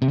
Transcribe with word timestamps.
Herkese 0.00 0.10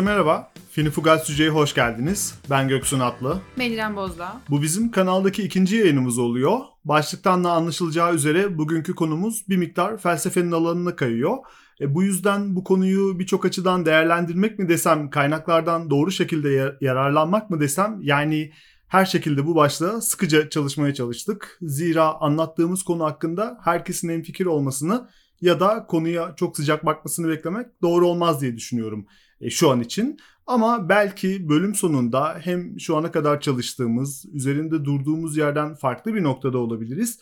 merhaba. 0.00 0.50
Finifugal 0.70 1.18
Süce'ye 1.18 1.50
hoş 1.50 1.74
geldiniz. 1.74 2.34
Ben 2.50 2.68
Göksun 2.68 3.00
Atlı. 3.00 3.40
Ben 3.58 3.70
İrem 3.70 3.96
Bozdağ. 3.96 4.40
Bu 4.50 4.62
bizim 4.62 4.90
kanaldaki 4.90 5.42
ikinci 5.42 5.76
yayınımız 5.76 6.18
oluyor. 6.18 6.58
Başlıktan 6.84 7.44
da 7.44 7.52
anlaşılacağı 7.52 8.14
üzere 8.14 8.58
bugünkü 8.58 8.94
konumuz 8.94 9.48
bir 9.48 9.56
miktar 9.56 9.98
felsefenin 9.98 10.52
alanına 10.52 10.96
kayıyor. 10.96 11.36
E, 11.80 11.94
bu 11.94 12.02
yüzden 12.02 12.56
bu 12.56 12.64
konuyu 12.64 13.18
birçok 13.18 13.44
açıdan 13.44 13.86
değerlendirmek 13.86 14.58
mi 14.58 14.68
desem, 14.68 15.10
kaynaklardan 15.10 15.90
doğru 15.90 16.10
şekilde 16.10 16.76
yararlanmak 16.80 17.50
mı 17.50 17.60
desem, 17.60 17.98
yani 18.02 18.52
her 18.88 19.06
şekilde 19.06 19.46
bu 19.46 19.54
başlığa 19.54 20.00
sıkıca 20.00 20.50
çalışmaya 20.50 20.94
çalıştık. 20.94 21.58
Zira 21.62 22.14
anlattığımız 22.20 22.82
konu 22.82 23.04
hakkında 23.04 23.58
herkesin 23.64 24.08
en 24.08 24.22
fikir 24.22 24.46
olmasını 24.46 25.08
ya 25.40 25.60
da 25.60 25.86
konuya 25.86 26.34
çok 26.36 26.56
sıcak 26.56 26.86
bakmasını 26.86 27.28
beklemek 27.28 27.66
doğru 27.82 28.06
olmaz 28.06 28.40
diye 28.40 28.56
düşünüyorum 28.56 29.06
e, 29.40 29.50
şu 29.50 29.70
an 29.70 29.80
için. 29.80 30.18
Ama 30.46 30.88
belki 30.88 31.48
bölüm 31.48 31.74
sonunda 31.74 32.38
hem 32.40 32.80
şu 32.80 32.96
ana 32.96 33.10
kadar 33.10 33.40
çalıştığımız, 33.40 34.24
üzerinde 34.32 34.84
durduğumuz 34.84 35.36
yerden 35.36 35.74
farklı 35.74 36.14
bir 36.14 36.22
noktada 36.22 36.58
olabiliriz. 36.58 37.18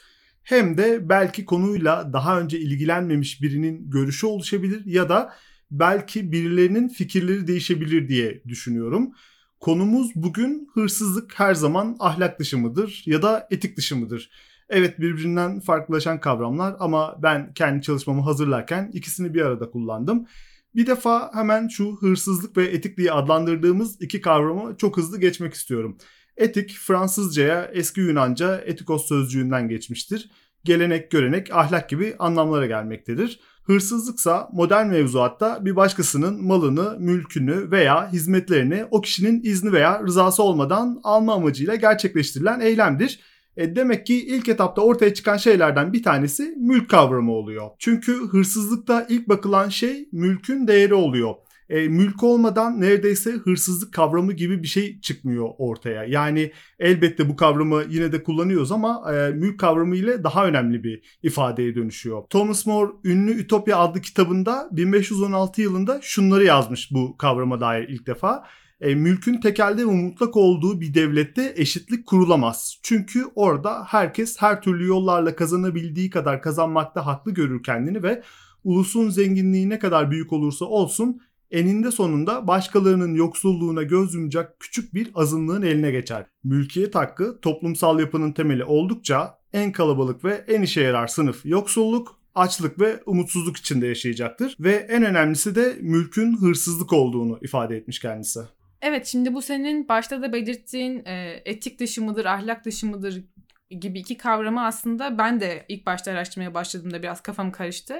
Hem 0.48 0.78
de 0.78 1.08
belki 1.08 1.44
konuyla 1.44 2.12
daha 2.12 2.40
önce 2.40 2.58
ilgilenmemiş 2.58 3.42
birinin 3.42 3.90
görüşü 3.90 4.26
oluşabilir 4.26 4.86
ya 4.86 5.08
da 5.08 5.34
belki 5.70 6.32
birilerinin 6.32 6.88
fikirleri 6.88 7.46
değişebilir 7.46 8.08
diye 8.08 8.42
düşünüyorum. 8.48 9.12
Konumuz 9.60 10.10
bugün 10.14 10.70
hırsızlık 10.74 11.40
her 11.40 11.54
zaman 11.54 11.96
ahlak 11.98 12.40
dışı 12.40 12.58
mıdır 12.58 13.02
ya 13.06 13.22
da 13.22 13.48
etik 13.50 13.76
dışı 13.76 13.96
mıdır? 13.96 14.30
Evet 14.68 15.00
birbirinden 15.00 15.60
farklılaşan 15.60 16.20
kavramlar 16.20 16.76
ama 16.78 17.18
ben 17.22 17.52
kendi 17.52 17.82
çalışmamı 17.82 18.22
hazırlarken 18.22 18.90
ikisini 18.92 19.34
bir 19.34 19.42
arada 19.42 19.70
kullandım. 19.70 20.26
Bir 20.74 20.86
defa 20.86 21.30
hemen 21.34 21.68
şu 21.68 21.96
hırsızlık 22.00 22.56
ve 22.56 22.66
etik 22.66 22.96
diye 22.96 23.12
adlandırdığımız 23.12 24.02
iki 24.02 24.20
kavramı 24.20 24.76
çok 24.76 24.96
hızlı 24.96 25.20
geçmek 25.20 25.54
istiyorum. 25.54 25.98
Etik 26.38 26.70
Fransızcaya 26.70 27.70
eski 27.72 28.00
Yunanca 28.00 28.56
etikos 28.66 29.08
sözcüğünden 29.08 29.68
geçmiştir. 29.68 30.30
Gelenek, 30.64 31.10
görenek, 31.10 31.50
ahlak 31.52 31.88
gibi 31.88 32.16
anlamlara 32.18 32.66
gelmektedir. 32.66 33.40
Hırsızlıksa 33.64 34.48
modern 34.52 34.86
mevzuatta 34.86 35.64
bir 35.64 35.76
başkasının 35.76 36.46
malını, 36.46 36.96
mülkünü 36.98 37.70
veya 37.70 38.12
hizmetlerini 38.12 38.84
o 38.90 39.00
kişinin 39.00 39.42
izni 39.42 39.72
veya 39.72 40.02
rızası 40.06 40.42
olmadan 40.42 41.00
alma 41.02 41.34
amacıyla 41.34 41.74
gerçekleştirilen 41.74 42.60
eylemdir. 42.60 43.20
E 43.56 43.76
demek 43.76 44.06
ki 44.06 44.26
ilk 44.26 44.48
etapta 44.48 44.82
ortaya 44.82 45.14
çıkan 45.14 45.36
şeylerden 45.36 45.92
bir 45.92 46.02
tanesi 46.02 46.54
mülk 46.56 46.90
kavramı 46.90 47.32
oluyor. 47.32 47.70
Çünkü 47.78 48.28
hırsızlıkta 48.28 49.06
ilk 49.08 49.28
bakılan 49.28 49.68
şey 49.68 50.08
mülkün 50.12 50.68
değeri 50.68 50.94
oluyor. 50.94 51.34
E, 51.68 51.88
mülk 51.88 52.22
olmadan 52.22 52.80
neredeyse 52.80 53.30
hırsızlık 53.30 53.94
kavramı 53.94 54.32
gibi 54.32 54.62
bir 54.62 54.68
şey 54.68 55.00
çıkmıyor 55.00 55.48
ortaya. 55.58 56.04
Yani 56.04 56.52
elbette 56.78 57.28
bu 57.28 57.36
kavramı 57.36 57.82
yine 57.88 58.12
de 58.12 58.22
kullanıyoruz 58.22 58.72
ama 58.72 59.14
e, 59.14 59.30
mülk 59.30 59.60
kavramı 59.60 59.96
ile 59.96 60.24
daha 60.24 60.46
önemli 60.46 60.84
bir 60.84 61.18
ifadeye 61.22 61.74
dönüşüyor. 61.74 62.22
Thomas 62.30 62.66
More 62.66 62.92
ünlü 63.04 63.40
Ütopya 63.40 63.78
adlı 63.78 64.00
kitabında 64.00 64.68
1516 64.72 65.62
yılında 65.62 65.98
şunları 66.02 66.44
yazmış 66.44 66.92
bu 66.92 67.16
kavrama 67.16 67.60
dair 67.60 67.88
ilk 67.88 68.06
defa 68.06 68.44
e, 68.80 68.94
mülkün 68.94 69.40
tekelde 69.40 69.82
ve 69.82 69.90
mutlak 69.90 70.36
olduğu 70.36 70.80
bir 70.80 70.94
devlette 70.94 71.52
eşitlik 71.56 72.06
kurulamaz. 72.06 72.80
Çünkü 72.82 73.24
orada 73.34 73.84
herkes 73.88 74.36
her 74.40 74.62
türlü 74.62 74.86
yollarla 74.86 75.36
kazanabildiği 75.36 76.10
kadar 76.10 76.42
kazanmakta 76.42 77.06
haklı 77.06 77.34
görür 77.34 77.62
kendini 77.62 78.02
ve 78.02 78.22
ulusun 78.64 79.10
zenginliği 79.10 79.68
ne 79.68 79.78
kadar 79.78 80.10
büyük 80.10 80.32
olursa 80.32 80.64
olsun 80.64 81.20
eninde 81.50 81.90
sonunda 81.90 82.46
başkalarının 82.46 83.14
yoksulluğuna 83.14 83.82
göz 83.82 84.14
yumacak 84.14 84.60
küçük 84.60 84.94
bir 84.94 85.10
azınlığın 85.14 85.62
eline 85.62 85.90
geçer. 85.90 86.26
Mülkiyet 86.44 86.94
hakkı 86.94 87.40
toplumsal 87.40 88.00
yapının 88.00 88.32
temeli 88.32 88.64
oldukça 88.64 89.38
en 89.52 89.72
kalabalık 89.72 90.24
ve 90.24 90.44
en 90.48 90.62
işe 90.62 90.80
yarar 90.80 91.06
sınıf 91.06 91.46
yoksulluk, 91.46 92.20
açlık 92.34 92.80
ve 92.80 93.00
umutsuzluk 93.06 93.56
içinde 93.56 93.86
yaşayacaktır 93.86 94.56
ve 94.60 94.72
en 94.72 95.04
önemlisi 95.04 95.54
de 95.54 95.76
mülkün 95.80 96.36
hırsızlık 96.36 96.92
olduğunu 96.92 97.38
ifade 97.42 97.76
etmiş 97.76 97.98
kendisi. 97.98 98.40
Evet 98.82 99.06
şimdi 99.06 99.34
bu 99.34 99.42
senin 99.42 99.88
başta 99.88 100.22
da 100.22 100.32
belirttiğin 100.32 101.02
e, 101.04 101.42
etik 101.44 101.80
dışı 101.80 102.02
mıdır, 102.02 102.24
ahlak 102.24 102.64
dışı 102.64 102.86
mıdır 102.86 103.24
gibi 103.70 103.98
iki 103.98 104.16
kavramı 104.16 104.64
aslında 104.64 105.18
ben 105.18 105.40
de 105.40 105.64
ilk 105.68 105.86
başta 105.86 106.10
araştırmaya 106.10 106.54
başladığımda 106.54 107.02
biraz 107.02 107.20
kafam 107.20 107.52
karıştı. 107.52 107.94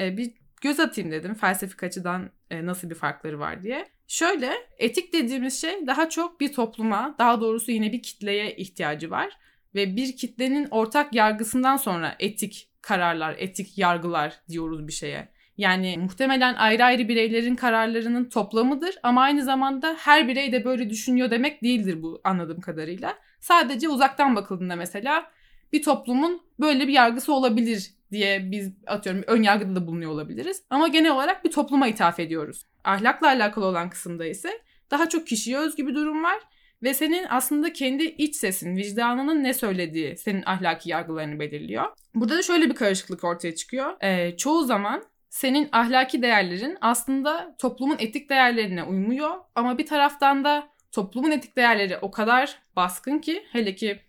E, 0.00 0.16
bir 0.16 0.32
göz 0.60 0.80
atayım 0.80 1.10
dedim 1.10 1.34
felsefik 1.34 1.82
açıdan 1.82 2.30
e, 2.54 2.66
nasıl 2.66 2.90
bir 2.90 2.94
farkları 2.94 3.38
var 3.38 3.62
diye. 3.62 3.86
Şöyle 4.08 4.52
etik 4.78 5.12
dediğimiz 5.12 5.60
şey 5.60 5.86
daha 5.86 6.08
çok 6.08 6.40
bir 6.40 6.52
topluma 6.52 7.14
daha 7.18 7.40
doğrusu 7.40 7.70
yine 7.70 7.92
bir 7.92 8.02
kitleye 8.02 8.56
ihtiyacı 8.56 9.10
var. 9.10 9.38
Ve 9.74 9.96
bir 9.96 10.16
kitlenin 10.16 10.68
ortak 10.70 11.14
yargısından 11.14 11.76
sonra 11.76 12.16
etik 12.18 12.70
kararlar, 12.80 13.34
etik 13.38 13.78
yargılar 13.78 14.34
diyoruz 14.48 14.88
bir 14.88 14.92
şeye. 14.92 15.28
Yani 15.56 15.96
muhtemelen 15.98 16.54
ayrı 16.54 16.84
ayrı 16.84 17.08
bireylerin 17.08 17.56
kararlarının 17.56 18.24
toplamıdır 18.24 18.94
ama 19.02 19.22
aynı 19.22 19.44
zamanda 19.44 19.96
her 19.98 20.28
birey 20.28 20.52
de 20.52 20.64
böyle 20.64 20.90
düşünüyor 20.90 21.30
demek 21.30 21.62
değildir 21.62 22.02
bu 22.02 22.20
anladığım 22.24 22.60
kadarıyla. 22.60 23.18
Sadece 23.40 23.88
uzaktan 23.88 24.36
bakıldığında 24.36 24.76
mesela 24.76 25.30
bir 25.72 25.82
toplumun 25.82 26.42
böyle 26.60 26.88
bir 26.88 26.92
yargısı 26.92 27.34
olabilir 27.34 27.90
diye 28.14 28.50
biz 28.50 28.72
atıyorum 28.86 29.24
ön 29.26 29.42
yargıda 29.42 29.76
da 29.76 29.86
bulunuyor 29.86 30.10
olabiliriz. 30.10 30.62
Ama 30.70 30.88
genel 30.88 31.12
olarak 31.12 31.44
bir 31.44 31.50
topluma 31.50 31.88
ithaf 31.88 32.20
ediyoruz. 32.20 32.66
Ahlakla 32.84 33.26
alakalı 33.26 33.64
olan 33.64 33.90
kısımda 33.90 34.26
ise 34.26 34.60
daha 34.90 35.08
çok 35.08 35.26
kişiye 35.26 35.58
özgü 35.58 35.86
bir 35.86 35.94
durum 35.94 36.24
var. 36.24 36.38
Ve 36.82 36.94
senin 36.94 37.26
aslında 37.28 37.72
kendi 37.72 38.04
iç 38.04 38.36
sesin, 38.36 38.76
vicdanının 38.76 39.44
ne 39.44 39.54
söylediği 39.54 40.16
senin 40.16 40.42
ahlaki 40.46 40.90
yargılarını 40.90 41.40
belirliyor. 41.40 41.84
Burada 42.14 42.38
da 42.38 42.42
şöyle 42.42 42.70
bir 42.70 42.74
karışıklık 42.74 43.24
ortaya 43.24 43.54
çıkıyor. 43.54 43.96
Ee, 44.02 44.36
çoğu 44.36 44.64
zaman 44.64 45.02
senin 45.30 45.68
ahlaki 45.72 46.22
değerlerin 46.22 46.78
aslında 46.80 47.56
toplumun 47.58 47.96
etik 47.98 48.30
değerlerine 48.30 48.82
uymuyor 48.82 49.30
ama 49.54 49.78
bir 49.78 49.86
taraftan 49.86 50.44
da 50.44 50.68
toplumun 50.92 51.30
etik 51.30 51.56
değerleri 51.56 51.98
o 51.98 52.10
kadar 52.10 52.58
baskın 52.76 53.18
ki 53.18 53.44
hele 53.52 53.74
ki 53.74 54.00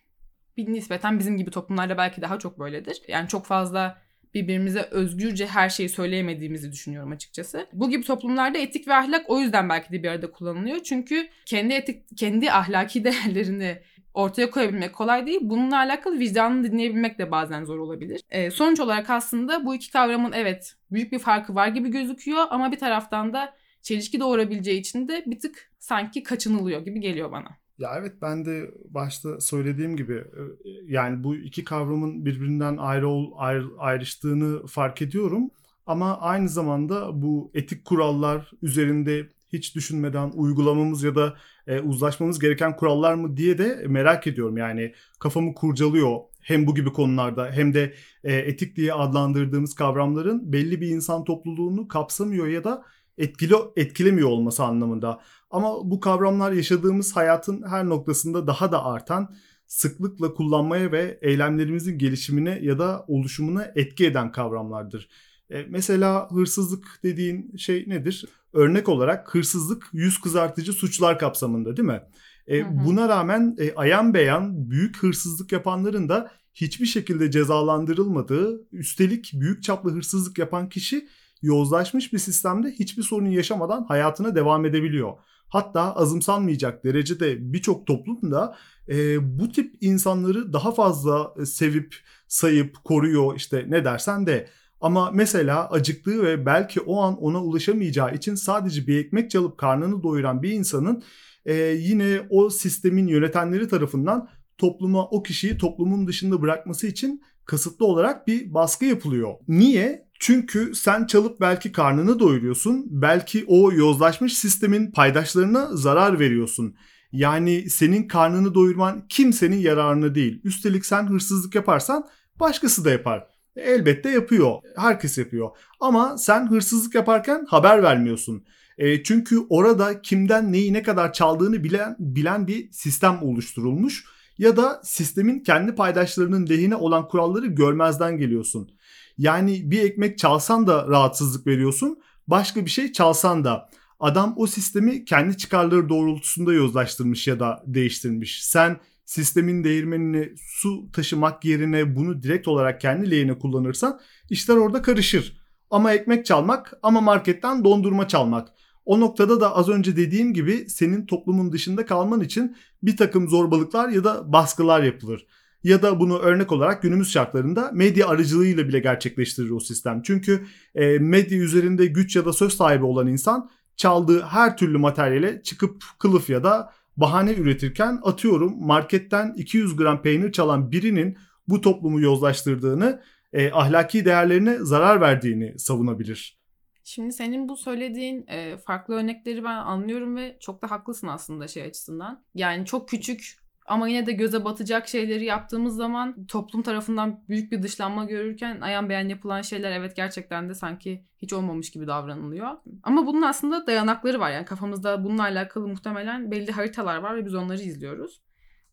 bir 0.58 0.74
nispeten 0.74 1.20
bizim 1.20 1.38
gibi 1.38 1.52
toplumlarda 1.52 1.98
belki 1.98 2.22
daha 2.22 2.40
çok 2.40 2.60
böyledir. 2.60 3.02
Yani 3.08 3.28
çok 3.28 3.46
fazla 3.46 4.06
birbirimize 4.36 4.82
özgürce 4.82 5.48
her 5.48 5.70
şeyi 5.70 5.90
söyleyemediğimizi 5.90 6.72
düşünüyorum 6.72 7.12
açıkçası. 7.12 7.68
Bu 7.74 7.90
gibi 7.90 8.04
toplumlarda 8.04 8.58
etik 8.58 8.88
ve 8.88 8.94
ahlak 8.94 9.30
o 9.30 9.40
yüzden 9.40 9.70
belki 9.70 9.92
de 9.94 10.04
bir 10.04 10.10
arada 10.10 10.32
kullanılıyor. 10.32 10.80
Çünkü 10.84 11.28
kendi 11.46 11.74
etik 11.74 12.18
kendi 12.18 12.52
ahlaki 12.52 13.04
değerlerini 13.04 13.78
ortaya 14.14 14.52
koyabilmek 14.52 14.94
kolay 14.94 15.26
değil. 15.26 15.40
Bununla 15.42 15.78
alakalı 15.78 16.20
vicdanını 16.20 16.64
dinleyebilmek 16.64 17.20
de 17.20 17.32
bazen 17.32 17.66
zor 17.66 17.78
olabilir. 17.78 18.22
E, 18.30 18.52
sonuç 18.52 18.80
olarak 18.80 19.10
aslında 19.10 19.66
bu 19.66 19.76
iki 19.76 19.92
kavramın 19.92 20.32
evet 20.32 20.76
büyük 20.92 21.12
bir 21.12 21.20
farkı 21.20 21.56
var 21.56 21.68
gibi 21.68 21.92
gözüküyor 21.92 22.46
ama 22.50 22.72
bir 22.72 22.80
taraftan 22.80 23.34
da 23.34 23.54
çelişki 23.82 24.20
doğurabileceği 24.20 24.80
için 24.80 25.08
de 25.08 25.24
bir 25.26 25.40
tık 25.40 25.72
sanki 25.80 26.24
kaçınılıyor 26.24 26.86
gibi 26.86 27.00
geliyor 27.00 27.32
bana. 27.32 27.58
Ya 27.78 27.96
evet 28.00 28.14
ben 28.22 28.46
de 28.46 28.72
başta 28.90 29.42
söylediğim 29.42 29.98
gibi 29.98 30.14
e, 30.16 30.42
yani 30.88 31.24
bu 31.24 31.36
iki 31.36 31.64
kavramın 31.64 32.26
birbirinden 32.26 32.78
ayrı 32.78 33.08
ol, 33.10 33.32
ayrı, 33.38 33.66
ayrıştığını 33.78 34.68
fark 34.68 35.02
ediyorum. 35.02 35.52
Ama 35.86 36.20
aynı 36.20 36.50
zamanda 36.50 37.22
bu 37.22 37.52
etik 37.54 37.86
kurallar 37.86 38.52
üzerinde 38.62 39.30
hiç 39.54 39.76
düşünmeden 39.76 40.32
uygulamamız 40.36 41.04
ya 41.04 41.16
da 41.16 41.34
e, 41.68 41.80
uzlaşmamız 41.80 42.40
gereken 42.40 42.76
kurallar 42.76 43.14
mı 43.14 43.38
diye 43.38 43.58
de 43.58 43.84
merak 43.88 44.28
ediyorum. 44.28 44.58
Yani 44.58 44.94
kafamı 45.20 45.54
kurcalıyor 45.56 46.20
hem 46.42 46.68
bu 46.68 46.76
gibi 46.76 46.94
konularda 46.94 47.52
hem 47.52 47.74
de 47.74 47.94
e, 48.24 48.34
etik 48.36 48.76
diye 48.76 48.94
adlandırdığımız 48.94 49.76
kavramların 49.76 50.54
belli 50.54 50.82
bir 50.82 50.88
insan 50.90 51.24
topluluğunu 51.24 51.88
kapsamıyor 51.88 52.48
ya 52.48 52.64
da 52.64 52.84
etkili 53.18 53.56
etkilemiyor 53.76 54.30
olması 54.30 54.64
anlamında. 54.64 55.22
Ama 55.50 55.92
bu 55.92 56.00
kavramlar 56.00 56.52
yaşadığımız 56.52 57.16
hayatın 57.16 57.64
her 57.68 57.90
noktasında 57.90 58.48
daha 58.48 58.72
da 58.72 58.86
artan 58.86 59.36
sıklıkla 59.68 60.34
kullanmaya 60.34 60.92
ve 60.92 61.20
eylemlerimizin 61.22 61.98
gelişimine 61.98 62.60
ya 62.62 62.80
da 62.80 63.06
oluşumuna 63.08 63.72
etki 63.76 64.06
eden 64.06 64.32
kavramlardır. 64.32 65.10
E, 65.50 65.66
mesela 65.70 66.32
hırsızlık 66.32 67.00
dediğin 67.04 67.58
şey 67.58 67.84
nedir? 67.88 68.26
Örnek 68.54 68.90
olarak 68.90 69.36
hırsızlık 69.36 69.90
yüz 69.94 70.22
kızartıcı 70.22 70.74
suçlar 70.74 71.20
kapsamında 71.20 71.78
değil 71.78 71.88
mi? 71.88 72.02
E, 72.48 72.62
hı 72.62 72.66
hı. 72.66 72.86
Buna 72.86 73.10
rağmen 73.10 73.56
e, 73.60 73.74
ayan 73.76 74.14
beyan 74.14 74.72
büyük 74.72 74.98
hırsızlık 75.04 75.52
yapanların 75.52 76.10
da 76.10 76.32
hiçbir 76.54 76.86
şekilde 76.86 77.32
cezalandırılmadığı, 77.32 78.68
üstelik 78.72 79.32
büyük 79.34 79.64
çaplı 79.64 79.92
hırsızlık 79.92 80.38
yapan 80.38 80.70
kişi 80.70 81.08
yozlaşmış 81.42 82.14
bir 82.14 82.20
sistemde 82.20 82.72
hiçbir 82.72 83.04
sorun 83.04 83.30
yaşamadan 83.30 83.84
hayatına 83.84 84.36
devam 84.36 84.66
edebiliyor. 84.66 85.14
Hatta 85.48 85.96
azımsanmayacak 85.96 86.84
derecede 86.84 87.54
birçok 87.54 87.88
toplumda 87.88 88.56
e, 88.90 89.18
bu 89.40 89.52
tip 89.52 89.78
insanları 89.82 90.54
daha 90.54 90.72
fazla 90.72 91.46
sevip 91.46 91.96
sayıp 92.28 92.84
koruyor 92.84 93.36
işte 93.36 93.66
ne 93.68 93.86
dersen 93.86 94.28
de. 94.28 94.50
Ama 94.82 95.12
mesela 95.12 95.70
acıktığı 95.70 96.24
ve 96.24 96.46
belki 96.46 96.82
o 96.82 97.02
an 97.02 97.18
ona 97.18 97.44
ulaşamayacağı 97.44 98.16
için 98.16 98.36
sadece 98.36 98.88
bir 98.88 99.06
ekmek 99.06 99.32
çalıp 99.32 99.58
karnını 99.58 100.04
doyuran 100.04 100.44
bir 100.44 100.52
insanın 100.52 101.04
e, 101.46 101.54
yine 101.64 102.28
o 102.30 102.50
sistemin 102.50 103.08
yönetenleri 103.08 103.68
tarafından 103.68 104.30
topluma 104.58 105.08
o 105.08 105.24
kişiyi 105.24 105.58
toplumun 105.58 106.08
dışında 106.08 106.42
bırakması 106.42 106.88
için 106.88 107.24
kasıtlı 107.46 107.86
olarak 107.86 108.28
bir 108.28 108.54
baskı 108.54 108.86
yapılıyor. 108.86 109.34
Niye? 109.48 110.05
Çünkü 110.20 110.76
sen 110.76 111.06
çalıp 111.06 111.42
belki 111.42 111.72
karnını 111.72 112.20
doyuruyorsun, 112.20 112.86
belki 112.90 113.46
o 113.48 113.72
yozlaşmış 113.72 114.38
sistemin 114.38 114.92
paydaşlarına 114.92 115.70
zarar 115.76 116.20
veriyorsun. 116.20 116.76
Yani 117.12 117.70
senin 117.70 118.08
karnını 118.08 118.54
doyurman 118.54 119.08
kimsenin 119.10 119.58
yararına 119.58 120.16
değil. 120.16 120.42
Üstelik 120.44 120.86
sen 120.86 121.08
hırsızlık 121.10 121.56
yaparsan 121.56 122.08
başkası 122.40 122.86
da 122.86 122.90
yapar. 122.90 123.28
Elbette 123.56 124.10
yapıyor. 124.10 124.56
Herkes 124.78 125.18
yapıyor. 125.18 125.50
Ama 125.80 126.18
sen 126.18 126.52
hırsızlık 126.52 126.96
yaparken 126.96 127.46
haber 127.50 127.84
vermiyorsun. 127.84 128.46
E, 128.78 129.04
çünkü 129.04 129.40
orada 129.50 130.02
kimden 130.02 130.52
neyi 130.54 130.74
ne 130.74 130.84
kadar 130.84 131.14
çaldığını 131.14 131.64
bilen 131.64 131.96
bilen 132.00 132.48
bir 132.48 132.72
sistem 132.72 133.24
oluşturulmuş 133.24 134.06
ya 134.38 134.58
da 134.58 134.82
sistemin 134.84 135.40
kendi 135.40 135.76
paydaşlarının 135.76 136.50
lehine 136.50 136.76
olan 136.76 137.08
kuralları 137.08 137.46
görmezden 137.46 138.18
geliyorsun. 138.18 138.70
Yani 139.18 139.72
bir 139.72 139.84
ekmek 139.84 140.18
çalsan 140.18 140.68
da 140.68 140.88
rahatsızlık 140.88 141.48
veriyorsun, 141.48 142.00
başka 142.28 142.66
bir 142.66 142.70
şey 142.70 142.92
çalsan 142.92 143.44
da. 143.44 143.70
Adam 144.00 144.34
o 144.38 144.48
sistemi 144.48 145.06
kendi 145.06 145.38
çıkarları 145.38 145.90
doğrultusunda 145.90 146.54
yozlaştırmış 146.54 147.28
ya 147.28 147.40
da 147.40 147.64
değiştirmiş. 147.68 148.46
Sen 148.46 148.80
sistemin 149.06 149.64
değirmenini 149.64 150.34
su 150.38 150.92
taşımak 150.92 151.46
yerine 151.46 151.96
bunu 151.96 152.24
direkt 152.24 152.48
olarak 152.48 152.82
kendi 152.82 153.12
lehine 153.12 153.40
kullanırsan 153.40 154.00
işler 154.30 154.56
orada 154.56 154.82
karışır. 154.82 155.38
Ama 155.70 155.94
ekmek 155.94 156.26
çalmak 156.26 156.74
ama 156.84 157.02
marketten 157.02 157.64
dondurma 157.64 158.08
çalmak. 158.08 158.50
O 158.86 159.00
noktada 159.00 159.42
da 159.42 159.56
az 159.56 159.70
önce 159.70 159.98
dediğim 159.98 160.34
gibi 160.34 160.70
senin 160.70 161.06
toplumun 161.06 161.52
dışında 161.52 161.86
kalman 161.86 162.22
için 162.22 162.58
bir 162.84 162.98
takım 162.98 163.30
zorbalıklar 163.30 163.90
ya 163.90 164.04
da 164.04 164.34
baskılar 164.34 164.84
yapılır. 164.84 165.28
Ya 165.66 165.82
da 165.82 166.00
bunu 166.00 166.18
örnek 166.20 166.52
olarak 166.52 166.82
günümüz 166.82 167.12
şartlarında 167.12 167.72
medya 167.74 168.08
aracılığıyla 168.08 168.68
bile 168.68 168.80
gerçekleştirir 168.80 169.50
o 169.50 169.60
sistem. 169.60 170.02
Çünkü 170.02 170.46
e, 170.76 171.00
medya 171.00 171.38
üzerinde 171.38 171.86
güç 171.86 172.16
ya 172.16 172.26
da 172.26 172.34
söz 172.34 172.54
sahibi 172.54 172.86
olan 172.86 173.08
insan 173.08 173.50
çaldığı 173.78 174.22
her 174.22 174.58
türlü 174.58 174.78
materyale 174.78 175.42
çıkıp 175.44 175.84
kılıf 176.00 176.30
ya 176.30 176.44
da 176.44 176.74
bahane 176.98 177.34
üretirken 177.34 178.00
atıyorum 178.04 178.66
marketten 178.66 179.34
200 179.38 179.76
gram 179.76 180.02
peynir 180.02 180.32
çalan 180.32 180.72
birinin 180.72 181.18
bu 181.48 181.62
toplumu 181.62 182.02
yozlaştırdığını, 182.02 183.02
e, 183.34 183.52
ahlaki 183.52 184.06
değerlerine 184.06 184.58
zarar 184.62 185.02
verdiğini 185.02 185.60
savunabilir. 185.60 186.40
Şimdi 186.84 187.14
senin 187.14 187.50
bu 187.50 187.58
söylediğin 187.58 188.26
e, 188.28 188.58
farklı 188.58 188.96
örnekleri 188.96 189.44
ben 189.44 189.58
anlıyorum 189.58 190.16
ve 190.16 190.38
çok 190.40 190.62
da 190.62 190.72
haklısın 190.72 191.08
aslında 191.08 191.48
şey 191.48 191.64
açısından. 191.64 192.24
Yani 192.36 192.66
çok 192.66 192.90
küçük 192.90 193.45
ama 193.66 193.88
yine 193.88 194.06
de 194.06 194.12
göze 194.12 194.46
batacak 194.46 194.88
şeyleri 194.88 195.26
yaptığımız 195.26 195.76
zaman 195.76 196.26
toplum 196.26 196.62
tarafından 196.62 197.24
büyük 197.30 197.52
bir 197.52 197.64
dışlanma 197.64 198.06
görürken 198.06 198.62
ayan 198.62 198.90
beyan 198.90 199.10
yapılan 199.10 199.42
şeyler 199.42 199.72
evet 199.72 199.96
gerçekten 199.96 200.50
de 200.50 200.54
sanki 200.54 201.06
hiç 201.18 201.34
olmamış 201.34 201.72
gibi 201.72 201.88
davranılıyor. 201.88 202.52
Ama 202.84 203.08
bunun 203.08 203.22
aslında 203.22 203.68
dayanakları 203.68 204.20
var. 204.20 204.32
Yani 204.32 204.46
kafamızda 204.46 205.04
bununla 205.04 205.24
alakalı 205.24 205.68
muhtemelen 205.68 206.32
belli 206.32 206.52
haritalar 206.52 206.98
var 206.98 207.16
ve 207.16 207.26
biz 207.26 207.36
onları 207.36 207.62
izliyoruz. 207.62 208.22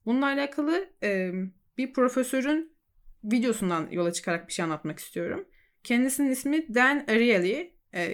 Bununla 0.07 0.27
alakalı 0.27 0.87
e, 1.03 1.33
bir 1.79 1.93
profesörün 1.93 2.73
videosundan 3.25 3.89
yola 3.91 4.13
çıkarak 4.13 4.49
bir 4.49 4.53
şey 4.53 4.65
anlatmak 4.65 4.99
istiyorum. 4.99 5.45
Kendisinin 5.85 6.31
ismi 6.31 6.75
Dan 6.75 7.05
Ariely. 7.09 7.73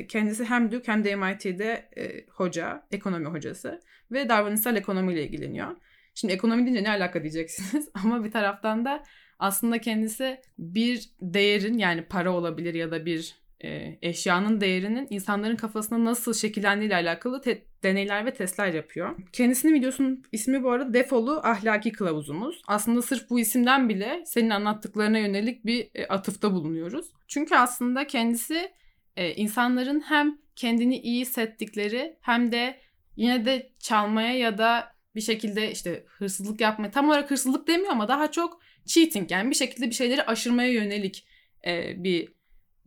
Kendisi 0.09 0.45
hem 0.45 0.73
Duke 0.73 0.93
hem 0.93 1.05
de 1.05 1.17
MIT'de 1.17 1.91
hoca, 2.31 2.87
ekonomi 2.91 3.27
hocası 3.27 3.81
ve 4.11 4.29
davranışsal 4.29 4.77
ekonomiyle 4.77 5.27
ilgileniyor. 5.27 5.77
Şimdi 6.21 6.33
ekonomi 6.35 6.65
deyince 6.65 6.83
ne 6.83 6.91
alaka 6.91 7.23
diyeceksiniz 7.23 7.89
ama 8.05 8.25
bir 8.25 8.31
taraftan 8.31 8.85
da 8.85 9.03
aslında 9.39 9.79
kendisi 9.79 10.41
bir 10.59 11.11
değerin 11.21 11.79
yani 11.79 12.03
para 12.03 12.33
olabilir 12.33 12.75
ya 12.75 12.91
da 12.91 13.07
bir 13.07 13.37
e, 13.65 13.99
eşyanın 14.03 14.61
değerinin 14.61 15.07
insanların 15.11 15.57
kafasında 15.57 16.05
nasıl 16.05 16.35
şekillendiği 16.35 16.89
ile 16.89 16.95
alakalı 16.95 17.41
te- 17.41 17.65
deneyler 17.83 18.27
ve 18.27 18.35
testler 18.35 18.75
yapıyor. 18.75 19.17
Kendisinin 19.33 19.75
videosunun 19.75 20.23
ismi 20.33 20.63
bu 20.63 20.71
arada 20.71 20.95
Defolu 20.95 21.41
Ahlaki 21.45 21.93
Kılavuzumuz. 21.93 22.63
Aslında 22.67 23.03
sırf 23.03 23.31
bu 23.31 23.41
isimden 23.41 23.89
bile 23.89 24.23
senin 24.27 24.51
anlattıklarına 24.51 25.19
yönelik 25.19 25.67
bir 25.67 25.91
e, 25.95 26.07
atıfta 26.07 26.53
bulunuyoruz. 26.53 27.07
Çünkü 27.29 27.55
aslında 27.55 28.07
kendisi 28.07 28.73
e, 29.17 29.35
insanların 29.35 30.01
hem 30.01 30.39
kendini 30.57 30.99
iyi 30.99 31.21
hissettikleri 31.21 32.17
hem 32.21 32.53
de 32.53 32.81
yine 33.17 33.45
de 33.45 33.71
çalmaya 33.79 34.39
ya 34.39 34.59
da 34.59 34.98
bir 35.19 35.23
şekilde 35.23 35.73
işte 35.73 36.05
hırsızlık 36.09 36.61
yapmaya 36.61 36.91
tam 36.91 37.09
olarak 37.09 37.31
hırsızlık 37.31 37.69
demiyor 37.69 37.93
ama 37.93 38.09
daha 38.09 38.31
çok 38.31 38.61
cheating 38.87 39.31
yani 39.31 39.51
bir 39.51 39.55
şekilde 39.55 39.87
bir 39.87 39.95
şeyleri 39.95 40.23
aşırmaya 40.23 40.73
yönelik 40.73 41.27
e, 41.67 42.05
bir 42.05 42.29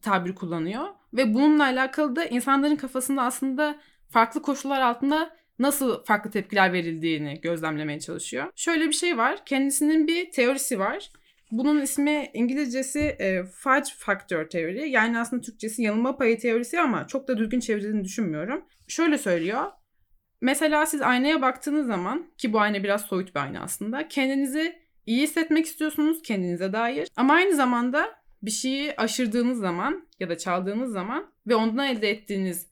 tabir 0.02 0.36
kullanıyor. 0.36 0.88
Ve 1.14 1.34
bununla 1.34 1.64
alakalı 1.64 2.16
da 2.16 2.26
insanların 2.26 2.76
kafasında 2.76 3.22
aslında 3.22 3.80
farklı 4.10 4.42
koşullar 4.42 4.82
altında 4.82 5.36
nasıl 5.60 6.04
farklı 6.04 6.32
tepkiler 6.32 6.74
verildiğini 6.74 7.42
gözlemlemeye 7.42 8.00
çalışıyor. 8.00 8.48
Şöyle 8.56 8.88
bir 8.88 8.94
şey 8.94 9.18
var. 9.18 9.46
Kendisinin 9.46 10.08
bir 10.08 10.32
teorisi 10.32 10.80
var. 10.80 11.12
Bunun 11.52 11.82
ismi 11.82 12.30
İngilizcesi 12.34 13.00
e, 13.00 13.44
fudge 13.44 13.90
factor 13.98 14.46
teori. 14.46 14.90
Yani 14.90 15.20
aslında 15.20 15.42
Türkçesi 15.42 15.82
yanılma 15.82 16.18
payı 16.18 16.40
teorisi 16.40 16.80
ama 16.80 17.08
çok 17.08 17.28
da 17.28 17.38
düzgün 17.38 17.60
çevrildiğini 17.60 18.04
düşünmüyorum. 18.04 18.66
Şöyle 18.88 19.18
söylüyor. 19.18 19.72
Mesela 20.42 20.86
siz 20.86 21.02
aynaya 21.02 21.42
baktığınız 21.42 21.88
zaman 21.88 22.26
ki 22.38 22.54
bu 22.54 22.60
ayna 22.60 22.84
biraz 22.84 23.02
soyut 23.02 23.36
bir 23.36 23.40
ayna 23.40 23.64
aslında. 23.64 24.08
Kendinizi 24.08 24.80
iyi 25.06 25.22
hissetmek 25.22 25.66
istiyorsunuz 25.66 26.22
kendinize 26.22 26.74
dair. 26.74 27.08
Ama 27.16 27.34
aynı 27.34 27.56
zamanda 27.56 28.22
bir 28.42 28.52
şeyi 28.52 28.96
aşırdığınız 28.96 29.60
zaman 29.60 30.08
ya 30.20 30.30
da 30.30 30.38
çaldığınız 30.38 30.92
zaman 30.92 31.32
ve 31.48 31.56
ondan 31.56 31.88
elde 31.88 32.10
ettiğiniz 32.10 32.68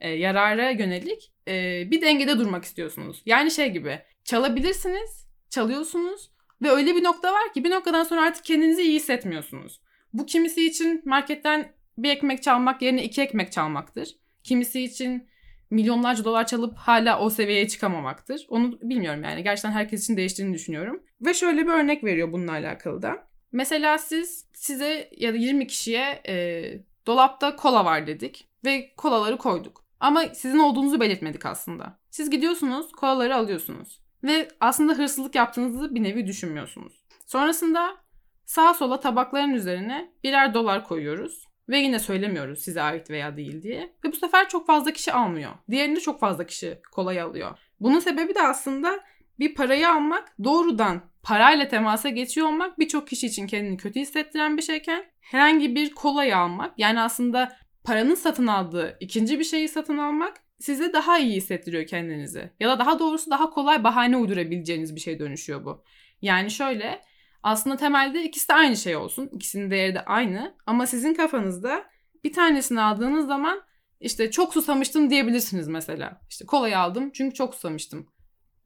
e, 0.00 0.10
yarara 0.10 0.70
yönelik 0.70 1.32
e, 1.48 1.84
bir 1.90 2.02
dengede 2.02 2.38
durmak 2.38 2.64
istiyorsunuz. 2.64 3.22
Yani 3.26 3.50
şey 3.50 3.70
gibi 3.70 3.98
çalabilirsiniz, 4.24 5.26
çalıyorsunuz 5.50 6.30
ve 6.62 6.70
öyle 6.70 6.96
bir 6.96 7.04
nokta 7.04 7.32
var 7.32 7.52
ki 7.54 7.64
bir 7.64 7.70
noktadan 7.70 8.04
sonra 8.04 8.22
artık 8.22 8.44
kendinizi 8.44 8.82
iyi 8.82 8.94
hissetmiyorsunuz. 8.94 9.80
Bu 10.12 10.26
kimisi 10.26 10.66
için 10.66 11.02
marketten 11.04 11.72
bir 11.98 12.10
ekmek 12.10 12.42
çalmak 12.42 12.82
yerine 12.82 13.04
iki 13.04 13.22
ekmek 13.22 13.52
çalmaktır. 13.52 14.16
Kimisi 14.44 14.82
için 14.82 15.28
milyonlarca 15.72 16.24
dolar 16.24 16.46
çalıp 16.46 16.76
hala 16.76 17.20
o 17.20 17.30
seviyeye 17.30 17.68
çıkamamaktır. 17.68 18.46
Onu 18.48 18.78
bilmiyorum 18.82 19.24
yani. 19.24 19.42
Gerçekten 19.42 19.70
herkes 19.70 20.04
için 20.04 20.16
değiştiğini 20.16 20.54
düşünüyorum. 20.54 21.02
Ve 21.20 21.34
şöyle 21.34 21.62
bir 21.62 21.72
örnek 21.72 22.04
veriyor 22.04 22.32
bununla 22.32 22.52
alakalı 22.52 23.02
da. 23.02 23.28
Mesela 23.52 23.98
siz 23.98 24.46
size 24.54 25.10
ya 25.16 25.32
da 25.32 25.36
20 25.36 25.66
kişiye 25.66 26.22
e, 26.28 26.64
dolapta 27.06 27.56
kola 27.56 27.84
var 27.84 28.06
dedik 28.06 28.48
ve 28.64 28.94
kolaları 28.96 29.38
koyduk. 29.38 29.84
Ama 30.00 30.22
sizin 30.34 30.58
olduğunuzu 30.58 31.00
belirtmedik 31.00 31.46
aslında. 31.46 31.98
Siz 32.10 32.30
gidiyorsunuz, 32.30 32.92
kolaları 32.92 33.36
alıyorsunuz. 33.36 34.00
Ve 34.24 34.48
aslında 34.60 34.92
hırsızlık 34.92 35.34
yaptığınızı 35.34 35.94
bir 35.94 36.02
nevi 36.02 36.26
düşünmüyorsunuz. 36.26 37.04
Sonrasında 37.26 37.96
sağa 38.44 38.74
sola 38.74 39.00
tabakların 39.00 39.54
üzerine 39.54 40.12
birer 40.24 40.54
dolar 40.54 40.84
koyuyoruz. 40.84 41.51
Ve 41.68 41.78
yine 41.78 41.98
söylemiyoruz 41.98 42.58
size 42.58 42.82
ait 42.82 43.10
veya 43.10 43.36
değil 43.36 43.62
diye. 43.62 43.92
Ve 44.04 44.12
bu 44.12 44.16
sefer 44.16 44.48
çok 44.48 44.66
fazla 44.66 44.92
kişi 44.92 45.12
almıyor. 45.12 45.52
Diğerinde 45.70 46.00
çok 46.00 46.20
fazla 46.20 46.46
kişi 46.46 46.80
kolayı 46.92 47.24
alıyor. 47.24 47.58
Bunun 47.80 47.98
sebebi 47.98 48.34
de 48.34 48.42
aslında 48.42 49.00
bir 49.38 49.54
parayı 49.54 49.88
almak 49.88 50.34
doğrudan 50.44 51.02
parayla 51.22 51.68
temasa 51.68 52.08
geçiyor 52.08 52.46
olmak 52.46 52.78
birçok 52.78 53.08
kişi 53.08 53.26
için 53.26 53.46
kendini 53.46 53.76
kötü 53.76 54.00
hissettiren 54.00 54.56
bir 54.56 54.62
şeyken 54.62 55.04
herhangi 55.20 55.74
bir 55.74 55.94
kolayı 55.94 56.36
almak 56.36 56.78
yani 56.78 57.00
aslında 57.00 57.56
paranın 57.84 58.14
satın 58.14 58.46
aldığı 58.46 58.96
ikinci 59.00 59.38
bir 59.38 59.44
şeyi 59.44 59.68
satın 59.68 59.98
almak 59.98 60.36
size 60.58 60.92
daha 60.92 61.18
iyi 61.18 61.36
hissettiriyor 61.36 61.86
kendinizi. 61.86 62.50
Ya 62.60 62.68
da 62.68 62.78
daha 62.78 62.98
doğrusu 62.98 63.30
daha 63.30 63.50
kolay 63.50 63.84
bahane 63.84 64.16
uydurabileceğiniz 64.16 64.94
bir 64.96 65.00
şey 65.00 65.18
dönüşüyor 65.18 65.64
bu. 65.64 65.84
Yani 66.22 66.50
şöyle 66.50 67.00
aslında 67.42 67.76
temelde 67.76 68.24
ikisi 68.24 68.48
de 68.48 68.54
aynı 68.54 68.76
şey 68.76 68.96
olsun. 68.96 69.30
İkisinin 69.32 69.70
değeri 69.70 69.94
de 69.94 70.04
aynı. 70.04 70.54
Ama 70.66 70.86
sizin 70.86 71.14
kafanızda 71.14 71.84
bir 72.24 72.32
tanesini 72.32 72.80
aldığınız 72.80 73.26
zaman 73.26 73.62
işte 74.00 74.30
çok 74.30 74.52
susamıştım 74.52 75.10
diyebilirsiniz 75.10 75.68
mesela. 75.68 76.20
İşte 76.30 76.46
kolayı 76.46 76.78
aldım 76.78 77.10
çünkü 77.10 77.34
çok 77.34 77.54
susamıştım. 77.54 78.06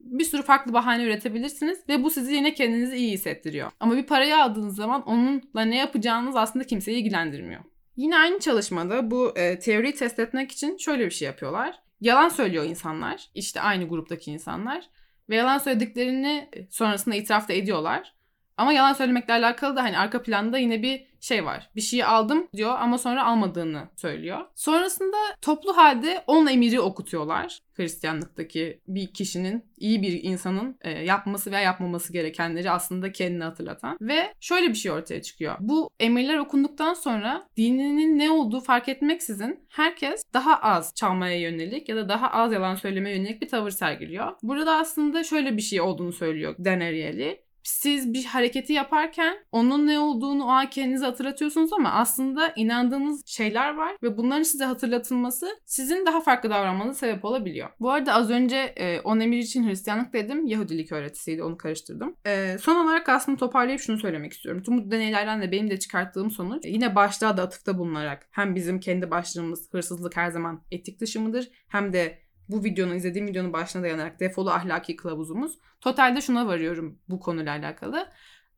Bir 0.00 0.24
sürü 0.24 0.42
farklı 0.42 0.72
bahane 0.72 1.04
üretebilirsiniz 1.04 1.88
ve 1.88 2.02
bu 2.02 2.10
sizi 2.10 2.34
yine 2.34 2.54
kendinizi 2.54 2.96
iyi 2.96 3.12
hissettiriyor. 3.12 3.70
Ama 3.80 3.96
bir 3.96 4.06
parayı 4.06 4.36
aldığınız 4.36 4.76
zaman 4.76 5.02
onunla 5.02 5.64
ne 5.64 5.76
yapacağınız 5.76 6.36
aslında 6.36 6.66
kimseyi 6.66 6.98
ilgilendirmiyor. 6.98 7.60
Yine 7.96 8.18
aynı 8.18 8.40
çalışmada 8.40 9.10
bu 9.10 9.32
e, 9.36 9.58
teoriyi 9.58 9.94
test 9.94 10.18
etmek 10.18 10.52
için 10.52 10.76
şöyle 10.76 11.04
bir 11.04 11.10
şey 11.10 11.26
yapıyorlar. 11.26 11.78
yalan 12.00 12.28
söylüyor 12.28 12.64
insanlar. 12.64 13.28
İşte 13.34 13.60
aynı 13.60 13.88
gruptaki 13.88 14.30
insanlar. 14.30 14.84
Ve 15.28 15.36
yalan 15.36 15.58
söylediklerini 15.58 16.50
sonrasında 16.70 17.14
itiraf 17.14 17.48
da 17.48 17.52
ediyorlar. 17.52 18.15
Ama 18.56 18.72
yalan 18.72 18.92
söylemekle 18.92 19.32
alakalı 19.32 19.76
da 19.76 19.82
hani 19.82 19.98
arka 19.98 20.22
planda 20.22 20.58
yine 20.58 20.82
bir 20.82 21.06
şey 21.20 21.44
var. 21.44 21.70
Bir 21.76 21.80
şeyi 21.80 22.04
aldım 22.04 22.48
diyor 22.56 22.74
ama 22.78 22.98
sonra 22.98 23.26
almadığını 23.26 23.88
söylüyor. 23.96 24.40
Sonrasında 24.54 25.16
toplu 25.42 25.76
halde 25.76 26.24
on 26.26 26.46
emiri 26.46 26.80
okutuyorlar. 26.80 27.58
Hristiyanlıktaki 27.74 28.80
bir 28.88 29.06
kişinin, 29.06 29.64
iyi 29.76 30.02
bir 30.02 30.22
insanın 30.22 30.78
e, 30.80 30.90
yapması 30.90 31.50
veya 31.50 31.60
yapmaması 31.60 32.12
gerekenleri 32.12 32.70
aslında 32.70 33.12
kendini 33.12 33.44
hatırlatan. 33.44 33.98
Ve 34.00 34.32
şöyle 34.40 34.68
bir 34.68 34.74
şey 34.74 34.92
ortaya 34.92 35.22
çıkıyor. 35.22 35.56
Bu 35.60 35.90
emirler 36.00 36.38
okunduktan 36.38 36.94
sonra 36.94 37.48
dininin 37.56 38.18
ne 38.18 38.30
olduğu 38.30 38.60
fark 38.60 38.88
etmeksizin 38.88 39.66
herkes 39.68 40.22
daha 40.34 40.56
az 40.56 40.92
çalmaya 40.94 41.40
yönelik 41.40 41.88
ya 41.88 41.96
da 41.96 42.08
daha 42.08 42.30
az 42.30 42.52
yalan 42.52 42.74
söylemeye 42.74 43.16
yönelik 43.16 43.42
bir 43.42 43.48
tavır 43.48 43.70
sergiliyor. 43.70 44.32
Burada 44.42 44.76
aslında 44.76 45.24
şöyle 45.24 45.56
bir 45.56 45.62
şey 45.62 45.80
olduğunu 45.80 46.12
söylüyor 46.12 46.54
Dan 46.64 46.80
Ariely 46.80 47.45
siz 47.66 48.12
bir 48.12 48.24
hareketi 48.24 48.72
yaparken 48.72 49.36
onun 49.52 49.86
ne 49.86 49.98
olduğunu 49.98 50.44
o 50.44 50.48
an 50.48 50.70
kendinize 50.70 51.06
hatırlatıyorsunuz 51.06 51.72
ama 51.72 51.92
aslında 51.92 52.52
inandığınız 52.56 53.26
şeyler 53.26 53.74
var 53.74 53.96
ve 54.02 54.16
bunların 54.16 54.42
size 54.42 54.64
hatırlatılması 54.64 55.46
sizin 55.64 56.06
daha 56.06 56.20
farklı 56.20 56.50
davranmanıza 56.50 56.94
sebep 56.94 57.24
olabiliyor. 57.24 57.68
Bu 57.80 57.90
arada 57.90 58.12
az 58.12 58.30
önce 58.30 58.56
e, 58.56 59.00
on 59.00 59.20
emir 59.20 59.38
için 59.38 59.68
Hristiyanlık 59.68 60.12
dedim. 60.12 60.46
Yahudilik 60.46 60.92
öğretisiydi 60.92 61.42
onu 61.42 61.56
karıştırdım. 61.56 62.16
E, 62.26 62.56
son 62.60 62.76
olarak 62.86 63.08
aslında 63.08 63.38
toparlayıp 63.38 63.80
şunu 63.80 63.98
söylemek 63.98 64.32
istiyorum. 64.32 64.62
Tüm 64.62 64.78
bu 64.78 64.90
deneylerden 64.90 65.42
de 65.42 65.52
benim 65.52 65.70
de 65.70 65.78
çıkarttığım 65.78 66.30
sonuç 66.30 66.64
yine 66.64 66.94
başlığa 66.94 67.36
da 67.36 67.42
atıfta 67.42 67.78
bulunarak 67.78 68.28
hem 68.30 68.54
bizim 68.54 68.80
kendi 68.80 69.10
başlığımız 69.10 69.72
hırsızlık 69.72 70.16
her 70.16 70.30
zaman 70.30 70.62
etik 70.70 71.00
dışı 71.00 71.20
mıdır 71.20 71.48
hem 71.68 71.92
de 71.92 72.25
bu 72.48 72.64
videonun 72.64 72.94
izlediğim 72.94 73.28
videonun 73.28 73.52
başına 73.52 73.82
dayanarak 73.82 74.20
defolu 74.20 74.50
ahlaki 74.50 74.96
kılavuzumuz. 74.96 75.58
Totalde 75.80 76.20
şuna 76.20 76.46
varıyorum 76.46 76.98
bu 77.08 77.20
konuyla 77.20 77.52
alakalı. 77.52 78.08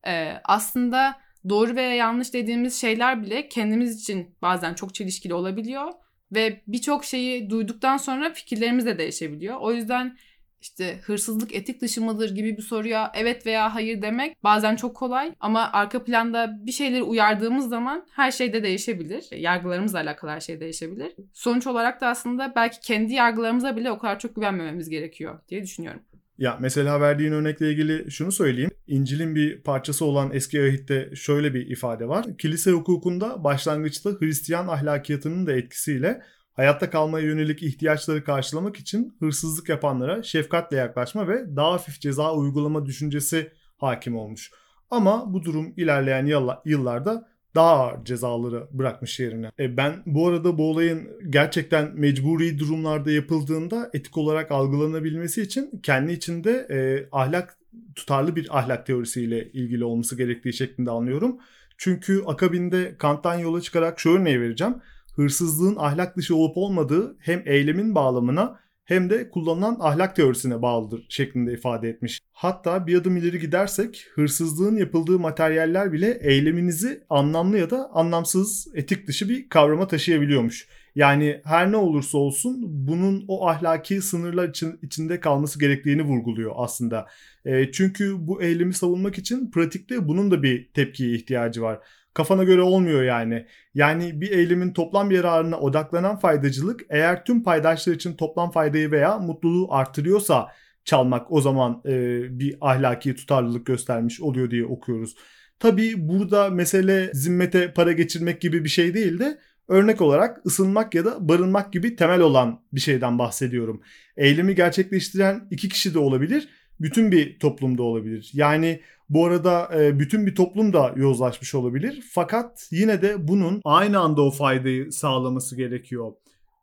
Ee, 0.07 0.35
aslında 0.45 1.17
doğru 1.49 1.77
veya 1.77 1.95
yanlış 1.95 2.35
dediğimiz 2.35 2.81
şeyler 2.81 3.23
bile 3.23 3.49
kendimiz 3.49 4.03
için 4.03 4.37
bazen 4.43 4.75
çok 4.75 4.95
çelişkili 4.95 5.35
olabiliyor. 5.35 5.93
Ve 6.33 6.63
birçok 6.67 7.05
şeyi 7.05 7.51
duyduktan 7.51 7.97
sonra 7.97 8.33
fikirlerimiz 8.33 8.87
de 8.87 8.99
değişebiliyor. 8.99 9.57
O 9.61 9.73
yüzden 9.73 10.19
işte 10.61 10.99
hırsızlık 11.03 11.55
etik 11.55 11.81
dışı 11.81 12.03
mıdır 12.03 12.35
gibi 12.35 12.57
bir 12.57 12.63
soruya 12.63 13.13
evet 13.15 13.47
veya 13.47 13.75
hayır 13.75 14.03
demek 14.03 14.45
bazen 14.45 14.77
çok 14.77 14.97
kolay 14.97 15.35
ama 15.41 15.73
arka 15.73 16.05
planda 16.05 16.59
bir 16.67 16.73
şeyleri 16.73 17.03
uyardığımız 17.03 17.69
zaman 17.69 18.07
her 18.11 18.31
şey 18.31 18.53
de 18.53 18.63
değişebilir. 18.63 19.25
Yargılarımızla 19.37 19.99
alakalı 19.99 20.31
her 20.31 20.41
şey 20.41 20.61
değişebilir. 20.61 21.13
Sonuç 21.33 21.67
olarak 21.67 22.01
da 22.01 22.07
aslında 22.07 22.53
belki 22.57 22.81
kendi 22.81 23.15
yargılarımıza 23.15 23.77
bile 23.77 23.91
o 23.91 23.99
kadar 23.99 24.19
çok 24.19 24.35
güvenmememiz 24.35 24.89
gerekiyor 24.89 25.41
diye 25.49 25.63
düşünüyorum. 25.63 26.03
Ya 26.39 26.57
mesela 26.61 27.01
verdiğin 27.01 27.33
örnekle 27.33 27.71
ilgili 27.71 28.11
şunu 28.11 28.33
söyleyeyim. 28.33 28.71
İncil'in 28.87 29.35
bir 29.35 29.63
parçası 29.63 30.05
olan 30.05 30.31
Eski 30.33 30.63
Ahit'te 30.63 31.11
şöyle 31.15 31.55
bir 31.55 31.67
ifade 31.67 32.09
var. 32.09 32.27
Kilise 32.39 32.71
hukukunda 32.71 33.45
başlangıçta 33.45 34.11
Hristiyan 34.11 34.69
ahlakiyatının 34.69 35.47
da 35.47 35.53
etkisiyle 35.53 36.23
hayatta 36.59 36.91
kalmaya 36.91 37.27
yönelik 37.27 37.63
ihtiyaçları 37.63 38.25
karşılamak 38.25 38.77
için 38.77 39.17
hırsızlık 39.21 39.69
yapanlara 39.69 40.23
şefkatle 40.23 40.77
yaklaşma 40.77 41.29
ve 41.29 41.57
daha 41.57 41.73
hafif 41.73 42.01
ceza 42.01 42.35
uygulama 42.35 42.87
düşüncesi 42.87 43.51
hakim 43.77 44.17
olmuş. 44.17 44.51
Ama 44.91 45.33
bu 45.33 45.45
durum 45.45 45.75
ilerleyen 45.77 46.27
yıllarda 46.65 47.29
daha 47.55 47.71
ağır 47.71 48.05
cezaları 48.05 48.69
bırakmış 48.71 49.21
yerine. 49.21 49.51
E 49.59 49.77
ben 49.77 50.03
bu 50.07 50.29
arada 50.29 50.59
bu 50.59 50.71
olayın 50.71 51.09
gerçekten 51.31 51.91
mecburi 51.95 52.59
durumlarda 52.59 53.11
yapıldığında 53.11 53.91
etik 53.95 54.17
olarak 54.19 54.51
algılanabilmesi 54.51 55.43
için 55.43 55.81
kendi 55.83 56.13
içinde 56.13 56.67
e, 56.71 57.09
ahlak 57.13 57.59
tutarlı 57.95 58.37
bir 58.37 58.59
ahlak 58.59 58.87
teorisiyle 58.87 59.51
ilgili 59.53 59.85
olması 59.85 60.17
gerektiği 60.17 60.53
şeklinde 60.53 60.91
anlıyorum. 60.91 61.39
Çünkü 61.77 62.23
akabinde 62.27 62.95
Kant'tan 62.99 63.39
yola 63.39 63.61
çıkarak 63.61 64.01
şu 64.01 64.11
örneği 64.11 64.41
vereceğim 64.41 64.75
hırsızlığın 65.19 65.77
ahlak 65.79 66.17
dışı 66.17 66.37
olup 66.37 66.57
olmadığı 66.57 67.17
hem 67.21 67.43
eylemin 67.47 67.95
bağlamına 67.95 68.61
hem 68.85 69.11
de 69.11 69.31
kullanılan 69.31 69.77
ahlak 69.81 70.17
teorisine 70.17 70.63
bağlıdır 70.63 71.07
şeklinde 71.09 71.53
ifade 71.53 71.89
etmiş. 71.89 72.21
Hatta 72.33 72.87
bir 72.87 72.99
adım 72.99 73.17
ileri 73.17 73.39
gidersek 73.39 74.07
hırsızlığın 74.15 74.77
yapıldığı 74.77 75.19
materyaller 75.19 75.93
bile 75.93 76.19
eyleminizi 76.23 77.05
anlamlı 77.11 77.59
ya 77.59 77.71
da 77.71 77.91
anlamsız, 77.93 78.69
etik 78.75 79.07
dışı 79.07 79.29
bir 79.29 79.49
kavrama 79.49 79.89
taşıyabiliyormuş. 79.89 80.69
Yani 80.95 81.41
her 81.45 81.73
ne 81.73 81.77
olursa 81.77 82.19
olsun 82.19 82.57
bunun 82.67 83.25
o 83.29 83.49
ahlaki 83.49 84.03
sınırlar 84.03 84.49
için, 84.49 84.79
içinde 84.83 85.21
kalması 85.21 85.61
gerektiğini 85.61 86.03
vurguluyor 86.03 86.53
aslında. 86.57 87.07
E, 87.45 87.73
çünkü 87.73 88.15
bu 88.19 88.43
eylemi 88.43 88.75
savunmak 88.75 89.19
için 89.19 89.51
pratikte 89.51 90.09
bunun 90.09 90.31
da 90.31 90.43
bir 90.43 90.73
tepkiye 90.73 91.15
ihtiyacı 91.15 91.63
var 91.63 91.79
kafana 92.19 92.45
göre 92.45 92.63
olmuyor 92.63 93.03
yani. 93.03 93.47
Yani 93.75 94.21
bir 94.21 94.31
eylemin 94.31 94.73
toplam 94.73 95.11
yararına 95.11 95.59
odaklanan 95.59 96.19
faydacılık 96.19 96.81
eğer 96.91 97.25
tüm 97.25 97.43
paydaşlar 97.43 97.93
için 97.93 98.15
toplam 98.15 98.51
faydayı 98.51 98.91
veya 98.91 99.19
mutluluğu 99.19 99.75
artırıyorsa 99.75 100.49
çalmak 100.85 101.33
o 101.33 101.41
zaman 101.41 101.83
e, 101.87 101.93
bir 102.39 102.57
ahlaki 102.61 103.15
tutarlılık 103.15 103.67
göstermiş 103.67 104.21
oluyor 104.21 104.51
diye 104.51 104.65
okuyoruz. 104.65 105.15
Tabii 105.59 106.09
burada 106.09 106.51
mesele 106.51 107.11
zimmete 107.15 107.73
para 107.73 107.93
geçirmek 107.93 108.41
gibi 108.41 108.65
bir 108.65 108.69
şey 108.69 108.95
değil 108.95 109.19
de 109.19 109.39
örnek 109.69 110.01
olarak 110.01 110.47
ısınmak 110.47 110.95
ya 110.95 111.05
da 111.05 111.29
barınmak 111.29 111.73
gibi 111.73 111.97
temel 111.97 112.21
olan 112.21 112.63
bir 112.73 112.81
şeyden 112.81 113.19
bahsediyorum. 113.19 113.83
Eylemi 114.17 114.55
gerçekleştiren 114.55 115.49
iki 115.51 115.69
kişi 115.69 115.95
de 115.95 115.99
olabilir, 115.99 116.49
bütün 116.81 117.13
bir 117.13 117.39
toplumda 117.39 117.83
olabilir. 117.83 118.31
Yani 118.33 118.81
bu 119.11 119.27
arada 119.27 119.71
e, 119.75 119.99
bütün 119.99 120.27
bir 120.27 120.35
toplum 120.35 120.73
da 120.73 120.93
yozlaşmış 120.97 121.55
olabilir. 121.55 122.05
Fakat 122.11 122.69
yine 122.71 123.03
de 123.03 123.29
bunun 123.29 123.61
aynı 123.65 123.99
anda 123.99 124.23
o 124.23 124.31
faydayı 124.31 124.93
sağlaması 124.93 125.57
gerekiyor. 125.57 126.13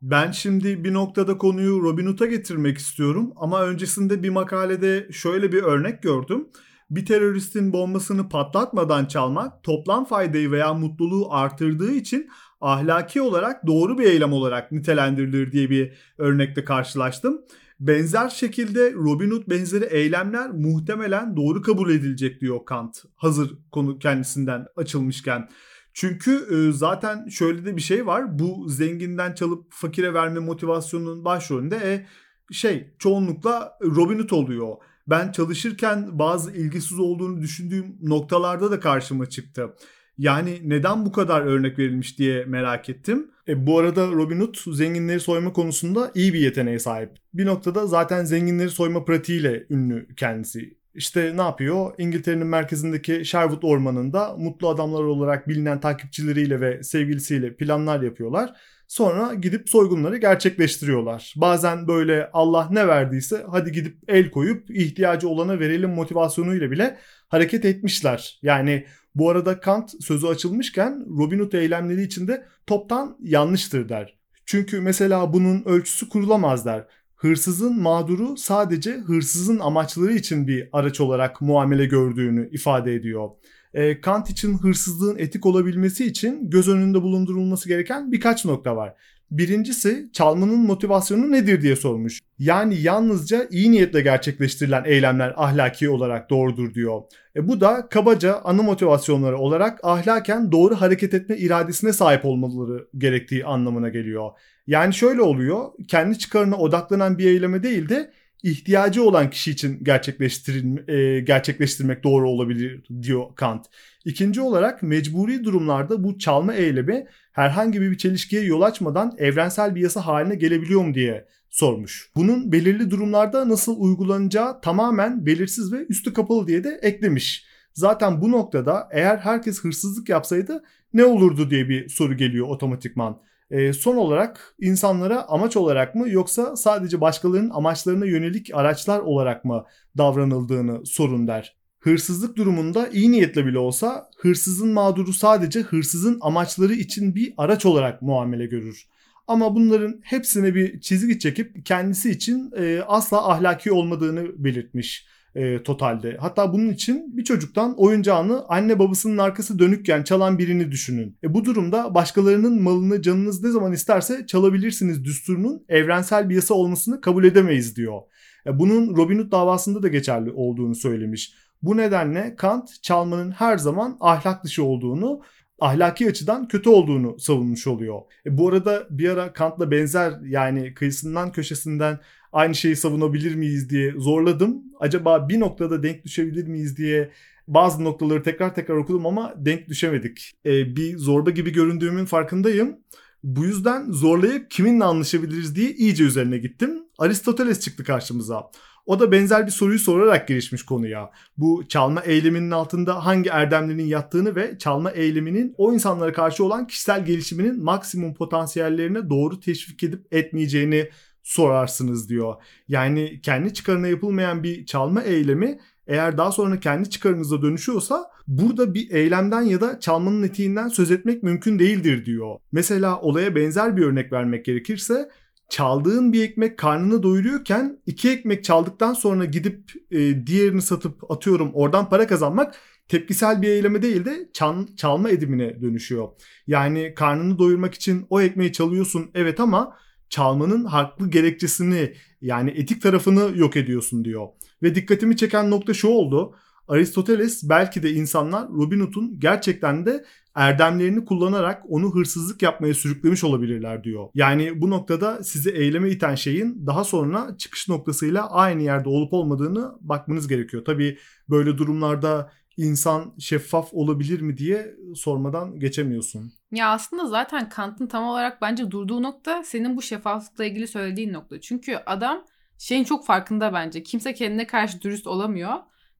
Ben 0.02 0.32
şimdi 0.32 0.84
bir 0.84 0.94
noktada 0.94 1.38
konuyu 1.38 1.82
Robin 1.82 2.06
Hood'a 2.06 2.26
getirmek 2.26 2.78
istiyorum 2.78 3.34
ama 3.36 3.64
öncesinde 3.64 4.24
bir 4.24 4.30
makalede 4.30 5.08
şöyle 5.12 5.52
bir 5.52 5.64
örnek 5.64 6.04
gördüm. 6.04 6.48
Bir 6.90 7.06
teröristin 7.06 7.74
bombasını 7.74 8.30
patlatmadan 8.30 9.06
çalmak 9.06 9.64
toplam 9.64 10.06
faydayı 10.06 10.52
veya 10.52 10.74
mutluluğu 10.74 11.28
artırdığı 11.32 11.92
için 11.92 12.30
ahlaki 12.62 13.22
olarak 13.22 13.68
doğru 13.68 13.98
bir 13.98 14.04
eylem 14.04 14.34
olarak 14.34 14.72
nitelendirilir 14.72 15.52
diye 15.52 15.70
bir 15.70 15.94
örnekte 16.18 16.64
karşılaştım. 16.64 17.42
Benzer 17.79 18.29
şekilde 18.29 18.94
Robin 18.94 19.32
Hood 19.32 19.50
benzeri 19.50 19.86
eylemler 19.86 20.51
muhtemelen 20.51 21.38
doğru 21.38 21.62
kabul 21.62 21.89
edilecek 21.89 22.41
diyor 22.41 22.65
Kant. 22.65 23.03
Hazır 23.15 23.58
konu 23.72 24.00
kendisinden 24.00 24.65
açılmışken. 24.75 25.50
Çünkü 25.94 26.32
e, 26.51 26.72
zaten 26.72 27.27
şöyle 27.27 27.65
de 27.65 27.75
bir 27.77 27.82
şey 27.82 28.05
var. 28.05 28.39
Bu 28.39 28.70
zenginden 28.70 29.34
çalıp 29.34 29.65
fakire 29.70 30.13
verme 30.13 30.39
motivasyonunun 30.39 31.25
başrolünde 31.25 31.75
e, 31.75 32.08
şey 32.53 32.96
çoğunlukla 33.00 33.77
Robin 33.82 34.20
Hood 34.20 34.29
oluyor. 34.29 34.75
Ben 35.08 35.32
çalışırken 35.32 36.20
bazı 36.20 36.51
ilgisiz 36.51 37.00
olduğunu 37.00 37.41
düşündüğüm 37.41 37.98
noktalarda 38.01 38.72
da 38.72 38.79
karşıma 38.79 39.25
çıktı. 39.29 39.75
Yani 40.18 40.62
neden 40.64 41.06
bu 41.06 41.12
kadar 41.12 41.42
örnek 41.42 41.80
verilmiş 41.80 42.20
diye 42.20 42.46
merak 42.46 42.90
ettim. 42.90 43.32
E, 43.48 43.68
bu 43.68 43.80
arada 43.80 44.08
Robin 44.08 44.40
Hood 44.40 44.56
zenginleri 44.74 45.20
soyma 45.20 45.54
konusunda 45.54 46.12
iyi 46.16 46.34
bir 46.34 46.40
yeteneğe 46.40 46.80
sahip. 46.80 47.10
Bir 47.34 47.46
noktada 47.46 47.88
zaten 47.88 48.26
zenginleri 48.26 48.70
soyma 48.70 49.06
pratiğiyle 49.06 49.66
ünlü 49.70 50.08
kendisi. 50.16 50.78
İşte 50.94 51.38
ne 51.38 51.42
yapıyor? 51.42 51.94
İngiltere'nin 51.98 52.48
merkezindeki 52.48 53.26
Sherwood 53.26 53.64
Ormanı'nda 53.64 54.36
mutlu 54.38 54.70
adamlar 54.70 55.04
olarak 55.04 55.48
bilinen 55.48 55.80
takipçileriyle 55.80 56.62
ve 56.62 56.84
sevgilisiyle 56.84 57.56
planlar 57.56 58.02
yapıyorlar. 58.02 58.54
Sonra 58.88 59.34
gidip 59.34 59.70
soygunları 59.70 60.18
gerçekleştiriyorlar. 60.18 61.34
Bazen 61.38 61.88
böyle 61.88 62.30
Allah 62.34 62.68
ne 62.72 62.88
verdiyse 62.88 63.46
hadi 63.52 63.72
gidip 63.72 63.98
el 64.08 64.32
koyup 64.32 64.70
ihtiyacı 64.70 65.30
olana 65.30 65.60
verelim 65.60 65.90
motivasyonuyla 65.90 66.72
bile 66.72 66.98
hareket 67.28 67.66
etmişler. 67.66 68.40
Yani 68.42 68.86
bu 69.16 69.30
arada 69.30 69.60
Kant 69.60 70.04
sözü 70.04 70.28
açılmışken 70.28 71.06
Robin 71.20 71.40
Hood 71.40 71.54
eylemleri 71.54 72.04
içinde 72.04 72.46
toptan 72.68 73.18
yanlıştır 73.22 73.90
der. 73.90 74.18
Çünkü 74.46 74.82
mesela 74.82 75.34
bunun 75.34 75.64
ölçüsü 75.66 76.10
kurulamaz 76.10 76.66
der. 76.66 76.88
Hırsızın 77.16 77.82
mağduru 77.82 78.38
sadece 78.38 78.92
hırsızın 78.92 79.60
amaçları 79.60 80.14
için 80.14 80.48
bir 80.48 80.70
araç 80.74 81.02
olarak 81.02 81.42
muamele 81.42 81.86
gördüğünü 81.86 82.50
ifade 82.52 82.94
ediyor. 82.94 83.30
e, 83.74 84.02
Kant 84.02 84.30
için 84.30 84.58
hırsızlığın 84.58 85.18
etik 85.18 85.46
olabilmesi 85.46 86.06
için 86.06 86.50
göz 86.50 86.70
önünde 86.70 87.02
bulundurulması 87.02 87.70
gereken 87.70 88.12
birkaç 88.12 88.46
nokta 88.46 88.76
var. 88.76 88.96
Birincisi 89.38 90.10
çalmanın 90.13 90.60
motivasyonu 90.60 91.32
nedir 91.32 91.62
diye 91.62 91.75
sormuş. 91.75 92.20
Yani 92.39 92.82
yalnızca 92.82 93.48
iyi 93.51 93.72
niyetle 93.72 94.01
gerçekleştirilen 94.01 94.84
eylemler 94.86 95.34
ahlaki 95.38 95.89
olarak 95.89 96.30
doğrudur 96.30 96.74
diyor. 96.74 97.01
E 97.36 97.48
bu 97.48 97.62
da 97.62 97.89
kabaca 97.89 98.42
ana 98.44 98.62
motivasyonları 98.62 99.38
olarak 99.38 99.80
ahlaken 99.84 100.51
doğru 100.51 100.75
hareket 100.75 101.13
etme 101.13 101.38
iradesine 101.38 101.94
sahip 101.94 102.25
olmaları 102.25 102.88
gerektiği 102.98 103.46
anlamına 103.46 103.89
geliyor. 103.89 104.32
Yani 104.68 104.94
şöyle 104.94 105.22
oluyor. 105.22 105.72
Kendi 105.88 106.20
çıkarına 106.20 106.58
odaklanan 106.58 107.18
bir 107.18 107.25
eyleme 107.25 107.63
değil 107.63 107.89
de 107.89 108.12
ihtiyacı 108.44 109.04
olan 109.04 109.30
kişi 109.30 109.51
için 109.51 109.84
gerçekleştirin, 109.84 110.84
e, 110.88 111.20
gerçekleştirmek 111.20 112.04
doğru 112.04 112.30
olabilir 112.30 112.84
diyor 113.01 113.25
Kant. 113.36 113.65
İkinci 114.06 114.42
olarak 114.42 114.84
mecburi 114.84 115.44
durumlarda 115.44 116.04
bu 116.04 116.18
çalma 116.18 116.54
eylemi 116.54 117.08
herhangi 117.32 117.82
bir 117.82 117.98
çelişkiye 117.98 118.44
yol 118.44 118.62
açmadan 118.62 119.16
evrensel 119.18 119.76
bir 119.76 119.82
yasa 119.82 120.06
haline 120.06 120.36
gelebiliyor 120.36 120.82
mu 120.82 120.94
diye 120.94 121.28
sormuş. 121.50 122.12
Bunun 122.16 122.52
belirli 122.52 122.92
durumlarda 122.92 123.50
nasıl 123.50 123.80
uygulanacağı 123.80 124.62
tamamen 124.62 125.26
belirsiz 125.26 125.74
ve 125.74 125.86
üstü 125.90 126.14
kapalı 126.14 126.48
diye 126.48 126.64
de 126.64 126.80
eklemiş. 126.82 127.46
Zaten 127.74 128.22
bu 128.22 128.32
noktada 128.32 128.90
eğer 128.92 129.18
herkes 129.18 129.64
hırsızlık 129.64 130.10
yapsaydı 130.10 130.64
ne 130.94 131.06
olurdu 131.06 131.50
diye 131.50 131.70
bir 131.70 131.90
soru 131.90 132.18
geliyor 132.18 132.48
otomatikman. 132.48 133.22
E, 133.52 133.74
son 133.74 133.96
olarak 133.96 134.56
insanlara 134.60 135.30
amaç 135.30 135.58
olarak 135.58 135.96
mı 135.96 136.10
yoksa 136.10 136.56
sadece 136.56 137.02
başkalarının 137.02 137.50
amaçlarına 137.50 138.06
yönelik 138.06 138.52
araçlar 138.54 139.00
olarak 139.00 139.46
mı 139.46 139.66
davranıldığını 139.98 140.86
sorun 140.86 141.28
der. 141.28 141.56
Hırsızlık 141.86 142.38
durumunda 142.38 142.89
iyi 142.89 143.12
niyetle 143.12 143.46
bile 143.46 143.60
olsa 143.60 144.10
hırsızın 144.18 144.74
mağduru 144.74 145.13
sadece 145.13 145.62
hırsızın 145.62 146.18
amaçları 146.22 146.74
için 146.74 147.15
bir 147.15 147.34
araç 147.38 147.65
olarak 147.65 148.01
muamele 148.01 148.46
görür. 148.46 148.86
Ama 149.27 149.56
bunların 149.56 150.00
hepsine 150.04 150.56
bir 150.56 150.80
çizgi 150.82 151.20
çekip 151.20 151.65
kendisi 151.65 152.12
için 152.12 152.51
e, 152.58 152.82
asla 152.88 153.30
ahlaki 153.32 153.72
olmadığını 153.72 154.44
belirtmiş 154.44 155.08
e, 155.36 155.63
totalde. 155.63 156.18
Hatta 156.20 156.54
bunun 156.54 156.70
için 156.70 157.18
bir 157.18 157.24
çocuktan 157.24 157.74
oyuncağını 157.77 158.46
anne 158.48 158.80
babasının 158.80 159.18
arkası 159.18 159.60
dönükken 159.60 160.04
çalan 160.04 160.39
birini 160.39 160.72
düşünün. 160.72 161.18
E, 161.24 161.34
bu 161.34 161.46
durumda 161.46 161.96
başkalarının 161.96 162.62
malını 162.62 163.01
canınız 163.01 163.44
ne 163.44 163.50
zaman 163.50 163.74
isterse 163.74 164.25
çalabilirsiniz 164.27 165.04
düsturunun 165.04 165.65
evrensel 165.70 166.30
bir 166.30 166.36
yasa 166.36 166.54
olmasını 166.54 167.01
kabul 167.01 167.24
edemeyiz 167.24 167.75
diyor. 167.75 168.01
E, 168.48 168.60
bunun 168.60 168.98
Robin 168.98 169.20
Hood 169.20 169.32
davasında 169.32 169.84
da 169.84 169.88
geçerli 169.88 170.32
olduğunu 170.32 170.75
söylemiş. 170.75 171.34
Bu 171.66 171.78
nedenle 171.78 172.36
Kant 172.36 172.84
çalmanın 172.84 173.32
her 173.32 173.58
zaman 173.58 173.98
ahlak 174.00 174.44
dışı 174.44 174.64
olduğunu 174.64 175.22
ahlaki 175.60 176.10
açıdan 176.10 176.48
kötü 176.48 176.70
olduğunu 176.70 177.20
savunmuş 177.20 177.68
oluyor. 177.68 178.02
E 178.26 178.38
bu 178.38 178.50
arada 178.50 178.88
bir 178.90 179.10
ara 179.10 179.34
Kant'la 179.34 179.72
benzer 179.72 180.14
yani 180.26 180.74
kıyısından 180.74 181.32
köşesinden 181.32 182.00
aynı 182.34 182.56
şeyi 182.56 182.76
savunabilir 182.76 183.36
miyiz 183.36 183.70
diye 183.70 183.94
zorladım. 183.98 184.64
Acaba 184.80 185.30
bir 185.30 185.40
noktada 185.40 185.84
denk 185.84 186.06
düşebilir 186.06 186.48
miyiz 186.48 186.78
diye 186.78 187.12
bazı 187.48 187.84
noktaları 187.84 188.24
tekrar 188.24 188.56
tekrar 188.56 188.76
okudum 188.76 189.06
ama 189.06 189.34
denk 189.38 189.68
düşemedik. 189.70 190.34
Ee, 190.46 190.76
bir 190.76 190.98
zorba 190.98 191.30
gibi 191.30 191.52
göründüğümün 191.52 192.06
farkındayım. 192.06 192.78
Bu 193.24 193.46
yüzden 193.46 193.92
zorlayıp 193.92 194.52
kiminle 194.52 194.84
anlaşabiliriz 194.84 195.56
diye 195.56 195.72
iyice 195.72 196.04
üzerine 196.04 196.38
gittim. 196.38 196.84
Aristoteles 196.98 197.60
çıktı 197.60 197.84
karşımıza. 197.84 198.52
O 198.86 199.00
da 199.00 199.12
benzer 199.12 199.46
bir 199.46 199.51
soruyu 199.51 199.80
sorarak 199.80 200.27
girişmiş 200.27 200.63
konuya. 200.63 201.12
Bu 201.38 201.68
çalma 201.68 202.01
eyleminin 202.01 202.51
altında 202.51 203.06
hangi 203.06 203.30
erdemlerin 203.30 203.86
yattığını 203.86 204.36
ve 204.36 204.58
çalma 204.58 204.92
eyleminin 204.92 205.56
o 205.58 205.74
insanlara 205.74 206.13
karşı 206.13 206.46
olan 206.46 206.68
kişisel 206.68 207.06
gelişiminin 207.06 207.63
maksimum 207.63 208.13
potansiyellerine 208.13 209.10
doğru 209.10 209.39
teşvik 209.39 209.84
edip 209.84 210.13
etmeyeceğini 210.13 210.89
sorarsınız 211.24 212.10
diyor. 212.10 212.36
Yani 212.68 213.22
kendi 213.22 213.54
çıkarına 213.54 213.88
yapılmayan 213.88 214.44
bir 214.44 214.65
çalma 214.65 215.01
eylemi 215.01 215.60
eğer 215.88 216.18
daha 216.18 216.32
sonra 216.32 216.60
kendi 216.60 216.89
çıkarınıza 216.89 217.42
dönüşüyorsa 217.42 218.06
burada 218.27 218.74
bir 218.74 218.92
eylemden 218.92 219.42
ya 219.42 219.62
da 219.62 219.80
çalmanın 219.80 220.24
etiğinden 220.24 220.68
söz 220.68 220.92
etmek 220.92 221.24
mümkün 221.24 221.60
değildir 221.60 222.06
diyor. 222.06 222.39
Mesela 222.51 223.01
olaya 223.01 223.36
benzer 223.36 223.77
bir 223.77 223.86
örnek 223.86 224.12
vermek 224.12 224.46
gerekirse 224.46 225.10
çaldığın 225.50 226.14
bir 226.14 226.24
ekmek 226.24 226.58
karnını 226.58 227.04
doyuruyorken 227.04 227.80
iki 227.86 228.10
ekmek 228.10 228.44
çaldıktan 228.44 228.94
sonra 228.94 229.25
gidip 229.25 229.72
e, 229.92 230.28
diğerini 230.28 230.62
satıp 230.62 231.12
atıyorum 231.12 231.52
oradan 231.54 231.90
para 231.90 232.08
kazanmak 232.08 232.56
tepkisel 232.88 233.42
bir 233.42 233.48
eyleme 233.48 233.82
değil 233.82 234.06
de 234.06 234.30
çal, 234.34 234.68
çalma 234.77 235.10
edimine 235.10 235.62
dönüşüyor. 235.62 236.08
Yani 236.48 236.94
karnını 236.96 237.40
doyurmak 237.40 237.74
için 237.74 238.05
o 238.10 238.22
ekmeği 238.22 238.53
çalıyorsun 238.53 239.12
evet 239.14 239.40
ama 239.40 239.77
çalmanın 240.10 240.66
haklı 240.66 241.10
gerekçesini 241.10 241.94
yani 242.22 242.50
etik 242.50 242.81
tarafını 242.81 243.38
yok 243.38 243.58
ediyorsun 243.58 244.05
diyor. 244.05 244.27
Ve 244.64 244.75
dikkatimi 244.75 245.18
çeken 245.18 245.51
nokta 245.51 245.74
şu 245.74 245.88
oldu. 245.88 246.36
Aristoteles 246.68 247.50
belki 247.50 247.84
de 247.84 247.92
insanlar 247.92 248.50
Robin 248.50 248.80
Hood'un 248.80 249.20
gerçekten 249.20 249.86
de 249.86 250.06
erdemlerini 250.36 251.06
kullanarak 251.06 251.64
onu 251.70 251.96
hırsızlık 251.96 252.42
yapmaya 252.42 252.74
sürüklemiş 252.74 253.24
olabilirler 253.24 253.84
diyor. 253.84 254.10
Yani 254.14 254.62
bu 254.62 254.70
noktada 254.70 255.24
sizi 255.24 255.50
eyleme 255.50 255.90
iten 255.90 256.16
şeyin 256.16 256.68
daha 256.68 256.84
sonra 256.84 257.38
çıkış 257.38 257.70
noktasıyla 257.70 258.32
aynı 258.32 258.64
yerde 258.64 258.90
olup 258.90 259.14
olmadığını 259.14 259.72
bakmanız 259.82 260.28
gerekiyor. 260.28 260.66
Tabii 260.66 260.98
böyle 261.30 261.58
durumlarda 261.58 262.32
insan 262.58 263.14
şeffaf 263.20 263.74
olabilir 263.74 264.22
mi 264.22 264.38
diye 264.38 264.75
sormadan 264.96 265.60
geçemiyorsun. 265.60 266.34
Ya 266.51 266.70
aslında 266.70 267.08
zaten 267.08 267.50
Kant'ın 267.50 267.88
tam 267.88 268.04
olarak 268.04 268.42
bence 268.42 268.72
durduğu 268.72 269.04
nokta 269.04 269.44
senin 269.44 269.78
bu 269.78 269.82
şeffaflıkla 269.82 270.46
ilgili 270.46 270.68
söylediğin 270.68 271.14
nokta. 271.14 271.42
Çünkü 271.42 271.75
adam 271.86 272.25
şeyin 272.58 272.84
çok 272.84 273.06
farkında 273.06 273.54
bence. 273.54 273.84
Kimse 273.84 274.14
kendine 274.14 274.48
karşı 274.48 274.82
dürüst 274.82 275.08
olamıyor. 275.08 275.54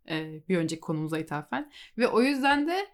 Ee, 0.10 0.42
bir 0.50 0.58
önceki 0.58 0.80
konumuza 0.80 1.20
ithafen. 1.20 1.72
Ve 1.98 2.08
o 2.08 2.22
yüzden 2.22 2.68
de 2.68 2.88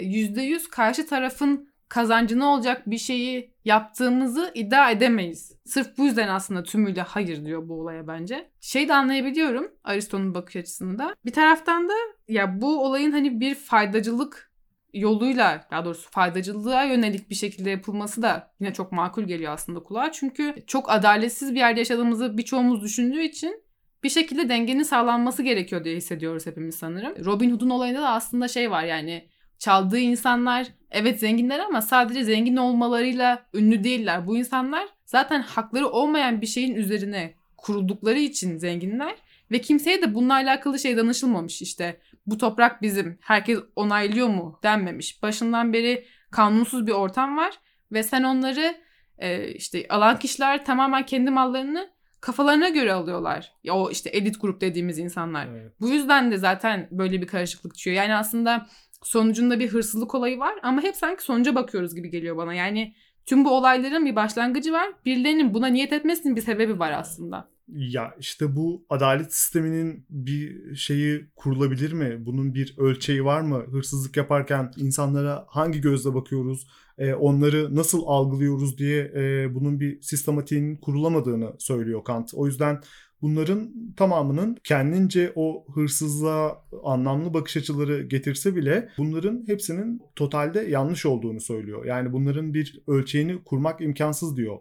yüzde 0.00 0.42
yüz 0.42 0.68
karşı 0.68 1.06
tarafın 1.06 1.68
kazancına 1.88 2.46
olacak 2.46 2.82
bir 2.86 2.98
şeyi 2.98 3.54
yaptığımızı 3.64 4.50
iddia 4.54 4.90
edemeyiz. 4.90 5.52
Sırf 5.64 5.98
bu 5.98 6.04
yüzden 6.04 6.28
aslında 6.28 6.62
tümüyle 6.62 7.02
hayır 7.02 7.44
diyor 7.44 7.68
bu 7.68 7.80
olaya 7.80 8.06
bence. 8.06 8.50
Şey 8.60 8.88
de 8.88 8.94
anlayabiliyorum 8.94 9.72
Aristo'nun 9.84 10.34
bakış 10.34 10.56
açısında. 10.56 11.14
Bir 11.24 11.32
taraftan 11.32 11.88
da 11.88 11.92
ya 12.28 12.60
bu 12.60 12.84
olayın 12.84 13.12
hani 13.12 13.40
bir 13.40 13.54
faydacılık 13.54 14.52
yoluyla 14.92 15.66
daha 15.70 15.84
doğrusu 15.84 16.10
faydacılığa 16.10 16.84
yönelik 16.84 17.30
bir 17.30 17.34
şekilde 17.34 17.70
yapılması 17.70 18.22
da 18.22 18.54
yine 18.60 18.72
çok 18.72 18.92
makul 18.92 19.22
geliyor 19.22 19.52
aslında 19.52 19.82
kulağa. 19.82 20.12
Çünkü 20.12 20.54
çok 20.66 20.90
adaletsiz 20.90 21.54
bir 21.54 21.58
yerde 21.58 21.80
yaşadığımızı 21.80 22.38
birçoğumuz 22.38 22.82
düşündüğü 22.82 23.22
için 23.22 23.65
bir 24.06 24.10
şekilde 24.10 24.48
dengenin 24.48 24.82
sağlanması 24.82 25.42
gerekiyor 25.42 25.84
diye 25.84 25.96
hissediyoruz 25.96 26.46
hepimiz 26.46 26.74
sanırım. 26.74 27.24
Robin 27.24 27.50
Hood'un 27.50 27.70
olayında 27.70 28.02
da 28.02 28.10
aslında 28.10 28.48
şey 28.48 28.70
var 28.70 28.84
yani 28.84 29.28
çaldığı 29.58 29.98
insanlar 29.98 30.66
evet 30.90 31.20
zenginler 31.20 31.60
ama 31.60 31.82
sadece 31.82 32.24
zengin 32.24 32.56
olmalarıyla 32.56 33.46
ünlü 33.54 33.84
değiller. 33.84 34.26
Bu 34.26 34.36
insanlar 34.36 34.88
zaten 35.04 35.42
hakları 35.42 35.88
olmayan 35.88 36.40
bir 36.40 36.46
şeyin 36.46 36.74
üzerine 36.74 37.34
kuruldukları 37.56 38.18
için 38.18 38.58
zenginler 38.58 39.14
ve 39.50 39.60
kimseye 39.60 40.02
de 40.02 40.14
bununla 40.14 40.34
alakalı 40.34 40.78
şey 40.78 40.96
danışılmamış 40.96 41.62
işte. 41.62 42.00
Bu 42.26 42.38
toprak 42.38 42.82
bizim. 42.82 43.18
Herkes 43.20 43.58
onaylıyor 43.76 44.28
mu 44.28 44.58
denmemiş. 44.62 45.22
Başından 45.22 45.72
beri 45.72 46.04
kanunsuz 46.30 46.86
bir 46.86 46.92
ortam 46.92 47.36
var 47.36 47.54
ve 47.92 48.02
sen 48.02 48.22
onları 48.22 48.76
e, 49.18 49.48
işte 49.48 49.86
alan 49.88 50.18
kişiler 50.18 50.64
tamamen 50.64 51.06
kendi 51.06 51.30
mallarını 51.30 51.95
kafalarına 52.20 52.68
göre 52.68 52.92
alıyorlar. 52.92 53.52
Ya 53.64 53.74
o 53.74 53.90
işte 53.90 54.10
elit 54.10 54.40
grup 54.40 54.60
dediğimiz 54.60 54.98
insanlar. 54.98 55.46
Evet. 55.46 55.72
Bu 55.80 55.88
yüzden 55.88 56.30
de 56.30 56.38
zaten 56.38 56.88
böyle 56.90 57.22
bir 57.22 57.26
karışıklık 57.26 57.74
çıkıyor. 57.76 57.96
Yani 57.96 58.14
aslında 58.14 58.66
sonucunda 59.02 59.60
bir 59.60 59.68
hırsızlık 59.68 60.14
olayı 60.14 60.38
var 60.38 60.54
ama 60.62 60.82
hep 60.82 60.96
sanki 60.96 61.22
sonuca 61.22 61.54
bakıyoruz 61.54 61.94
gibi 61.94 62.10
geliyor 62.10 62.36
bana. 62.36 62.54
Yani 62.54 62.94
tüm 63.26 63.44
bu 63.44 63.50
olayların 63.50 64.06
bir 64.06 64.16
başlangıcı 64.16 64.72
var. 64.72 64.86
Birilerinin 65.04 65.54
buna 65.54 65.66
niyet 65.66 65.92
etmesinin 65.92 66.36
bir 66.36 66.40
sebebi 66.40 66.78
var 66.78 66.92
aslında. 66.92 67.48
Ya 67.68 68.14
işte 68.18 68.56
bu 68.56 68.86
adalet 68.90 69.34
sisteminin 69.34 70.06
bir 70.10 70.74
şeyi 70.76 71.26
kurulabilir 71.36 71.92
mi? 71.92 72.26
Bunun 72.26 72.54
bir 72.54 72.74
ölçeği 72.78 73.24
var 73.24 73.40
mı? 73.40 73.66
Hırsızlık 73.70 74.16
yaparken 74.16 74.72
insanlara 74.76 75.46
hangi 75.48 75.80
gözle 75.80 76.14
bakıyoruz? 76.14 76.66
E, 76.98 77.14
onları 77.14 77.74
nasıl 77.76 78.02
algılıyoruz 78.06 78.78
diye 78.78 79.12
e, 79.16 79.54
bunun 79.54 79.80
bir 79.80 80.02
sistematiğinin 80.02 80.76
kurulamadığını 80.76 81.52
söylüyor 81.58 82.04
Kant. 82.04 82.30
O 82.34 82.46
yüzden 82.46 82.80
bunların 83.22 83.72
tamamının 83.96 84.56
kendince 84.64 85.32
o 85.34 85.64
hırsızlığa 85.74 86.64
anlamlı 86.84 87.34
bakış 87.34 87.56
açıları 87.56 88.02
getirse 88.02 88.56
bile 88.56 88.88
bunların 88.98 89.44
hepsinin 89.46 90.02
totalde 90.16 90.60
yanlış 90.60 91.06
olduğunu 91.06 91.40
söylüyor. 91.40 91.84
Yani 91.84 92.12
bunların 92.12 92.54
bir 92.54 92.80
ölçeğini 92.86 93.44
kurmak 93.44 93.80
imkansız 93.80 94.36
diyor. 94.36 94.58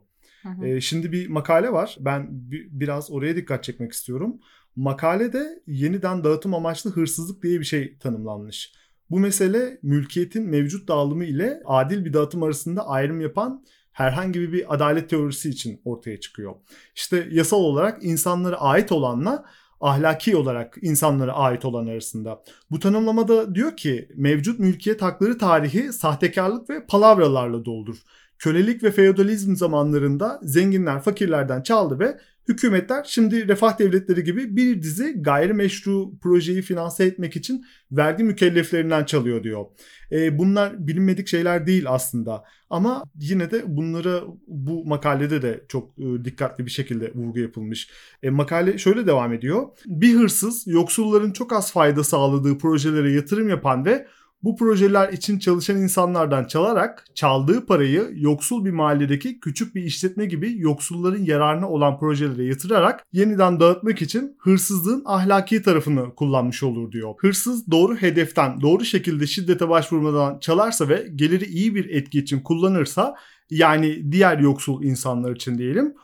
E, 0.63 0.81
şimdi 0.81 1.11
bir 1.11 1.29
makale 1.29 1.71
var. 1.71 1.97
Ben 1.99 2.27
bir, 2.31 2.67
biraz 2.71 3.11
oraya 3.11 3.35
dikkat 3.35 3.63
çekmek 3.63 3.91
istiyorum. 3.91 4.39
Makalede 4.75 5.63
yeniden 5.67 6.23
dağıtım 6.23 6.53
amaçlı 6.53 6.91
hırsızlık 6.91 7.43
diye 7.43 7.59
bir 7.59 7.65
şey 7.65 7.97
tanımlanmış. 7.97 8.73
Bu 9.09 9.19
mesele 9.19 9.79
mülkiyetin 9.83 10.49
mevcut 10.49 10.87
dağılımı 10.87 11.25
ile 11.25 11.61
adil 11.65 12.05
bir 12.05 12.13
dağıtım 12.13 12.43
arasında 12.43 12.87
ayrım 12.87 13.21
yapan 13.21 13.65
herhangi 13.91 14.53
bir 14.53 14.73
adalet 14.73 15.09
teorisi 15.09 15.49
için 15.49 15.81
ortaya 15.85 16.19
çıkıyor. 16.19 16.55
İşte 16.95 17.27
yasal 17.31 17.57
olarak 17.57 18.03
insanlara 18.03 18.55
ait 18.55 18.91
olanla 18.91 19.45
ahlaki 19.81 20.35
olarak 20.35 20.77
insanlara 20.81 21.33
ait 21.33 21.65
olan 21.65 21.87
arasında. 21.87 22.43
Bu 22.71 22.79
tanımlamada 22.79 23.55
diyor 23.55 23.77
ki 23.77 24.09
mevcut 24.15 24.59
mülkiyet 24.59 25.01
hakları 25.01 25.37
tarihi 25.37 25.93
sahtekarlık 25.93 26.69
ve 26.69 26.85
palavralarla 26.85 27.65
doldur. 27.65 27.97
Kölelik 28.39 28.83
ve 28.83 28.91
feodalizm 28.91 29.55
zamanlarında 29.55 30.39
zenginler 30.43 31.01
fakirlerden 31.01 31.61
çaldı 31.61 31.99
ve 31.99 32.17
hükümetler 32.47 33.03
şimdi 33.07 33.47
refah 33.47 33.79
devletleri 33.79 34.23
gibi 34.23 34.55
bir 34.55 34.81
dizi 34.81 35.21
gayrimeşru 35.21 36.11
projeyi 36.21 36.61
finanse 36.61 37.05
etmek 37.05 37.35
için 37.35 37.65
vergi 37.91 38.23
mükelleflerinden 38.23 39.03
çalıyor 39.03 39.43
diyor. 39.43 39.65
E, 40.11 40.37
bunlar 40.37 40.87
bilinmedik 40.87 41.27
şeyler 41.27 41.67
değil 41.67 41.85
aslında 41.87 42.43
ama 42.69 43.03
yine 43.19 43.51
de 43.51 43.63
bunlara 43.67 44.23
bu 44.47 44.85
makalede 44.85 45.41
de 45.41 45.65
çok 45.67 45.99
e, 45.99 46.25
dikkatli 46.25 46.65
bir 46.65 46.71
şekilde 46.71 47.11
vurgu 47.15 47.39
yapılmış. 47.39 47.89
E, 48.23 48.29
makale 48.29 48.77
şöyle 48.77 49.07
devam 49.07 49.33
ediyor. 49.33 49.67
Bir 49.85 50.15
hırsız 50.15 50.67
yoksulların 50.67 51.31
çok 51.31 51.53
az 51.53 51.71
fayda 51.71 52.03
sağladığı 52.03 52.57
projelere 52.57 53.11
yatırım 53.11 53.49
yapan 53.49 53.85
ve 53.85 54.07
bu 54.43 54.55
projeler 54.55 55.13
için 55.13 55.39
çalışan 55.39 55.77
insanlardan 55.77 56.45
çalarak 56.45 57.05
çaldığı 57.15 57.65
parayı 57.65 58.11
yoksul 58.15 58.65
bir 58.65 58.71
mahalledeki 58.71 59.39
küçük 59.39 59.75
bir 59.75 59.83
işletme 59.83 60.25
gibi 60.25 60.53
yoksulların 60.57 61.23
yararına 61.23 61.69
olan 61.69 61.99
projelere 61.99 62.45
yatırarak 62.45 63.05
yeniden 63.13 63.59
dağıtmak 63.59 64.01
için 64.01 64.35
hırsızlığın 64.39 65.03
ahlaki 65.05 65.61
tarafını 65.61 66.15
kullanmış 66.15 66.63
olur 66.63 66.91
diyor. 66.91 67.13
Hırsız 67.17 67.71
doğru 67.71 67.95
hedeften 67.95 68.61
doğru 68.61 68.85
şekilde 68.85 69.27
şiddete 69.27 69.69
başvurmadan 69.69 70.39
çalarsa 70.39 70.89
ve 70.89 71.07
geliri 71.15 71.45
iyi 71.45 71.75
bir 71.75 71.89
etki 71.89 72.19
için 72.19 72.39
kullanırsa 72.39 73.15
yani 73.49 74.11
diğer 74.11 74.37
yoksul 74.39 74.83
insanlar 74.83 75.35
için 75.35 75.57
diyelim 75.57 75.95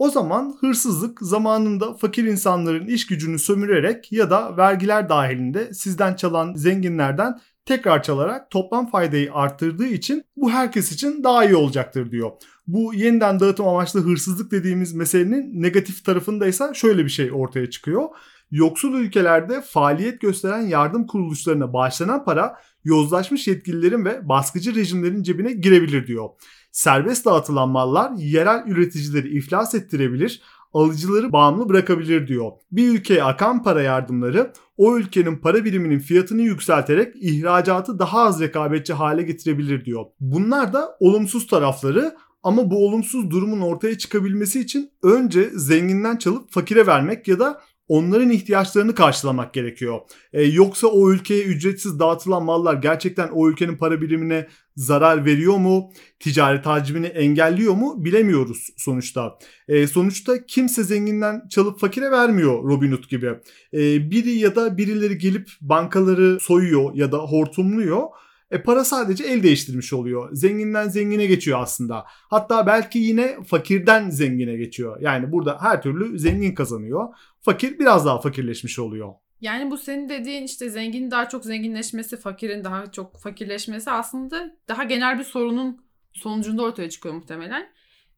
o 0.00 0.10
zaman 0.10 0.56
hırsızlık 0.60 1.20
zamanında 1.20 1.94
fakir 1.94 2.24
insanların 2.24 2.86
iş 2.86 3.06
gücünü 3.06 3.38
sömürerek 3.38 4.12
ya 4.12 4.30
da 4.30 4.56
vergiler 4.56 5.08
dahilinde 5.08 5.74
sizden 5.74 6.14
çalan 6.14 6.54
zenginlerden 6.54 7.40
tekrar 7.66 8.02
çalarak 8.02 8.50
toplam 8.50 8.90
faydayı 8.90 9.34
arttırdığı 9.34 9.86
için 9.86 10.24
bu 10.36 10.50
herkes 10.50 10.92
için 10.92 11.24
daha 11.24 11.44
iyi 11.44 11.56
olacaktır 11.56 12.10
diyor. 12.10 12.30
Bu 12.66 12.94
yeniden 12.94 13.40
dağıtım 13.40 13.68
amaçlı 13.68 14.00
hırsızlık 14.00 14.52
dediğimiz 14.52 14.92
meselenin 14.92 15.62
negatif 15.62 16.04
tarafında 16.04 16.46
ise 16.46 16.70
şöyle 16.74 17.04
bir 17.04 17.10
şey 17.10 17.30
ortaya 17.32 17.70
çıkıyor. 17.70 18.08
Yoksul 18.50 18.94
ülkelerde 18.94 19.60
faaliyet 19.60 20.20
gösteren 20.20 20.60
yardım 20.60 21.06
kuruluşlarına 21.06 21.72
bağışlanan 21.72 22.24
para 22.24 22.56
yozlaşmış 22.84 23.48
yetkililerin 23.48 24.04
ve 24.04 24.28
baskıcı 24.28 24.74
rejimlerin 24.74 25.22
cebine 25.22 25.52
girebilir 25.52 26.06
diyor. 26.06 26.28
Serbest 26.72 27.26
dağıtılan 27.26 27.68
mallar 27.68 28.12
yerel 28.16 28.62
üreticileri 28.66 29.28
iflas 29.28 29.74
ettirebilir, 29.74 30.42
alıcıları 30.72 31.32
bağımlı 31.32 31.68
bırakabilir 31.68 32.28
diyor. 32.28 32.50
Bir 32.72 32.88
ülkeye 32.88 33.24
akan 33.24 33.62
para 33.62 33.82
yardımları 33.82 34.52
o 34.76 34.98
ülkenin 34.98 35.36
para 35.36 35.64
biriminin 35.64 35.98
fiyatını 35.98 36.42
yükselterek 36.42 37.14
ihracatı 37.20 37.98
daha 37.98 38.20
az 38.20 38.40
rekabetçi 38.40 38.92
hale 38.92 39.22
getirebilir 39.22 39.84
diyor. 39.84 40.04
Bunlar 40.20 40.72
da 40.72 40.96
olumsuz 41.00 41.46
tarafları 41.46 42.16
ama 42.42 42.70
bu 42.70 42.86
olumsuz 42.86 43.30
durumun 43.30 43.60
ortaya 43.60 43.98
çıkabilmesi 43.98 44.60
için 44.60 44.90
önce 45.02 45.50
zenginden 45.54 46.16
çalıp 46.16 46.52
fakire 46.52 46.86
vermek 46.86 47.28
ya 47.28 47.38
da 47.38 47.60
onların 47.90 48.30
ihtiyaçlarını 48.30 48.94
karşılamak 48.94 49.54
gerekiyor. 49.54 50.00
E, 50.32 50.42
yoksa 50.42 50.86
o 50.86 51.10
ülkeye 51.10 51.44
ücretsiz 51.44 51.98
dağıtılan 51.98 52.44
mallar 52.44 52.74
gerçekten 52.74 53.28
o 53.28 53.50
ülkenin 53.50 53.76
para 53.76 54.00
birimine 54.00 54.46
zarar 54.76 55.24
veriyor 55.24 55.56
mu? 55.56 55.92
Ticaret 56.20 56.66
hacmini 56.66 57.06
engelliyor 57.06 57.74
mu? 57.74 58.04
Bilemiyoruz 58.04 58.66
sonuçta. 58.76 59.38
E, 59.68 59.86
sonuçta 59.86 60.46
kimse 60.46 60.84
zenginden 60.84 61.42
çalıp 61.50 61.80
fakire 61.80 62.10
vermiyor 62.10 62.64
Robin 62.64 62.92
Hood 62.92 63.08
gibi. 63.08 63.34
E, 63.74 64.10
biri 64.10 64.30
ya 64.30 64.56
da 64.56 64.78
birileri 64.78 65.18
gelip 65.18 65.50
bankaları 65.60 66.40
soyuyor 66.40 66.94
ya 66.94 67.12
da 67.12 67.18
hortumluyor. 67.18 68.02
E 68.50 68.62
para 68.62 68.84
sadece 68.84 69.24
el 69.24 69.42
değiştirmiş 69.42 69.92
oluyor. 69.92 70.28
Zenginden 70.32 70.88
zengine 70.88 71.26
geçiyor 71.26 71.60
aslında. 71.62 72.04
Hatta 72.06 72.66
belki 72.66 72.98
yine 72.98 73.36
fakirden 73.46 74.10
zengine 74.10 74.56
geçiyor. 74.56 75.00
Yani 75.00 75.32
burada 75.32 75.58
her 75.60 75.82
türlü 75.82 76.18
zengin 76.18 76.54
kazanıyor. 76.54 77.08
Fakir 77.40 77.78
biraz 77.78 78.06
daha 78.06 78.20
fakirleşmiş 78.20 78.78
oluyor. 78.78 79.14
Yani 79.40 79.70
bu 79.70 79.78
senin 79.78 80.08
dediğin 80.08 80.44
işte 80.44 80.70
zenginin 80.70 81.10
daha 81.10 81.28
çok 81.28 81.44
zenginleşmesi, 81.44 82.16
fakirin 82.16 82.64
daha 82.64 82.92
çok 82.92 83.20
fakirleşmesi 83.20 83.90
aslında 83.90 84.56
daha 84.68 84.84
genel 84.84 85.18
bir 85.18 85.24
sorunun 85.24 85.84
sonucunda 86.12 86.62
ortaya 86.62 86.90
çıkıyor 86.90 87.14
muhtemelen. 87.14 87.68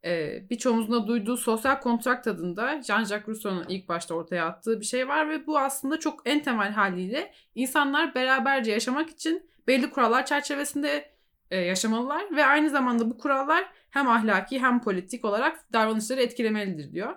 Ee, 0.04 0.42
birçoğumuzun 0.50 0.92
da 0.92 1.06
duyduğu 1.06 1.36
sosyal 1.36 1.80
kontrakt 1.80 2.26
adında 2.26 2.72
Jean-Jacques 2.72 3.28
Rousseau'nun 3.28 3.66
ilk 3.68 3.88
başta 3.88 4.14
ortaya 4.14 4.46
attığı 4.46 4.80
bir 4.80 4.84
şey 4.84 5.08
var 5.08 5.30
ve 5.30 5.46
bu 5.46 5.58
aslında 5.58 6.00
çok 6.00 6.22
en 6.24 6.42
temel 6.42 6.72
haliyle 6.72 7.32
insanlar 7.54 8.14
beraberce 8.14 8.72
yaşamak 8.72 9.10
için 9.10 9.51
belli 9.66 9.90
kurallar 9.90 10.26
çerçevesinde 10.26 11.10
e, 11.50 11.56
yaşamalılar 11.56 12.36
ve 12.36 12.44
aynı 12.44 12.70
zamanda 12.70 13.10
bu 13.10 13.18
kurallar 13.18 13.64
hem 13.90 14.08
ahlaki 14.08 14.60
hem 14.60 14.80
politik 14.80 15.24
olarak 15.24 15.72
davranışları 15.72 16.22
etkilemelidir 16.22 16.92
diyor. 16.92 17.16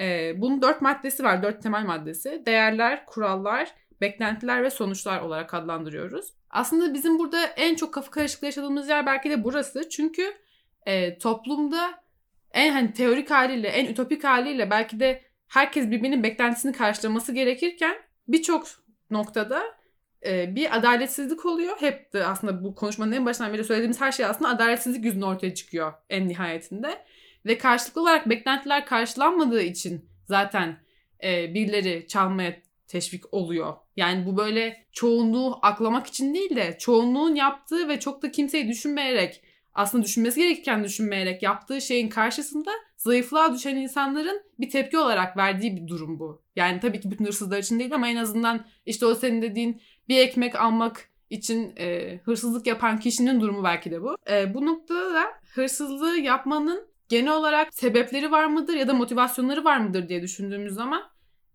E, 0.00 0.34
bunun 0.40 0.62
dört 0.62 0.82
maddesi 0.82 1.24
var, 1.24 1.42
dört 1.42 1.62
temel 1.62 1.84
maddesi. 1.84 2.42
Değerler, 2.46 3.06
kurallar, 3.06 3.74
beklentiler 4.00 4.62
ve 4.62 4.70
sonuçlar 4.70 5.20
olarak 5.20 5.54
adlandırıyoruz. 5.54 6.34
Aslında 6.50 6.94
bizim 6.94 7.18
burada 7.18 7.44
en 7.46 7.74
çok 7.74 7.94
kafa 7.94 8.10
karışıklığı 8.10 8.46
yaşadığımız 8.46 8.88
yer 8.88 9.06
belki 9.06 9.30
de 9.30 9.44
burası. 9.44 9.88
Çünkü 9.88 10.34
e, 10.86 11.18
toplumda 11.18 12.02
en 12.52 12.72
hani 12.72 12.92
teorik 12.92 13.30
haliyle, 13.30 13.68
en 13.68 13.86
ütopik 13.86 14.24
haliyle 14.24 14.70
belki 14.70 15.00
de 15.00 15.22
herkes 15.48 15.90
birbirinin 15.90 16.22
beklentisini 16.22 16.72
karşılaması 16.72 17.32
gerekirken 17.32 17.96
birçok 18.28 18.66
noktada 19.10 19.62
bir 20.24 20.76
adaletsizlik 20.76 21.46
oluyor. 21.46 21.76
Hep 21.80 22.12
de 22.12 22.24
aslında 22.24 22.64
bu 22.64 22.74
konuşmanın 22.74 23.12
en 23.12 23.26
başından 23.26 23.52
beri 23.52 23.64
söylediğimiz 23.64 24.00
her 24.00 24.12
şey 24.12 24.26
aslında 24.26 24.50
adaletsizlik 24.50 25.04
yüzünden 25.04 25.26
ortaya 25.26 25.54
çıkıyor 25.54 25.92
en 26.10 26.28
nihayetinde. 26.28 27.04
Ve 27.46 27.58
karşılıklı 27.58 28.00
olarak 28.00 28.28
beklentiler 28.28 28.86
karşılanmadığı 28.86 29.62
için 29.62 30.10
zaten 30.26 30.80
e, 31.22 31.54
birileri 31.54 32.06
çalmaya 32.08 32.56
teşvik 32.86 33.34
oluyor. 33.34 33.74
Yani 33.96 34.26
bu 34.26 34.36
böyle 34.36 34.86
çoğunluğu 34.92 35.58
aklamak 35.62 36.06
için 36.06 36.34
değil 36.34 36.56
de 36.56 36.76
çoğunluğun 36.78 37.34
yaptığı 37.34 37.88
ve 37.88 38.00
çok 38.00 38.22
da 38.22 38.30
kimseyi 38.30 38.68
düşünmeyerek 38.68 39.42
aslında 39.74 40.04
düşünmesi 40.04 40.40
gerekirken 40.40 40.84
düşünmeyerek 40.84 41.42
yaptığı 41.42 41.80
şeyin 41.80 42.08
karşısında 42.08 42.70
zayıflığa 42.96 43.54
düşen 43.54 43.76
insanların 43.76 44.42
bir 44.60 44.70
tepki 44.70 44.98
olarak 44.98 45.36
verdiği 45.36 45.76
bir 45.76 45.88
durum 45.88 46.18
bu. 46.18 46.42
Yani 46.56 46.80
tabii 46.80 47.00
ki 47.00 47.10
bütün 47.10 47.24
hırsızlar 47.24 47.58
için 47.58 47.78
değil 47.78 47.94
ama 47.94 48.08
en 48.08 48.16
azından 48.16 48.66
işte 48.86 49.06
o 49.06 49.14
senin 49.14 49.42
dediğin 49.42 49.82
bir 50.10 50.18
ekmek 50.18 50.60
almak 50.60 51.08
için 51.30 51.72
e, 51.78 52.18
hırsızlık 52.24 52.66
yapan 52.66 53.00
kişinin 53.00 53.40
durumu 53.40 53.64
belki 53.64 53.90
de 53.90 54.02
bu. 54.02 54.16
E, 54.30 54.54
bu 54.54 54.66
noktada 54.66 55.14
da 55.14 55.24
hırsızlığı 55.54 56.18
yapmanın 56.18 56.88
genel 57.08 57.32
olarak 57.32 57.74
sebepleri 57.74 58.32
var 58.32 58.44
mıdır 58.46 58.74
ya 58.74 58.88
da 58.88 58.94
motivasyonları 58.94 59.64
var 59.64 59.78
mıdır 59.78 60.08
diye 60.08 60.22
düşündüğümüz 60.22 60.74
zaman 60.74 61.02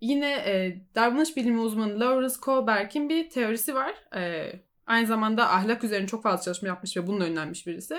yine 0.01 0.31
e, 0.31 0.77
davranış 0.95 1.37
bilimi 1.37 1.59
uzmanı 1.59 1.99
Lawrence 1.99 2.35
Kohlberg'in 2.41 3.09
bir 3.09 3.29
teorisi 3.29 3.75
var. 3.75 3.93
E, 4.15 4.51
aynı 4.87 5.07
zamanda 5.07 5.49
ahlak 5.53 5.83
üzerine 5.83 6.07
çok 6.07 6.23
fazla 6.23 6.43
çalışma 6.43 6.67
yapmış 6.67 6.97
ve 6.97 7.07
bununla 7.07 7.23
önlenmiş 7.23 7.67
birisi. 7.67 7.97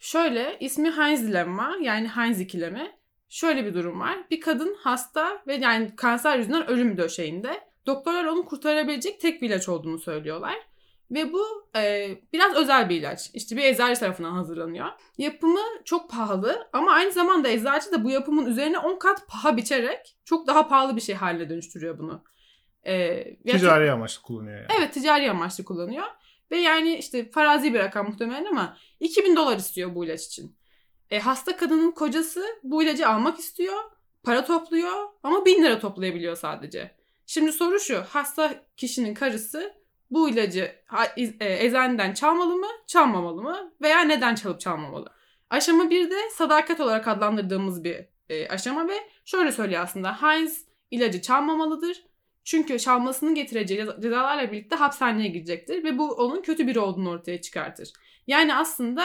Şöyle 0.00 0.56
ismi 0.60 0.90
Heinz 0.90 1.28
dilemma 1.28 1.76
yani 1.82 2.08
Heinz 2.08 2.40
ikilemi. 2.40 2.92
Şöyle 3.28 3.64
bir 3.64 3.74
durum 3.74 4.00
var. 4.00 4.18
Bir 4.30 4.40
kadın 4.40 4.76
hasta 4.80 5.42
ve 5.46 5.54
yani 5.54 5.96
kanser 5.96 6.38
yüzünden 6.38 6.66
ölüm 6.66 6.96
döşeğinde. 6.96 7.73
Doktorlar 7.86 8.24
onu 8.24 8.44
kurtarabilecek 8.44 9.20
tek 9.20 9.42
bir 9.42 9.48
ilaç 9.48 9.68
olduğunu 9.68 9.98
söylüyorlar. 9.98 10.54
Ve 11.10 11.32
bu 11.32 11.68
e, 11.76 12.10
biraz 12.32 12.56
özel 12.56 12.88
bir 12.88 12.96
ilaç. 12.96 13.30
İşte 13.34 13.56
bir 13.56 13.64
eczacı 13.64 14.00
tarafından 14.00 14.32
hazırlanıyor. 14.32 14.86
Yapımı 15.18 15.60
çok 15.84 16.10
pahalı 16.10 16.68
ama 16.72 16.92
aynı 16.92 17.12
zamanda 17.12 17.48
eczacı 17.48 17.92
da 17.92 18.04
bu 18.04 18.10
yapımın 18.10 18.46
üzerine 18.46 18.78
10 18.78 18.98
kat 18.98 19.28
paha 19.28 19.56
biçerek 19.56 20.16
çok 20.24 20.46
daha 20.46 20.68
pahalı 20.68 20.96
bir 20.96 21.00
şey 21.00 21.14
haline 21.14 21.48
dönüştürüyor 21.50 21.98
bunu. 21.98 22.24
E, 22.86 23.24
ticari 23.36 23.92
amaçlı 23.92 24.22
kullanıyor 24.22 24.56
yani. 24.56 24.68
Evet 24.78 24.94
ticari 24.94 25.30
amaçlı 25.30 25.64
kullanıyor. 25.64 26.04
Ve 26.50 26.56
yani 26.56 26.96
işte 26.96 27.30
farazi 27.30 27.74
bir 27.74 27.78
rakam 27.78 28.06
muhtemelen 28.06 28.44
ama 28.44 28.76
2000 29.00 29.36
dolar 29.36 29.56
istiyor 29.56 29.94
bu 29.94 30.04
ilaç 30.04 30.26
için. 30.26 30.56
E, 31.10 31.18
hasta 31.18 31.56
kadının 31.56 31.90
kocası 31.90 32.44
bu 32.62 32.82
ilacı 32.82 33.08
almak 33.08 33.38
istiyor. 33.38 33.76
Para 34.22 34.44
topluyor 34.44 35.08
ama 35.22 35.44
1000 35.44 35.62
lira 35.64 35.78
toplayabiliyor 35.78 36.36
sadece. 36.36 36.94
Şimdi 37.26 37.52
soru 37.52 37.80
şu. 37.80 38.02
Hasta 38.02 38.54
kişinin 38.76 39.14
karısı 39.14 39.72
bu 40.10 40.28
ilacı 40.28 40.72
e, 41.40 41.66
eczaneden 41.66 42.14
çalmalı 42.14 42.56
mı, 42.56 42.66
çalmamalı 42.86 43.42
mı 43.42 43.72
veya 43.82 44.00
neden 44.00 44.34
çalıp 44.34 44.60
çalmamalı? 44.60 45.12
Aşama 45.50 45.90
bir 45.90 46.10
de 46.10 46.16
sadakat 46.32 46.80
olarak 46.80 47.08
adlandırdığımız 47.08 47.84
bir 47.84 47.96
e, 48.28 48.48
aşama 48.48 48.88
ve 48.88 48.94
şöyle 49.24 49.52
söylüyor 49.52 49.82
aslında. 49.82 50.22
Heinz 50.22 50.64
ilacı 50.90 51.22
çalmamalıdır. 51.22 52.04
Çünkü 52.44 52.78
çalmasının 52.78 53.34
getireceği 53.34 53.80
ceza- 53.80 54.02
cezalarla 54.02 54.52
birlikte 54.52 54.76
hapishaneye 54.76 55.28
girecektir 55.28 55.84
ve 55.84 55.98
bu 55.98 56.12
onun 56.12 56.42
kötü 56.42 56.66
biri 56.66 56.80
olduğunu 56.80 57.10
ortaya 57.10 57.40
çıkartır. 57.40 57.92
Yani 58.26 58.54
aslında 58.54 59.04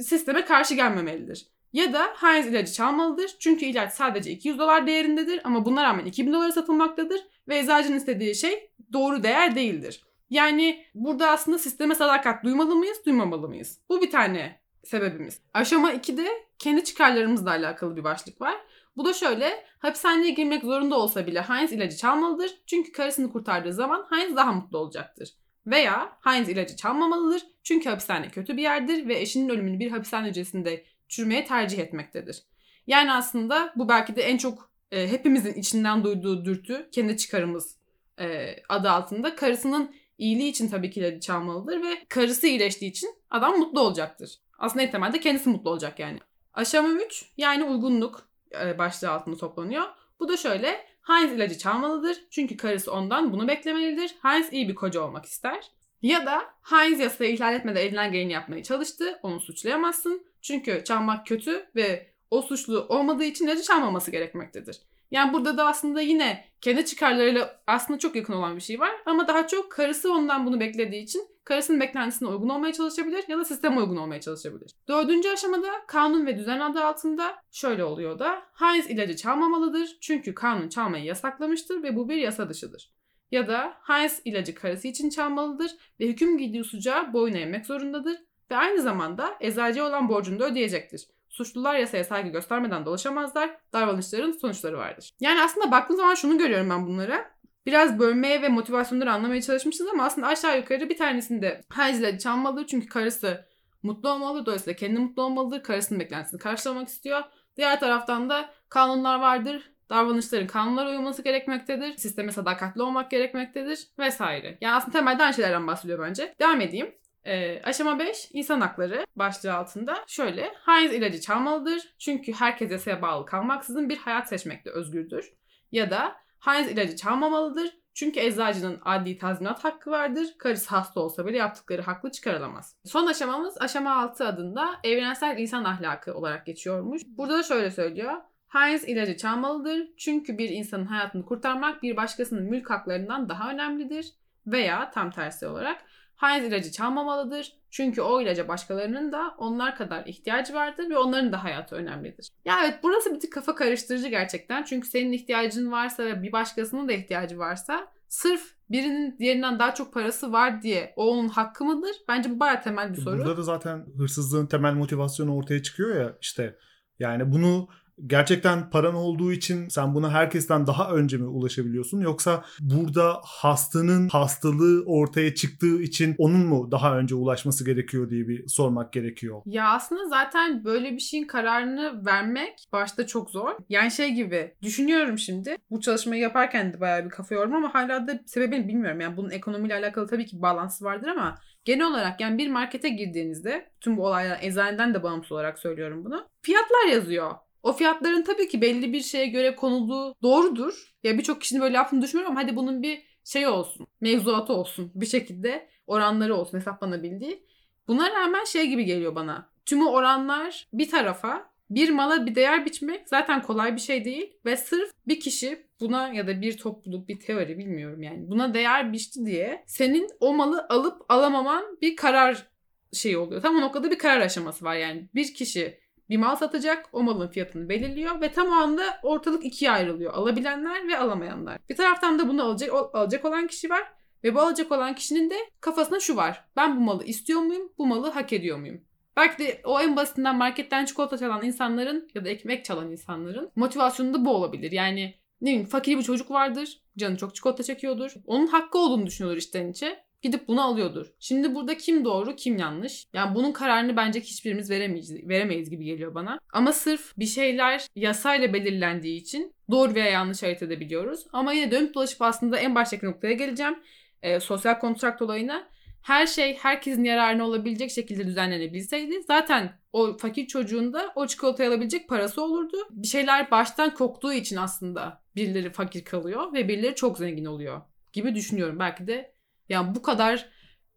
sisteme 0.00 0.44
karşı 0.44 0.74
gelmemelidir. 0.74 1.46
Ya 1.72 1.92
da 1.92 2.06
Heinz 2.16 2.46
ilacı 2.46 2.72
çalmalıdır. 2.72 3.36
Çünkü 3.38 3.64
ilaç 3.64 3.92
sadece 3.92 4.30
200 4.30 4.58
dolar 4.58 4.86
değerindedir 4.86 5.40
ama 5.44 5.64
buna 5.64 5.82
rağmen 5.84 6.06
2000 6.06 6.32
dolara 6.32 6.52
satılmaktadır 6.52 7.20
ve 7.48 7.58
eczacının 7.58 7.96
istediği 7.96 8.34
şey 8.34 8.70
doğru 8.92 9.22
değer 9.22 9.54
değildir. 9.54 10.02
Yani 10.30 10.84
burada 10.94 11.30
aslında 11.30 11.58
sisteme 11.58 11.94
sadakat 11.94 12.44
duymalı 12.44 12.76
mıyız, 12.76 12.98
duymamalı 13.06 13.48
mıyız? 13.48 13.80
Bu 13.88 14.02
bir 14.02 14.10
tane 14.10 14.60
sebebimiz. 14.84 15.40
Aşama 15.54 15.92
2'de 15.92 16.28
kendi 16.58 16.84
çıkarlarımızla 16.84 17.50
alakalı 17.50 17.96
bir 17.96 18.04
başlık 18.04 18.40
var. 18.40 18.54
Bu 18.96 19.04
da 19.04 19.12
şöyle, 19.12 19.64
hapishaneye 19.78 20.30
girmek 20.30 20.64
zorunda 20.64 20.98
olsa 20.98 21.26
bile 21.26 21.42
Heinz 21.42 21.72
ilacı 21.72 21.96
çalmalıdır. 21.96 22.50
Çünkü 22.66 22.92
karısını 22.92 23.32
kurtardığı 23.32 23.72
zaman 23.72 24.06
Heinz 24.10 24.36
daha 24.36 24.52
mutlu 24.52 24.78
olacaktır. 24.78 25.34
Veya 25.66 26.18
Heinz 26.20 26.48
ilacı 26.48 26.76
çalmamalıdır. 26.76 27.42
Çünkü 27.62 27.88
hapishane 27.88 28.28
kötü 28.28 28.56
bir 28.56 28.62
yerdir 28.62 29.08
ve 29.08 29.18
eşinin 29.18 29.48
ölümünü 29.48 29.80
bir 29.80 29.90
hapishane 29.90 30.28
hücresinde 30.28 30.84
çürümeye 31.08 31.44
tercih 31.44 31.78
etmektedir. 31.78 32.42
Yani 32.86 33.12
aslında 33.12 33.72
bu 33.76 33.88
belki 33.88 34.16
de 34.16 34.22
en 34.22 34.36
çok 34.36 34.70
e, 34.90 35.08
hepimizin 35.08 35.54
içinden 35.54 36.04
duyduğu 36.04 36.44
dürtü, 36.44 36.88
kendi 36.92 37.16
çıkarımız 37.16 37.76
e, 38.20 38.56
adı 38.68 38.90
altında. 38.90 39.36
Karısının 39.36 39.94
iyiliği 40.18 40.50
için 40.50 40.68
tabii 40.68 40.90
ki 40.90 41.00
ilacı 41.00 41.20
çalmalıdır 41.20 41.82
ve 41.82 42.04
karısı 42.08 42.46
iyileştiği 42.46 42.90
için 42.90 43.14
adam 43.30 43.58
mutlu 43.58 43.80
olacaktır. 43.80 44.38
Aslında 44.58 44.82
en 44.82 44.90
temelde 44.90 45.20
kendisi 45.20 45.48
mutlu 45.48 45.70
olacak 45.70 45.98
yani. 45.98 46.18
Aşama 46.54 46.88
3 46.88 47.24
yani 47.36 47.64
uygunluk 47.64 48.28
e, 48.60 48.78
başlığı 48.78 49.10
altında 49.10 49.36
toplanıyor. 49.36 49.84
Bu 50.20 50.28
da 50.28 50.36
şöyle. 50.36 50.86
Heinz 51.02 51.32
ilacı 51.32 51.58
çalmalıdır. 51.58 52.16
Çünkü 52.30 52.56
karısı 52.56 52.92
ondan 52.92 53.32
bunu 53.32 53.48
beklemelidir. 53.48 54.14
Heinz 54.22 54.52
iyi 54.52 54.68
bir 54.68 54.74
koca 54.74 55.00
olmak 55.00 55.24
ister. 55.24 55.70
Ya 56.02 56.26
da 56.26 56.42
Heinz 56.62 57.00
yasayı 57.00 57.32
ihlal 57.32 57.54
etmeden 57.54 57.80
elinden 57.80 58.12
geleni 58.12 58.32
yapmaya 58.32 58.62
çalıştı. 58.62 59.18
Onu 59.22 59.40
suçlayamazsın. 59.40 60.26
Çünkü 60.42 60.84
çalmak 60.84 61.26
kötü 61.26 61.66
ve 61.76 62.10
o 62.30 62.42
suçlu 62.42 62.86
olmadığı 62.88 63.24
için 63.24 63.46
ilacı 63.46 63.62
çalmaması 63.62 64.10
gerekmektedir. 64.10 64.80
Yani 65.10 65.32
burada 65.32 65.56
da 65.56 65.66
aslında 65.66 66.00
yine 66.00 66.44
kendi 66.60 66.84
çıkarlarıyla 66.84 67.60
aslında 67.66 67.98
çok 67.98 68.16
yakın 68.16 68.32
olan 68.32 68.56
bir 68.56 68.60
şey 68.60 68.80
var. 68.80 68.90
Ama 69.06 69.28
daha 69.28 69.46
çok 69.46 69.72
karısı 69.72 70.12
ondan 70.12 70.46
bunu 70.46 70.60
beklediği 70.60 71.02
için 71.02 71.28
karısının 71.44 71.80
beklentisine 71.80 72.28
uygun 72.28 72.48
olmaya 72.48 72.72
çalışabilir 72.72 73.24
ya 73.28 73.38
da 73.38 73.44
sisteme 73.44 73.78
uygun 73.80 73.96
olmaya 73.96 74.20
çalışabilir. 74.20 74.74
Dördüncü 74.88 75.28
aşamada 75.28 75.68
kanun 75.86 76.26
ve 76.26 76.38
düzen 76.38 76.60
adı 76.60 76.84
altında 76.84 77.36
şöyle 77.50 77.84
oluyor 77.84 78.18
da 78.18 78.42
Heinz 78.52 78.90
ilacı 78.90 79.16
çalmamalıdır 79.16 79.96
çünkü 80.00 80.34
kanun 80.34 80.68
çalmayı 80.68 81.04
yasaklamıştır 81.04 81.82
ve 81.82 81.96
bu 81.96 82.08
bir 82.08 82.16
yasa 82.16 82.48
dışıdır. 82.48 82.92
Ya 83.30 83.48
da 83.48 83.74
Heinz 83.82 84.20
ilacı 84.24 84.54
karısı 84.54 84.88
için 84.88 85.10
çalmalıdır 85.10 85.70
ve 86.00 86.06
hüküm 86.06 86.38
giydiği 86.38 86.64
suça 86.64 87.12
boyun 87.12 87.34
eğmek 87.34 87.66
zorundadır 87.66 88.18
ve 88.50 88.56
aynı 88.56 88.82
zamanda 88.82 89.36
eczacıya 89.40 89.86
olan 89.86 90.08
borcunu 90.08 90.38
da 90.38 90.46
ödeyecektir. 90.46 91.08
Suçlular 91.36 91.74
yasaya 91.74 92.04
saygı 92.04 92.28
göstermeden 92.28 92.86
dolaşamazlar. 92.86 93.56
Davranışların 93.72 94.32
sonuçları 94.32 94.78
vardır. 94.78 95.10
Yani 95.20 95.40
aslında 95.42 95.70
baktığım 95.70 95.96
zaman 95.96 96.14
şunu 96.14 96.38
görüyorum 96.38 96.70
ben 96.70 96.86
bunlara. 96.86 97.30
Biraz 97.66 97.98
bölmeye 97.98 98.42
ve 98.42 98.48
motivasyonları 98.48 99.12
anlamaya 99.12 99.42
çalışmışız 99.42 99.86
ama 99.88 100.04
aslında 100.04 100.26
aşağı 100.26 100.58
yukarı 100.58 100.88
bir 100.88 100.96
tanesinde 100.96 101.60
Heinz 101.74 102.00
ilacı 102.00 102.18
çalmalıdır 102.18 102.66
çünkü 102.66 102.86
karısı 102.86 103.46
mutlu 103.82 104.08
olmalıdır. 104.08 104.46
Dolayısıyla 104.46 104.76
kendi 104.76 105.00
mutlu 105.00 105.22
olmalıdır. 105.22 105.62
Karısının 105.62 106.00
beklentisini 106.00 106.40
karşılamak 106.40 106.88
istiyor. 106.88 107.22
Diğer 107.56 107.80
taraftan 107.80 108.30
da 108.30 108.50
kanunlar 108.68 109.20
vardır. 109.20 109.72
Davranışların 109.90 110.46
kanunlara 110.46 110.90
uyulması 110.90 111.22
gerekmektedir. 111.22 111.96
Sisteme 111.96 112.32
sadakatli 112.32 112.82
olmak 112.82 113.10
gerekmektedir 113.10 113.88
vesaire. 113.98 114.58
Yani 114.60 114.74
aslında 114.74 114.98
temelde 114.98 115.22
aynı 115.22 115.34
şeylerden 115.34 115.66
bahsediyor 115.66 115.98
bence. 116.08 116.34
Devam 116.40 116.60
edeyim. 116.60 116.94
Ee, 117.26 117.62
aşama 117.64 117.98
5 117.98 118.28
insan 118.32 118.60
hakları 118.60 119.06
başlığı 119.16 119.54
altında 119.54 120.04
şöyle 120.06 120.52
Heinz 120.66 120.92
ilacı 120.92 121.20
çalmalıdır 121.20 121.94
çünkü 121.98 122.32
herkes 122.32 122.70
yasaya 122.70 123.02
bağlı 123.02 123.26
kalmaksızın 123.26 123.88
bir 123.88 123.98
hayat 123.98 124.28
seçmekte 124.28 124.70
özgürdür. 124.70 125.32
Ya 125.72 125.90
da 125.90 126.16
Heinz 126.40 126.70
ilacı 126.70 126.96
çalmamalıdır 126.96 127.70
çünkü 127.94 128.20
eczacının 128.20 128.80
adli 128.84 129.18
tazminat 129.18 129.64
hakkı 129.64 129.90
vardır. 129.90 130.26
Karısı 130.38 130.70
hasta 130.70 131.00
olsa 131.00 131.26
bile 131.26 131.36
yaptıkları 131.36 131.82
haklı 131.82 132.10
çıkarılamaz. 132.10 132.76
Son 132.84 133.06
aşamamız 133.06 133.58
aşama 133.60 134.02
6 134.02 134.26
adında 134.26 134.76
evrensel 134.84 135.38
insan 135.38 135.64
ahlakı 135.64 136.14
olarak 136.14 136.46
geçiyormuş. 136.46 137.02
Burada 137.06 137.38
da 137.38 137.42
şöyle 137.42 137.70
söylüyor. 137.70 138.12
Heinz 138.48 138.84
ilacı 138.84 139.16
çalmalıdır 139.16 139.88
çünkü 139.96 140.38
bir 140.38 140.48
insanın 140.48 140.86
hayatını 140.86 141.24
kurtarmak 141.24 141.82
bir 141.82 141.96
başkasının 141.96 142.42
mülk 142.42 142.70
haklarından 142.70 143.28
daha 143.28 143.50
önemlidir. 143.50 144.12
Veya 144.46 144.90
tam 144.90 145.10
tersi 145.10 145.46
olarak 145.46 145.82
Heinz 146.16 146.44
ilacı 146.44 146.72
çalmamalıdır. 146.72 147.52
Çünkü 147.70 148.02
o 148.02 148.20
ilaca 148.20 148.48
başkalarının 148.48 149.12
da 149.12 149.34
onlar 149.38 149.76
kadar 149.76 150.06
ihtiyacı 150.06 150.54
vardır 150.54 150.90
ve 150.90 150.98
onların 150.98 151.32
da 151.32 151.44
hayatı 151.44 151.76
önemlidir. 151.76 152.28
Ya 152.44 152.58
evet 152.64 152.78
burası 152.82 153.14
bir 153.14 153.20
tık 153.20 153.32
kafa 153.32 153.54
karıştırıcı 153.54 154.08
gerçekten. 154.08 154.64
Çünkü 154.64 154.88
senin 154.88 155.12
ihtiyacın 155.12 155.72
varsa 155.72 156.04
ve 156.04 156.22
bir 156.22 156.32
başkasının 156.32 156.88
da 156.88 156.92
ihtiyacı 156.92 157.38
varsa 157.38 157.88
sırf 158.08 158.56
birinin 158.70 159.18
diğerinden 159.18 159.58
daha 159.58 159.74
çok 159.74 159.92
parası 159.92 160.32
var 160.32 160.62
diye 160.62 160.92
o 160.96 161.10
onun 161.10 161.28
hakkı 161.28 161.64
mıdır? 161.64 161.96
Bence 162.08 162.30
bu 162.30 162.40
bayağı 162.40 162.62
temel 162.62 162.92
bir 162.92 163.00
soru. 163.00 163.18
Burada 163.18 163.36
da 163.36 163.42
zaten 163.42 163.86
hırsızlığın 163.98 164.46
temel 164.46 164.72
motivasyonu 164.72 165.36
ortaya 165.36 165.62
çıkıyor 165.62 166.00
ya 166.00 166.16
işte 166.20 166.56
yani 166.98 167.32
bunu 167.32 167.68
gerçekten 168.06 168.70
paran 168.70 168.94
olduğu 168.94 169.32
için 169.32 169.68
sen 169.68 169.94
buna 169.94 170.10
herkesten 170.10 170.66
daha 170.66 170.90
önce 170.90 171.16
mi 171.16 171.26
ulaşabiliyorsun 171.26 172.00
yoksa 172.00 172.44
burada 172.60 173.20
hastanın 173.24 174.08
hastalığı 174.08 174.84
ortaya 174.86 175.34
çıktığı 175.34 175.82
için 175.82 176.14
onun 176.18 176.46
mu 176.46 176.68
daha 176.70 176.98
önce 176.98 177.14
ulaşması 177.14 177.64
gerekiyor 177.64 178.10
diye 178.10 178.28
bir 178.28 178.48
sormak 178.48 178.92
gerekiyor. 178.92 179.42
Ya 179.46 179.68
aslında 179.68 180.08
zaten 180.08 180.64
böyle 180.64 180.92
bir 180.92 181.00
şeyin 181.00 181.26
kararını 181.26 182.06
vermek 182.06 182.68
başta 182.72 183.06
çok 183.06 183.30
zor. 183.30 183.50
Yani 183.68 183.90
şey 183.90 184.10
gibi 184.10 184.54
düşünüyorum 184.62 185.18
şimdi. 185.18 185.56
Bu 185.70 185.80
çalışmayı 185.80 186.22
yaparken 186.22 186.72
de 186.72 186.80
bayağı 186.80 187.04
bir 187.04 187.10
kafa 187.10 187.34
yordum 187.34 187.54
ama 187.54 187.74
hala 187.74 188.06
da 188.06 188.20
sebebini 188.26 188.68
bilmiyorum. 188.68 189.00
Yani 189.00 189.16
bunun 189.16 189.30
ekonomiyle 189.30 189.74
alakalı 189.74 190.06
tabii 190.06 190.26
ki 190.26 190.42
bağlantısı 190.42 190.84
vardır 190.84 191.08
ama 191.08 191.34
genel 191.64 191.86
olarak 191.86 192.20
yani 192.20 192.38
bir 192.38 192.50
markete 192.50 192.88
girdiğinizde 192.88 193.70
tüm 193.80 193.96
bu 193.96 194.06
olaylar 194.06 194.38
eczaneden 194.42 194.94
de 194.94 195.02
bağımsız 195.02 195.32
olarak 195.32 195.58
söylüyorum 195.58 196.04
bunu. 196.04 196.28
Fiyatlar 196.42 196.92
yazıyor. 196.92 197.30
O 197.66 197.72
fiyatların 197.72 198.22
tabii 198.22 198.48
ki 198.48 198.60
belli 198.60 198.92
bir 198.92 199.00
şeye 199.00 199.26
göre 199.26 199.56
konulduğu 199.56 200.14
doğrudur. 200.22 200.94
Ya 201.02 201.18
birçok 201.18 201.40
kişinin 201.40 201.62
böyle 201.62 201.76
yaptığını 201.76 202.02
düşünmüyorum 202.02 202.36
ama 202.36 202.44
hadi 202.44 202.56
bunun 202.56 202.82
bir 202.82 203.02
şey 203.24 203.46
olsun. 203.46 203.86
Mevzuatı 204.00 204.52
olsun. 204.52 204.92
Bir 204.94 205.06
şekilde 205.06 205.68
oranları 205.86 206.34
olsun 206.34 206.58
hesaplanabildiği. 206.58 207.46
Buna 207.88 208.10
rağmen 208.10 208.44
şey 208.44 208.66
gibi 208.66 208.84
geliyor 208.84 209.14
bana. 209.14 209.50
Tüm 209.64 209.86
oranlar 209.86 210.68
bir 210.72 210.90
tarafa 210.90 211.50
bir 211.70 211.90
mala 211.90 212.26
bir 212.26 212.34
değer 212.34 212.66
biçmek 212.66 213.08
zaten 213.08 213.42
kolay 213.42 213.76
bir 213.76 213.80
şey 213.80 214.04
değil. 214.04 214.32
Ve 214.44 214.56
sırf 214.56 214.90
bir 215.08 215.20
kişi 215.20 215.66
buna 215.80 216.08
ya 216.08 216.26
da 216.26 216.40
bir 216.40 216.56
topluluk 216.56 217.08
bir 217.08 217.20
teori 217.20 217.58
bilmiyorum 217.58 218.02
yani 218.02 218.30
buna 218.30 218.54
değer 218.54 218.92
biçti 218.92 219.26
diye 219.26 219.64
senin 219.66 220.10
o 220.20 220.34
malı 220.34 220.66
alıp 220.68 221.02
alamaman 221.08 221.78
bir 221.82 221.96
karar 221.96 222.46
şey 222.92 223.16
oluyor. 223.16 223.42
Tam 223.42 223.56
o 223.56 223.60
noktada 223.60 223.90
bir 223.90 223.98
karar 223.98 224.20
aşaması 224.20 224.64
var 224.64 224.74
yani. 224.74 225.08
Bir 225.14 225.34
kişi 225.34 225.85
bir 226.10 226.16
mal 226.16 226.36
satacak, 226.36 226.88
o 226.92 227.02
malın 227.02 227.28
fiyatını 227.28 227.68
belirliyor 227.68 228.20
ve 228.20 228.32
tam 228.32 228.48
o 228.48 228.52
anda 228.52 228.82
ortalık 229.02 229.44
ikiye 229.44 229.70
ayrılıyor. 229.70 230.14
Alabilenler 230.14 230.88
ve 230.88 230.98
alamayanlar. 230.98 231.58
Bir 231.68 231.76
taraftan 231.76 232.18
da 232.18 232.28
bunu 232.28 232.42
alacak, 232.42 232.72
alacak 232.94 233.24
olan 233.24 233.46
kişi 233.46 233.70
var 233.70 233.82
ve 234.24 234.34
bu 234.34 234.40
alacak 234.40 234.72
olan 234.72 234.94
kişinin 234.94 235.30
de 235.30 235.36
kafasında 235.60 236.00
şu 236.00 236.16
var. 236.16 236.44
Ben 236.56 236.76
bu 236.76 236.80
malı 236.80 237.04
istiyor 237.04 237.40
muyum? 237.40 237.72
Bu 237.78 237.86
malı 237.86 238.10
hak 238.10 238.32
ediyor 238.32 238.58
muyum? 238.58 238.80
Belki 239.16 239.38
de 239.38 239.60
o 239.64 239.80
en 239.80 239.96
basitinden 239.96 240.36
marketten 240.36 240.84
çikolata 240.84 241.18
çalan 241.18 241.44
insanların 241.44 242.08
ya 242.14 242.24
da 242.24 242.28
ekmek 242.28 242.64
çalan 242.64 242.90
insanların 242.90 243.50
motivasyonu 243.56 244.14
da 244.14 244.24
bu 244.24 244.30
olabilir. 244.30 244.72
Yani 244.72 245.14
ne 245.40 245.50
bileyim 245.50 245.66
fakir 245.66 245.98
bir 245.98 246.02
çocuk 246.02 246.30
vardır. 246.30 246.82
Canı 246.98 247.16
çok 247.16 247.34
çikolata 247.34 247.62
çekiyordur. 247.62 248.14
Onun 248.26 248.46
hakkı 248.46 248.78
olduğunu 248.78 249.06
düşünüyordur 249.06 249.38
içten 249.38 249.68
içe 249.68 250.05
gidip 250.22 250.48
bunu 250.48 250.62
alıyordur. 250.62 251.06
Şimdi 251.20 251.54
burada 251.54 251.76
kim 251.76 252.04
doğru 252.04 252.36
kim 252.36 252.58
yanlış? 252.58 253.06
Yani 253.14 253.34
bunun 253.34 253.52
kararını 253.52 253.96
bence 253.96 254.20
hiçbirimiz 254.20 254.70
veremeyiz, 254.70 255.28
veremeyiz 255.28 255.70
gibi 255.70 255.84
geliyor 255.84 256.14
bana. 256.14 256.38
Ama 256.52 256.72
sırf 256.72 257.18
bir 257.18 257.26
şeyler 257.26 257.86
yasayla 257.96 258.52
belirlendiği 258.52 259.20
için 259.20 259.54
doğru 259.70 259.94
veya 259.94 260.06
yanlış 260.06 260.42
ayırt 260.42 260.62
edebiliyoruz. 260.62 261.26
Ama 261.32 261.52
yine 261.52 261.70
dönüp 261.70 261.94
dolaşıp 261.94 262.22
aslında 262.22 262.58
en 262.58 262.74
baştaki 262.74 263.06
noktaya 263.06 263.32
geleceğim. 263.32 263.78
E, 264.22 264.40
sosyal 264.40 264.78
kontrakt 264.78 265.22
olayına. 265.22 265.68
Her 266.02 266.26
şey 266.26 266.56
herkesin 266.56 267.04
yararına 267.04 267.46
olabilecek 267.46 267.90
şekilde 267.90 268.26
düzenlenebilseydi 268.26 269.22
zaten 269.22 269.72
o 269.92 270.16
fakir 270.16 270.46
çocuğun 270.46 270.92
da 270.92 271.12
o 271.14 271.26
çikolatayı 271.26 271.70
alabilecek 271.70 272.08
parası 272.08 272.42
olurdu. 272.42 272.76
Bir 272.90 273.06
şeyler 273.06 273.50
baştan 273.50 273.94
koktuğu 273.94 274.32
için 274.32 274.56
aslında 274.56 275.22
birileri 275.36 275.70
fakir 275.70 276.04
kalıyor 276.04 276.52
ve 276.52 276.68
birileri 276.68 276.94
çok 276.94 277.18
zengin 277.18 277.44
oluyor 277.44 277.80
gibi 278.12 278.34
düşünüyorum. 278.34 278.78
Belki 278.78 279.06
de 279.06 279.35
yani 279.68 279.94
bu 279.94 280.02
kadar 280.02 280.48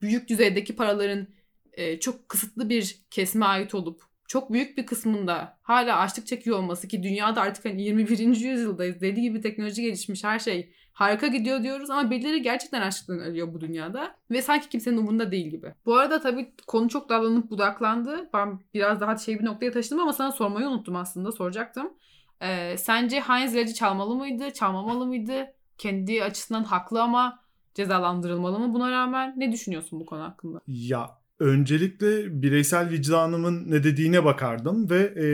büyük 0.01 0.29
düzeydeki 0.29 0.75
paraların 0.75 1.27
e, 1.73 1.99
çok 1.99 2.29
kısıtlı 2.29 2.69
bir 2.69 2.99
kesime 3.11 3.45
ait 3.45 3.75
olup 3.75 4.09
çok 4.29 4.53
büyük 4.53 4.77
bir 4.77 4.85
kısmında 4.85 5.59
hala 5.61 5.97
açlık 5.97 6.27
çekiyor 6.27 6.57
olması 6.57 6.87
ki 6.87 7.03
dünyada 7.03 7.41
artık 7.41 7.65
hani 7.65 7.81
21. 7.81 8.19
yüzyıldayız. 8.19 9.01
Deli 9.01 9.21
gibi 9.21 9.41
teknoloji 9.41 9.81
gelişmiş 9.81 10.23
her 10.23 10.39
şey 10.39 10.73
harika 10.93 11.27
gidiyor 11.27 11.63
diyoruz 11.63 11.89
ama 11.89 12.11
birileri 12.11 12.41
gerçekten 12.41 12.81
açlıktan 12.81 13.19
ölüyor 13.19 13.53
bu 13.53 13.61
dünyada 13.61 14.15
ve 14.31 14.41
sanki 14.41 14.69
kimsenin 14.69 14.97
umurunda 14.97 15.31
değil 15.31 15.47
gibi. 15.47 15.73
Bu 15.85 15.95
arada 15.95 16.21
tabii 16.21 16.53
konu 16.67 16.89
çok 16.89 17.09
dallanıp 17.09 17.49
budaklandı. 17.49 18.29
Ben 18.33 18.59
biraz 18.73 19.01
daha 19.01 19.17
şey 19.17 19.39
bir 19.39 19.45
noktaya 19.45 19.71
taşıdım 19.71 19.99
ama 19.99 20.13
sana 20.13 20.31
sormayı 20.31 20.67
unuttum 20.67 20.95
aslında 20.95 21.31
soracaktım. 21.31 21.93
Ee, 22.41 22.75
sence 22.77 23.19
Heinz 23.19 23.55
ilacı 23.55 23.73
çalmalı 23.73 24.15
mıydı, 24.15 24.53
çalmamalı 24.53 25.05
mıydı? 25.05 25.53
Kendi 25.77 26.23
açısından 26.23 26.63
haklı 26.63 27.01
ama 27.01 27.39
cezalandırılmalı 27.79 28.59
mı 28.59 28.73
buna 28.73 28.91
rağmen? 28.91 29.33
Ne 29.37 29.51
düşünüyorsun 29.51 29.99
bu 29.99 30.05
konu 30.05 30.23
hakkında? 30.23 30.61
Ya 30.67 31.09
öncelikle 31.39 32.41
bireysel 32.41 32.89
vicdanımın 32.89 33.71
ne 33.71 33.83
dediğine 33.83 34.25
bakardım 34.25 34.89
ve 34.89 34.99
e, 34.99 35.25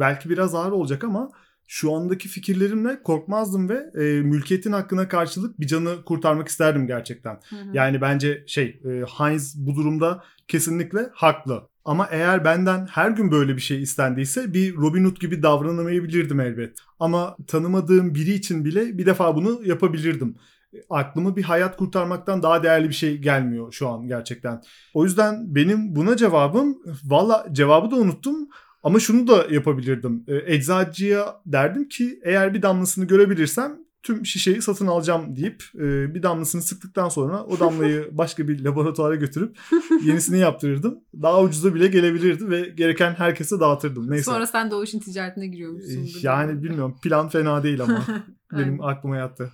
belki 0.00 0.30
biraz 0.30 0.54
ağır 0.54 0.72
olacak 0.72 1.04
ama 1.04 1.30
şu 1.66 1.94
andaki 1.94 2.28
fikirlerimle 2.28 3.02
korkmazdım 3.02 3.68
ve 3.68 3.90
e, 3.94 4.22
mülkiyetin 4.22 4.72
hakkına 4.72 5.08
karşılık 5.08 5.60
bir 5.60 5.66
canı 5.66 6.04
kurtarmak 6.04 6.48
isterdim 6.48 6.86
gerçekten. 6.86 7.34
Hı 7.48 7.56
hı. 7.56 7.70
Yani 7.72 8.00
bence 8.00 8.44
şey 8.46 8.80
e, 8.84 9.04
Heinz 9.18 9.66
bu 9.66 9.76
durumda 9.76 10.24
kesinlikle 10.48 11.10
haklı. 11.14 11.68
Ama 11.84 12.08
eğer 12.10 12.44
benden 12.44 12.86
her 12.86 13.10
gün 13.10 13.30
böyle 13.30 13.56
bir 13.56 13.60
şey 13.60 13.82
istendiyse 13.82 14.54
bir 14.54 14.76
Robin 14.76 15.04
Hood 15.04 15.16
gibi 15.16 15.42
davranamayabilirdim 15.42 16.40
elbet. 16.40 16.78
Ama 17.00 17.36
tanımadığım 17.46 18.14
biri 18.14 18.32
için 18.32 18.64
bile 18.64 18.98
bir 18.98 19.06
defa 19.06 19.36
bunu 19.36 19.60
yapabilirdim. 19.64 20.36
Aklıma 20.90 21.36
bir 21.36 21.42
hayat 21.42 21.76
kurtarmaktan 21.76 22.42
daha 22.42 22.62
değerli 22.62 22.88
bir 22.88 22.94
şey 22.94 23.18
gelmiyor 23.18 23.72
şu 23.72 23.88
an 23.88 24.08
gerçekten. 24.08 24.62
O 24.94 25.04
yüzden 25.04 25.54
benim 25.54 25.96
buna 25.96 26.16
cevabım 26.16 26.78
valla 27.04 27.46
cevabı 27.52 27.90
da 27.90 27.96
unuttum 27.96 28.48
ama 28.82 29.00
şunu 29.00 29.26
da 29.28 29.46
yapabilirdim. 29.50 30.24
E, 30.28 30.54
eczacıya 30.54 31.40
derdim 31.46 31.88
ki 31.88 32.20
eğer 32.24 32.54
bir 32.54 32.62
damlasını 32.62 33.04
görebilirsem 33.04 33.78
tüm 34.02 34.26
şişeyi 34.26 34.62
satın 34.62 34.86
alacağım 34.86 35.36
deyip 35.36 35.64
e, 35.74 36.14
bir 36.14 36.22
damlasını 36.22 36.62
sıktıktan 36.62 37.08
sonra 37.08 37.44
o 37.44 37.60
damlayı 37.60 38.08
başka 38.12 38.48
bir 38.48 38.64
laboratuvara 38.64 39.14
götürüp 39.14 39.58
yenisini 40.04 40.38
yaptırırdım. 40.38 40.98
Daha 41.22 41.42
ucuza 41.42 41.74
bile 41.74 41.86
gelebilirdi 41.86 42.50
ve 42.50 42.60
gereken 42.60 43.14
herkese 43.14 43.60
dağıtırdım. 43.60 44.10
Neyse. 44.10 44.24
Sonra 44.24 44.46
sen 44.46 44.70
de 44.70 44.74
o 44.74 44.82
işin 44.82 45.00
ticaretine 45.00 45.46
giriyormuşsun. 45.46 46.00
E, 46.00 46.08
yani 46.22 46.62
bilmiyorum 46.62 46.96
plan 47.02 47.28
fena 47.28 47.62
değil 47.62 47.80
ama 47.82 48.04
benim 48.52 48.84
aklıma 48.84 49.16
yattı. 49.16 49.52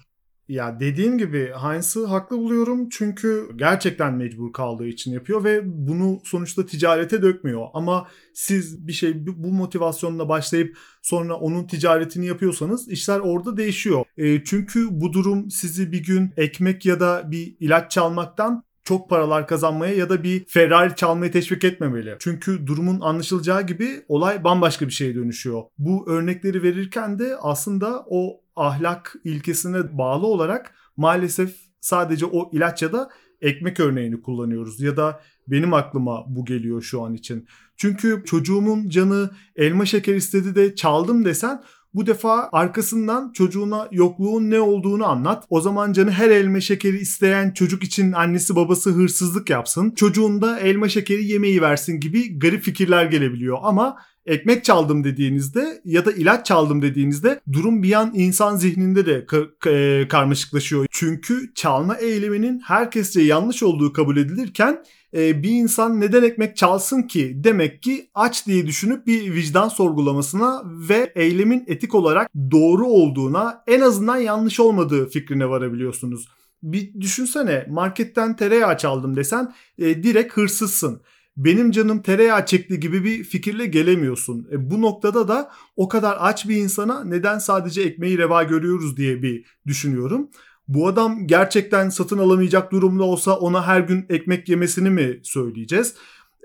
Ya 0.49 0.81
dediğim 0.81 1.19
gibi 1.19 1.53
Heinz'ı 1.63 2.07
haklı 2.07 2.39
buluyorum 2.39 2.89
çünkü 2.89 3.49
gerçekten 3.57 4.15
mecbur 4.15 4.53
kaldığı 4.53 4.87
için 4.87 5.13
yapıyor 5.13 5.45
ve 5.45 5.61
bunu 5.65 6.21
sonuçta 6.25 6.67
ticarete 6.67 7.23
dökmüyor. 7.23 7.67
Ama 7.75 8.09
siz 8.35 8.87
bir 8.87 8.93
şey 8.93 9.27
bu 9.27 9.53
motivasyonla 9.53 10.29
başlayıp 10.29 10.77
sonra 11.03 11.35
onun 11.35 11.67
ticaretini 11.67 12.27
yapıyorsanız 12.27 12.89
işler 12.89 13.19
orada 13.19 13.57
değişiyor. 13.57 14.05
E, 14.17 14.45
çünkü 14.45 14.87
bu 14.91 15.13
durum 15.13 15.51
sizi 15.51 15.93
bir 15.93 16.05
gün 16.05 16.33
ekmek 16.37 16.87
ya 16.87 17.01
da 17.01 17.31
bir 17.31 17.57
ilaç 17.61 17.91
çalmaktan 17.91 18.65
çok 18.85 19.11
paralar 19.11 19.47
kazanmaya 19.47 19.95
ya 19.95 20.09
da 20.09 20.23
bir 20.23 20.45
Ferrari 20.45 20.97
çalmaya 20.97 21.31
teşvik 21.31 21.65
etmemeli. 21.65 22.17
Çünkü 22.19 22.67
durumun 22.67 23.01
anlaşılacağı 23.01 23.67
gibi 23.67 24.05
olay 24.09 24.45
bambaşka 24.45 24.87
bir 24.87 24.93
şeye 24.93 25.15
dönüşüyor. 25.15 25.63
Bu 25.79 26.11
örnekleri 26.11 26.63
verirken 26.63 27.19
de 27.19 27.37
aslında 27.37 28.05
o 28.11 28.41
ahlak 28.61 29.17
ilkesine 29.25 29.99
bağlı 29.99 30.27
olarak 30.27 30.75
maalesef 30.97 31.57
sadece 31.81 32.27
o 32.27 32.51
ilaç 32.53 32.83
ya 32.83 32.93
da 32.93 33.11
ekmek 33.41 33.81
örneğini 33.81 34.23
kullanıyoruz 34.23 34.81
ya 34.81 34.97
da 34.97 35.21
benim 35.49 35.75
aklıma 35.75 36.25
bu 36.29 36.45
geliyor 36.45 36.83
şu 36.83 37.03
an 37.03 37.15
için. 37.15 37.47
Çünkü 37.77 38.23
çocuğumun 38.27 38.89
canı 38.89 39.31
elma 39.57 39.87
şeker 39.87 40.15
istedi 40.15 40.55
de 40.55 40.75
çaldım 40.75 41.25
desen 41.25 41.63
bu 41.95 42.07
defa 42.07 42.49
arkasından 42.53 43.33
çocuğuna 43.33 43.89
yokluğun 43.93 44.51
ne 44.51 44.61
olduğunu 44.61 45.07
anlat. 45.07 45.45
O 45.51 45.61
zaman 45.61 45.93
canı 45.93 46.11
her 46.11 46.31
elma 46.31 46.61
şekeri 46.61 46.99
isteyen 46.99 47.51
çocuk 47.51 47.85
için 47.85 48.13
annesi 48.13 48.57
babası 48.57 48.91
hırsızlık 48.91 49.51
yapsın. 49.51 49.91
Çocuğun 49.91 50.43
da 50.43 50.61
elma 50.61 50.89
şekeri 50.89 51.25
yemeği 51.25 51.63
versin 51.63 52.01
gibi 52.01 52.39
garip 52.39 52.63
fikirler 52.63 53.05
gelebiliyor. 53.05 53.59
Ama 53.63 53.97
ekmek 54.29 54.65
çaldım 54.65 55.05
dediğinizde 55.05 55.81
ya 55.85 56.05
da 56.05 56.13
ilaç 56.13 56.47
çaldım 56.47 56.83
dediğinizde 56.83 57.41
durum 57.53 57.83
bir 57.83 57.93
an 57.93 58.13
insan 58.15 58.57
zihninde 58.57 59.07
de 59.07 59.19
ka- 59.19 60.03
e, 60.03 60.09
karmaşıklaşıyor. 60.09 60.87
Çünkü 60.91 61.55
çalma 61.55 61.97
eyleminin 61.97 62.61
herkesce 62.61 63.21
yanlış 63.21 63.63
olduğu 63.63 63.93
kabul 63.93 64.17
edilirken 64.17 64.85
e, 65.17 65.43
bir 65.43 65.51
insan 65.51 66.01
neden 66.01 66.23
ekmek 66.23 66.57
çalsın 66.57 67.03
ki 67.03 67.33
demek 67.35 67.83
ki 67.83 68.11
aç 68.15 68.47
diye 68.47 68.67
düşünüp 68.67 69.07
bir 69.07 69.35
vicdan 69.35 69.69
sorgulamasına 69.69 70.63
ve 70.65 71.13
eylemin 71.15 71.65
etik 71.67 71.95
olarak 71.95 72.31
doğru 72.51 72.87
olduğuna 72.87 73.63
en 73.67 73.81
azından 73.81 74.17
yanlış 74.17 74.61
olmadığı 74.61 75.09
fikrine 75.09 75.49
varabiliyorsunuz. 75.49 76.29
Bir 76.63 77.01
düşünsene 77.01 77.67
marketten 77.71 78.37
tereyağı 78.37 78.79
çaldım 78.79 79.17
desen 79.17 79.55
e, 79.79 80.03
direkt 80.03 80.37
hırsızsın 80.37 81.03
benim 81.39 81.71
canım 81.71 82.03
tereyağı 82.03 82.47
çekti 82.47 82.81
gibi 82.81 83.05
bir 83.05 83.25
fikirle 83.25 83.67
gelemiyorsun. 83.67 84.49
E, 84.53 84.71
bu 84.71 84.83
noktada 84.83 85.29
da 85.29 85.51
o 85.77 85.89
kadar 85.89 86.17
aç 86.21 86.49
bir 86.49 86.57
insana 86.57 87.05
neden 87.05 87.39
sadece 87.39 87.83
ekmeği 87.83 88.19
reva 88.19 88.43
görüyoruz 88.43 88.97
diye 88.97 89.23
bir 89.23 89.45
düşünüyorum. 89.67 90.31
Bu 90.69 90.89
adam 90.89 91.27
gerçekten 91.27 91.89
satın 91.89 92.19
alamayacak 92.19 92.73
durumda 92.73 93.05
olsa 93.05 93.37
ona 93.37 93.67
her 93.67 93.81
gün 93.81 94.07
ekmek 94.09 94.49
yemesini 94.49 94.91
mi 94.91 95.21
söyleyeceğiz? 95.23 95.95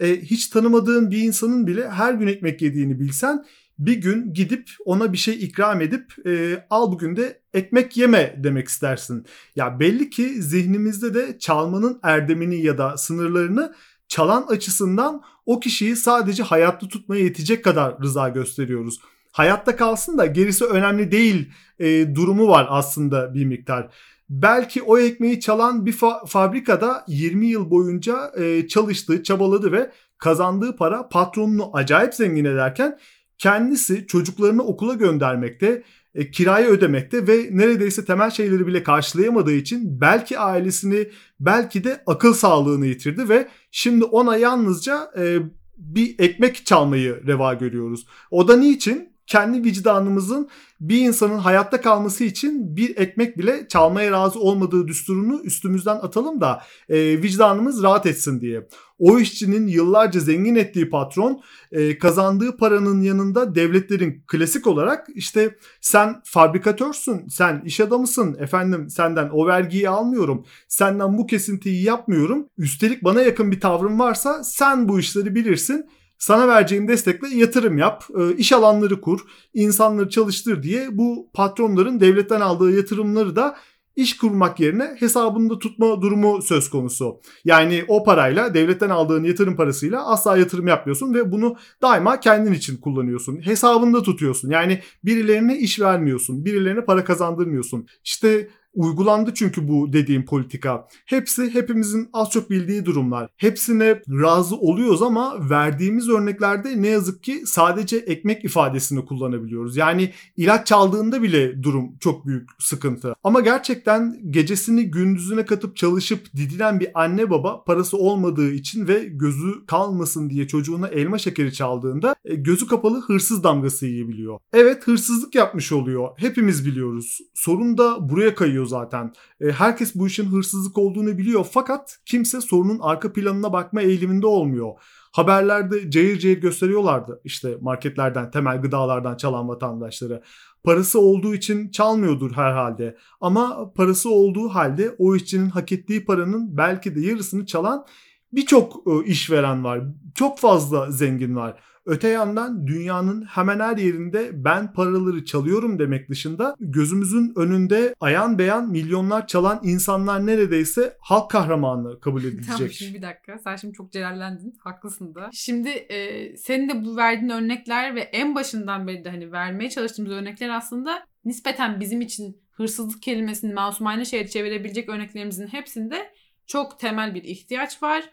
E, 0.01 0.21
hiç 0.21 0.47
tanımadığın 0.47 1.11
bir 1.11 1.17
insanın 1.17 1.67
bile 1.67 1.89
her 1.89 2.13
gün 2.13 2.27
ekmek 2.27 2.61
yediğini 2.61 2.99
bilsen 2.99 3.45
bir 3.79 3.93
gün 3.93 4.33
gidip 4.33 4.69
ona 4.85 5.13
bir 5.13 5.17
şey 5.17 5.43
ikram 5.43 5.81
edip 5.81 6.27
e, 6.27 6.65
al 6.69 6.91
bugün 6.91 7.15
de 7.15 7.41
ekmek 7.53 7.97
yeme 7.97 8.35
demek 8.43 8.67
istersin. 8.67 9.25
Ya 9.55 9.79
belli 9.79 10.09
ki 10.09 10.41
zihnimizde 10.41 11.13
de 11.13 11.39
çalmanın 11.39 11.99
erdemini 12.03 12.61
ya 12.61 12.77
da 12.77 12.97
sınırlarını 12.97 13.73
çalan 14.13 14.45
açısından 14.47 15.21
o 15.45 15.59
kişiyi 15.59 15.95
sadece 15.95 16.43
hayatta 16.43 16.87
tutmaya 16.87 17.23
yetecek 17.23 17.63
kadar 17.63 18.01
rıza 18.01 18.29
gösteriyoruz. 18.29 18.99
Hayatta 19.31 19.75
kalsın 19.75 20.17
da 20.17 20.25
gerisi 20.25 20.65
önemli 20.65 21.11
değil 21.11 21.49
e, 21.79 22.15
durumu 22.15 22.47
var 22.47 22.67
aslında 22.69 23.33
bir 23.33 23.45
miktar. 23.45 23.89
Belki 24.29 24.81
o 24.81 24.97
ekmeği 24.97 25.39
çalan 25.39 25.85
bir 25.85 25.93
fa- 25.93 26.27
fabrikada 26.27 27.03
20 27.07 27.47
yıl 27.47 27.69
boyunca 27.69 28.31
e, 28.37 28.67
çalıştı, 28.67 29.23
çabaladı 29.23 29.71
ve 29.71 29.91
kazandığı 30.17 30.75
para 30.75 31.09
patronunu 31.09 31.69
acayip 31.73 32.13
zengin 32.13 32.45
ederken 32.45 32.99
kendisi 33.37 34.07
çocuklarını 34.07 34.63
okula 34.63 34.93
göndermekte, 34.93 35.83
e, 36.15 36.31
kirayı 36.31 36.67
ödemekte 36.67 37.27
ve 37.27 37.49
neredeyse 37.51 38.05
temel 38.05 38.29
şeyleri 38.29 38.67
bile 38.67 38.83
karşılayamadığı 38.83 39.53
için 39.53 40.01
belki 40.01 40.39
ailesini 40.39 41.09
belki 41.39 41.83
de 41.83 42.03
akıl 42.07 42.33
sağlığını 42.33 42.85
yitirdi 42.85 43.29
ve 43.29 43.47
şimdi 43.71 44.05
ona 44.05 44.37
yalnızca 44.37 45.11
e, 45.17 45.37
bir 45.77 46.15
ekmek 46.19 46.65
çalmayı 46.65 47.27
reva 47.27 47.53
görüyoruz. 47.53 48.05
O 48.31 48.47
da 48.47 48.57
niçin? 48.57 49.13
Kendi 49.27 49.63
vicdanımızın 49.63 50.49
bir 50.79 50.97
insanın 50.97 51.37
hayatta 51.37 51.81
kalması 51.81 52.23
için 52.23 52.75
bir 52.75 52.97
ekmek 52.97 53.37
bile 53.37 53.67
çalmaya 53.67 54.11
razı 54.11 54.39
olmadığı 54.39 54.87
düsturunu 54.87 55.41
üstümüzden 55.43 55.95
atalım 55.95 56.41
da 56.41 56.61
e, 56.89 57.21
vicdanımız 57.21 57.83
rahat 57.83 58.05
etsin 58.05 58.41
diye. 58.41 58.67
O 59.03 59.19
işçinin 59.19 59.67
yıllarca 59.67 60.19
zengin 60.19 60.55
ettiği 60.55 60.89
patron 60.89 61.41
e, 61.71 61.97
kazandığı 61.97 62.57
paranın 62.57 63.01
yanında 63.01 63.55
devletlerin 63.55 64.23
klasik 64.27 64.67
olarak 64.67 65.07
işte 65.15 65.55
sen 65.81 66.21
fabrikatörsün, 66.25 67.27
sen 67.27 67.61
iş 67.65 67.79
adamısın, 67.79 68.35
efendim 68.39 68.89
senden 68.89 69.29
o 69.33 69.47
vergiyi 69.47 69.89
almıyorum, 69.89 70.45
senden 70.67 71.17
bu 71.17 71.27
kesintiyi 71.27 71.83
yapmıyorum. 71.83 72.49
Üstelik 72.57 73.03
bana 73.03 73.21
yakın 73.21 73.51
bir 73.51 73.59
tavrın 73.59 73.99
varsa 73.99 74.43
sen 74.43 74.89
bu 74.89 74.99
işleri 74.99 75.35
bilirsin 75.35 75.85
sana 76.17 76.47
vereceğim 76.47 76.87
destekle 76.87 77.27
yatırım 77.27 77.77
yap, 77.77 78.03
e, 78.19 78.35
iş 78.35 78.51
alanları 78.51 79.01
kur, 79.01 79.19
insanları 79.53 80.09
çalıştır 80.09 80.63
diye 80.63 80.97
bu 80.97 81.29
patronların 81.33 81.99
devletten 81.99 82.41
aldığı 82.41 82.77
yatırımları 82.77 83.35
da 83.35 83.55
iş 83.95 84.17
kurmak 84.17 84.59
yerine 84.59 84.95
hesabında 84.99 85.59
tutma 85.59 86.01
durumu 86.01 86.41
söz 86.41 86.69
konusu. 86.69 87.19
Yani 87.45 87.83
o 87.87 88.03
parayla 88.03 88.53
devletten 88.53 88.89
aldığın 88.89 89.23
yatırım 89.23 89.55
parasıyla 89.55 90.05
asla 90.05 90.37
yatırım 90.37 90.67
yapmıyorsun 90.67 91.13
ve 91.13 91.31
bunu 91.31 91.55
daima 91.81 92.19
kendin 92.19 92.53
için 92.53 92.77
kullanıyorsun. 92.77 93.45
Hesabında 93.45 94.03
tutuyorsun. 94.03 94.49
Yani 94.49 94.79
birilerine 95.03 95.57
iş 95.57 95.79
vermiyorsun. 95.79 96.45
Birilerine 96.45 96.85
para 96.85 97.03
kazandırmıyorsun. 97.03 97.87
İşte 98.03 98.49
Uygulandı 98.73 99.33
çünkü 99.33 99.67
bu 99.67 99.93
dediğim 99.93 100.25
politika. 100.25 100.87
Hepsi 101.05 101.53
hepimizin 101.53 102.09
az 102.13 102.29
çok 102.29 102.49
bildiği 102.49 102.85
durumlar. 102.85 103.29
Hepsine 103.37 104.01
razı 104.21 104.55
oluyoruz 104.55 105.01
ama 105.01 105.49
verdiğimiz 105.49 106.09
örneklerde 106.09 106.81
ne 106.81 106.87
yazık 106.87 107.23
ki 107.23 107.41
sadece 107.45 107.97
ekmek 107.97 108.45
ifadesini 108.45 109.05
kullanabiliyoruz. 109.05 109.77
Yani 109.77 110.11
ilaç 110.37 110.67
çaldığında 110.67 111.21
bile 111.21 111.63
durum 111.63 111.97
çok 111.99 112.27
büyük 112.27 112.49
sıkıntı. 112.59 113.15
Ama 113.23 113.39
gerçekten 113.39 114.17
gecesini 114.29 114.91
gündüzüne 114.91 115.45
katıp 115.45 115.75
çalışıp 115.75 116.33
didilen 116.35 116.79
bir 116.79 117.01
anne 117.03 117.29
baba 117.29 117.63
parası 117.63 117.97
olmadığı 117.97 118.51
için 118.51 118.87
ve 118.87 119.03
gözü 119.03 119.65
kalmasın 119.67 120.29
diye 120.29 120.47
çocuğuna 120.47 120.87
elma 120.87 121.17
şekeri 121.17 121.53
çaldığında 121.53 122.15
e, 122.25 122.35
gözü 122.35 122.67
kapalı 122.67 123.01
hırsız 123.01 123.43
damgası 123.43 123.85
yiyebiliyor. 123.85 124.39
Evet 124.53 124.87
hırsızlık 124.87 125.35
yapmış 125.35 125.71
oluyor. 125.71 126.09
Hepimiz 126.17 126.65
biliyoruz. 126.65 127.19
Sorun 127.33 127.77
da 127.77 128.09
buraya 128.09 128.35
kayıyor 128.35 128.62
oluyor 128.63 128.65
zaten. 128.65 129.13
E, 129.41 129.51
herkes 129.51 129.95
bu 129.95 130.07
işin 130.07 130.25
hırsızlık 130.25 130.77
olduğunu 130.77 131.17
biliyor 131.17 131.45
fakat 131.51 131.99
kimse 132.05 132.41
sorunun 132.41 132.79
arka 132.81 133.13
planına 133.13 133.53
bakma 133.53 133.81
eğiliminde 133.81 134.27
olmuyor. 134.27 134.73
Haberlerde 135.11 135.91
cayır 135.91 136.19
cayır 136.19 136.41
gösteriyorlardı 136.41 137.21
işte 137.23 137.57
marketlerden, 137.61 138.31
temel 138.31 138.61
gıdalardan 138.61 139.17
çalan 139.17 139.47
vatandaşları. 139.47 140.21
Parası 140.63 140.99
olduğu 140.99 141.35
için 141.35 141.69
çalmıyordur 141.69 142.31
herhalde. 142.31 142.97
Ama 143.21 143.73
parası 143.73 144.09
olduğu 144.09 144.49
halde 144.49 144.95
o 144.97 145.15
işçinin 145.15 145.49
hak 145.49 145.71
ettiği 145.71 146.05
paranın 146.05 146.57
belki 146.57 146.95
de 146.95 147.01
yarısını 147.01 147.45
çalan 147.45 147.85
birçok 148.33 148.87
e, 148.87 149.05
işveren 149.05 149.63
var. 149.63 149.81
Çok 150.15 150.39
fazla 150.39 150.91
zengin 150.91 151.35
var. 151.35 151.59
Öte 151.85 152.07
yandan 152.07 152.67
dünyanın 152.67 153.25
hemen 153.25 153.59
her 153.59 153.77
yerinde 153.77 154.29
ben 154.33 154.73
paraları 154.73 155.25
çalıyorum 155.25 155.79
demek 155.79 156.09
dışında 156.09 156.55
gözümüzün 156.59 157.33
önünde 157.35 157.95
ayan 157.99 158.37
beyan 158.37 158.69
milyonlar 158.69 159.27
çalan 159.27 159.59
insanlar 159.63 160.25
neredeyse 160.25 160.97
halk 160.99 161.31
kahramanı 161.31 161.99
kabul 161.99 162.23
edilecek. 162.23 162.57
Tamam 162.57 162.69
şimdi 162.69 162.93
bir 162.93 163.01
dakika. 163.01 163.37
Sen 163.43 163.55
şimdi 163.55 163.73
çok 163.73 163.91
celallendin. 163.91 164.55
Haklısın 164.59 165.15
da. 165.15 165.29
Şimdi 165.33 165.69
e, 165.69 166.37
senin 166.37 166.69
de 166.69 166.85
bu 166.85 166.97
verdiğin 166.97 167.31
örnekler 167.31 167.95
ve 167.95 168.01
en 168.01 168.35
başından 168.35 168.87
beri 168.87 169.05
de 169.05 169.09
hani 169.09 169.31
vermeye 169.31 169.69
çalıştığımız 169.69 170.11
örnekler 170.11 170.49
aslında 170.49 171.05
nispeten 171.25 171.79
bizim 171.79 172.01
için 172.01 172.37
hırsızlık 172.51 173.01
kelimesini 173.01 173.53
masumane 173.53 174.05
şeye 174.05 174.27
çevirebilecek 174.27 174.89
örneklerimizin 174.89 175.47
hepsinde 175.47 176.13
çok 176.47 176.79
temel 176.79 177.15
bir 177.15 177.23
ihtiyaç 177.23 177.83
var 177.83 178.03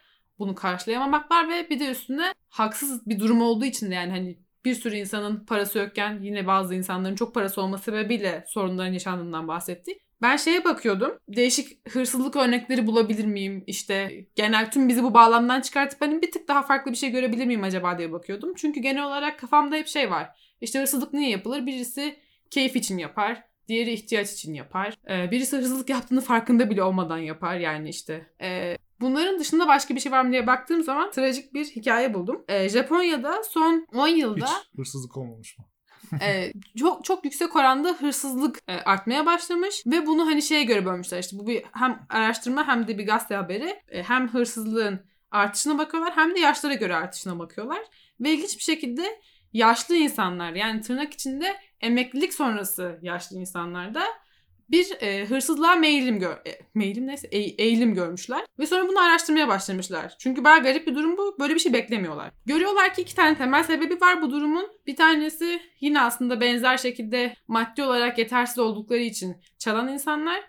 bunu 0.41 0.55
karşılayamamak 0.55 1.31
var 1.31 1.49
ve 1.49 1.71
bir 1.71 1.81
de 1.81 1.91
üstüne 1.91 2.35
haksız 2.51 3.07
bir 3.07 3.19
durum 3.21 3.43
olduğu 3.43 3.65
için 3.65 3.91
de 3.91 3.95
yani 3.95 4.11
hani 4.11 4.39
bir 4.65 4.75
sürü 4.75 4.97
insanın 4.97 5.45
parası 5.47 5.79
yokken 5.79 6.23
yine 6.23 6.47
bazı 6.47 6.75
insanların 6.75 7.15
çok 7.15 7.35
parası 7.35 7.63
olması 7.63 7.85
sebebiyle 7.85 8.45
sorunların 8.47 8.93
yaşandığından 8.93 9.49
bahsetti. 9.49 9.99
Ben 10.23 10.37
şeye 10.37 10.65
bakıyordum. 10.65 11.19
Değişik 11.29 11.91
hırsızlık 11.91 12.37
örnekleri 12.37 12.87
bulabilir 12.87 13.25
miyim? 13.25 13.65
İşte 13.67 14.25
genel 14.35 14.71
tüm 14.71 14.89
bizi 14.89 15.03
bu 15.03 15.15
bağlamdan 15.15 15.61
çıkartıp 15.61 16.01
hani 16.01 16.23
bir 16.23 16.33
tık 16.33 16.49
daha 16.49 16.63
farklı 16.63 16.93
bir 16.93 16.97
şey 16.97 17.11
görebilir 17.11 17.47
miyim 17.47 17.63
acaba 17.63 17.99
diye 17.99 18.13
bakıyordum. 18.13 18.55
Çünkü 18.57 18.81
genel 18.81 19.05
olarak 19.05 19.39
kafamda 19.39 19.77
hep 19.77 19.87
şey 19.87 20.11
var. 20.11 20.29
İşte 20.61 20.81
hırsızlık 20.81 21.13
niye 21.13 21.31
yapılır? 21.31 21.67
Birisi 21.67 22.17
keyif 22.51 22.77
için 22.77 22.99
yapar. 22.99 23.43
Diğeri 23.69 23.93
ihtiyaç 23.93 24.33
için 24.33 24.55
yapar. 24.55 24.95
Ee, 25.11 25.31
birisi 25.31 25.57
hırsızlık 25.57 25.91
yaptığını 25.91 26.21
farkında 26.21 26.71
bile 26.71 26.83
olmadan 26.83 27.19
yapar. 27.19 27.57
Yani 27.57 27.89
işte 27.89 28.27
e, 28.41 28.77
Bunların 29.01 29.39
dışında 29.39 29.69
başka 29.69 29.95
bir 29.95 30.01
şey 30.01 30.13
var 30.13 30.25
mı 30.25 30.33
diye 30.33 30.47
baktığım 30.47 30.83
zaman 30.83 31.11
trajik 31.11 31.55
bir 31.55 31.65
hikaye 31.65 32.15
buldum. 32.15 32.45
Ee, 32.49 32.69
Japonya'da 32.69 33.43
son 33.43 33.87
10 33.95 34.09
yılda 34.09 34.47
Hiç 34.47 34.79
hırsızlık 34.79 35.17
olmamış 35.17 35.59
mı? 35.59 35.65
e, 36.23 36.53
çok 36.79 37.05
çok 37.05 37.25
yüksek 37.25 37.57
oranda 37.57 37.89
hırsızlık 37.89 38.59
e, 38.69 38.73
artmaya 38.75 39.27
başlamış 39.27 39.83
ve 39.87 40.07
bunu 40.07 40.27
hani 40.27 40.43
şeye 40.43 40.65
göre 40.65 40.85
bölmüşler 40.85 41.19
işte 41.19 41.39
bu 41.39 41.47
bir 41.47 41.65
hem 41.73 42.07
araştırma 42.09 42.69
hem 42.69 42.89
de 42.89 42.99
bir 42.99 43.07
gazete 43.07 43.35
haberi 43.35 43.83
e, 43.89 44.03
hem 44.03 44.29
hırsızlığın 44.29 45.01
artışına 45.31 45.79
bakıyorlar 45.79 46.17
hem 46.17 46.35
de 46.35 46.41
yaşlara 46.41 46.75
göre 46.75 46.95
artışına 46.95 47.39
bakıyorlar 47.39 47.81
ve 48.21 48.31
ilginç 48.31 48.57
bir 48.57 48.63
şekilde 48.63 49.21
yaşlı 49.53 49.97
insanlar 49.97 50.53
yani 50.53 50.81
tırnak 50.81 51.15
içinde 51.15 51.57
emeklilik 51.81 52.35
sonrası 52.35 52.99
yaşlı 53.03 53.37
insanlarda 53.37 54.05
bir 54.71 54.97
e, 55.01 55.25
hırsızlığa 55.27 55.75
meyilim 55.75 56.19
gör 56.19 56.33
e, 56.33 56.59
meyilim 56.75 57.07
neyse 57.07 57.29
e, 57.31 57.39
eğilim 57.39 57.95
görmüşler 57.95 58.45
ve 58.59 58.67
sonra 58.67 58.89
bunu 58.89 59.01
araştırmaya 59.01 59.49
başlamışlar. 59.49 60.15
Çünkü 60.19 60.45
bayağı 60.45 60.63
garip 60.63 60.87
bir 60.87 60.95
durum 60.95 61.17
bu. 61.17 61.37
Böyle 61.41 61.55
bir 61.55 61.61
şey 61.61 61.73
beklemiyorlar. 61.73 62.31
Görüyorlar 62.47 62.95
ki 62.95 63.03
iki 63.03 63.15
tane 63.15 63.37
temel 63.37 63.65
sebebi 63.65 64.01
var 64.01 64.23
bu 64.23 64.31
durumun. 64.31 64.69
Bir 64.87 64.97
tanesi 64.97 65.61
yine 65.81 66.01
aslında 66.01 66.41
benzer 66.41 66.77
şekilde 66.77 67.35
maddi 67.49 67.83
olarak 67.83 68.19
yetersiz 68.19 68.59
oldukları 68.59 69.01
için 69.01 69.37
çalan 69.59 69.89
insanlar. 69.89 70.43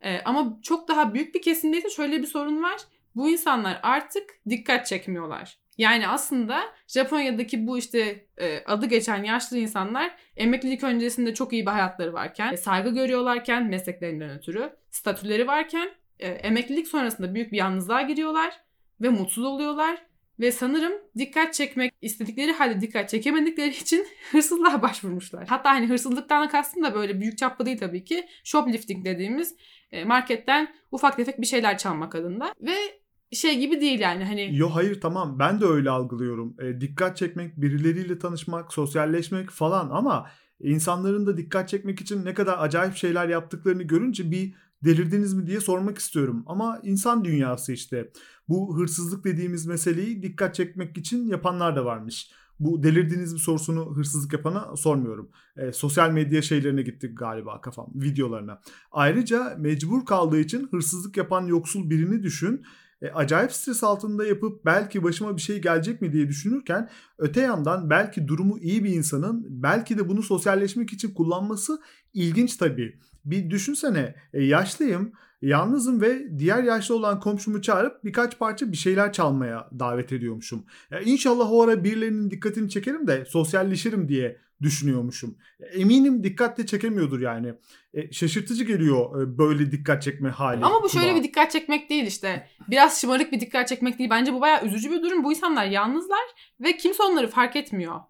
E, 0.00 0.20
ama 0.24 0.58
çok 0.62 0.88
daha 0.88 1.14
büyük 1.14 1.34
bir 1.34 1.42
kesimde 1.42 1.78
ise 1.78 1.90
şöyle 1.90 2.22
bir 2.22 2.26
sorun 2.26 2.62
var. 2.62 2.80
Bu 3.14 3.28
insanlar 3.28 3.80
artık 3.82 4.30
dikkat 4.48 4.86
çekmiyorlar. 4.86 5.63
Yani 5.78 6.08
aslında 6.08 6.60
Japonya'daki 6.86 7.66
bu 7.66 7.78
işte 7.78 8.26
e, 8.38 8.64
adı 8.66 8.86
geçen 8.86 9.24
yaşlı 9.24 9.58
insanlar 9.58 10.16
emeklilik 10.36 10.84
öncesinde 10.84 11.34
çok 11.34 11.52
iyi 11.52 11.66
bir 11.66 11.70
hayatları 11.70 12.12
varken, 12.12 12.52
e, 12.52 12.56
saygı 12.56 12.90
görüyorlarken 12.90 13.66
mesleklerinden 13.66 14.30
ötürü, 14.30 14.72
statüleri 14.90 15.46
varken 15.46 15.90
e, 16.18 16.28
emeklilik 16.28 16.88
sonrasında 16.88 17.34
büyük 17.34 17.52
bir 17.52 17.56
yalnızlığa 17.56 18.02
giriyorlar 18.02 18.60
ve 19.00 19.08
mutsuz 19.08 19.44
oluyorlar. 19.44 20.02
Ve 20.40 20.52
sanırım 20.52 20.92
dikkat 21.18 21.54
çekmek 21.54 21.94
istedikleri 22.02 22.52
halde 22.52 22.80
dikkat 22.80 23.08
çekemedikleri 23.08 23.68
için 23.80 24.06
hırsızlığa 24.32 24.82
başvurmuşlar. 24.82 25.48
Hatta 25.48 25.70
hani 25.70 25.86
hırsızlıktan 25.86 26.48
kastım 26.48 26.84
da 26.84 26.94
böyle 26.94 27.20
büyük 27.20 27.38
çaplı 27.38 27.66
değil 27.66 27.78
tabii 27.78 28.04
ki. 28.04 28.28
Shoplifting 28.44 29.04
dediğimiz 29.04 29.56
e, 29.92 30.04
marketten 30.04 30.74
ufak 30.90 31.16
tefek 31.16 31.40
bir 31.40 31.46
şeyler 31.46 31.78
çalmak 31.78 32.14
adında. 32.14 32.54
Ve 32.60 33.03
şey 33.32 33.58
gibi 33.58 33.80
değil 33.80 34.00
yani 34.00 34.24
hani. 34.24 34.56
Yo 34.56 34.68
hayır 34.68 35.00
tamam 35.00 35.38
ben 35.38 35.60
de 35.60 35.64
öyle 35.64 35.90
algılıyorum. 35.90 36.56
E, 36.60 36.80
dikkat 36.80 37.16
çekmek, 37.16 37.60
birileriyle 37.60 38.18
tanışmak, 38.18 38.72
sosyalleşmek 38.72 39.50
falan 39.50 39.90
ama 39.90 40.26
insanların 40.60 41.26
da 41.26 41.36
dikkat 41.36 41.68
çekmek 41.68 42.00
için 42.00 42.24
ne 42.24 42.34
kadar 42.34 42.58
acayip 42.58 42.96
şeyler 42.96 43.28
yaptıklarını 43.28 43.82
görünce 43.82 44.30
bir 44.30 44.54
delirdiniz 44.84 45.34
mi 45.34 45.46
diye 45.46 45.60
sormak 45.60 45.98
istiyorum. 45.98 46.42
Ama 46.46 46.80
insan 46.82 47.24
dünyası 47.24 47.72
işte. 47.72 48.10
Bu 48.48 48.78
hırsızlık 48.78 49.24
dediğimiz 49.24 49.66
meseleyi 49.66 50.22
dikkat 50.22 50.54
çekmek 50.54 50.98
için 50.98 51.26
yapanlar 51.26 51.76
da 51.76 51.84
varmış. 51.84 52.30
Bu 52.60 52.82
delirdiniz 52.82 53.32
mi 53.32 53.38
sorusunu 53.38 53.96
hırsızlık 53.96 54.32
yapana 54.32 54.76
sormuyorum. 54.76 55.30
E, 55.56 55.72
sosyal 55.72 56.10
medya 56.10 56.42
şeylerine 56.42 56.82
gittik 56.82 57.18
galiba 57.18 57.60
kafam, 57.60 57.90
videolarına. 57.94 58.60
Ayrıca 58.90 59.56
mecbur 59.58 60.06
kaldığı 60.06 60.40
için 60.40 60.68
hırsızlık 60.70 61.16
yapan 61.16 61.46
yoksul 61.46 61.90
birini 61.90 62.22
düşün 62.22 62.64
e, 63.02 63.08
acayip 63.08 63.52
stres 63.52 63.84
altında 63.84 64.26
yapıp 64.26 64.64
belki 64.64 65.02
başıma 65.02 65.36
bir 65.36 65.42
şey 65.42 65.60
gelecek 65.60 66.02
mi 66.02 66.12
diye 66.12 66.28
düşünürken 66.28 66.90
öte 67.18 67.40
yandan 67.40 67.90
belki 67.90 68.28
durumu 68.28 68.58
iyi 68.58 68.84
bir 68.84 68.90
insanın 68.90 69.46
belki 69.48 69.98
de 69.98 70.08
bunu 70.08 70.22
sosyalleşmek 70.22 70.92
için 70.92 71.14
kullanması 71.14 71.80
ilginç 72.14 72.56
tabii. 72.56 72.98
Bir 73.24 73.50
düşünsene 73.50 74.14
e, 74.32 74.42
yaşlıyım, 74.42 75.12
yalnızım 75.44 76.00
ve 76.00 76.38
diğer 76.38 76.62
yaşlı 76.62 76.94
olan 76.94 77.20
komşumu 77.20 77.62
çağırıp 77.62 78.04
birkaç 78.04 78.38
parça 78.38 78.72
bir 78.72 78.76
şeyler 78.76 79.12
çalmaya 79.12 79.68
davet 79.78 80.12
ediyormuşum. 80.12 80.64
Ya 80.90 81.00
inşallah 81.00 81.52
o 81.52 81.62
ara 81.62 81.84
birilerinin 81.84 82.30
dikkatini 82.30 82.70
çekerim 82.70 83.06
de 83.06 83.24
sosyalleşirim 83.24 84.08
diye 84.08 84.44
düşünüyormuşum. 84.62 85.38
Eminim 85.72 86.24
dikkatle 86.24 86.66
çekemiyordur 86.66 87.20
yani. 87.20 87.54
E, 87.94 88.12
şaşırtıcı 88.12 88.64
geliyor 88.64 89.22
e, 89.22 89.38
böyle 89.38 89.72
dikkat 89.72 90.02
çekme 90.02 90.28
hali. 90.28 90.64
Ama 90.64 90.82
bu 90.82 90.88
şöyle 90.88 91.06
kulağa. 91.06 91.18
bir 91.18 91.22
dikkat 91.22 91.50
çekmek 91.50 91.90
değil 91.90 92.06
işte. 92.06 92.48
Biraz 92.68 93.00
şımarık 93.00 93.32
bir 93.32 93.40
dikkat 93.40 93.68
çekmek 93.68 93.98
değil. 93.98 94.10
Bence 94.10 94.32
bu 94.32 94.40
bayağı 94.40 94.64
üzücü 94.64 94.90
bir 94.90 95.02
durum. 95.02 95.24
Bu 95.24 95.32
insanlar 95.32 95.66
yalnızlar 95.66 96.24
ve 96.60 96.76
kimse 96.76 97.02
onları 97.02 97.28
fark 97.28 97.56
etmiyor. 97.56 98.00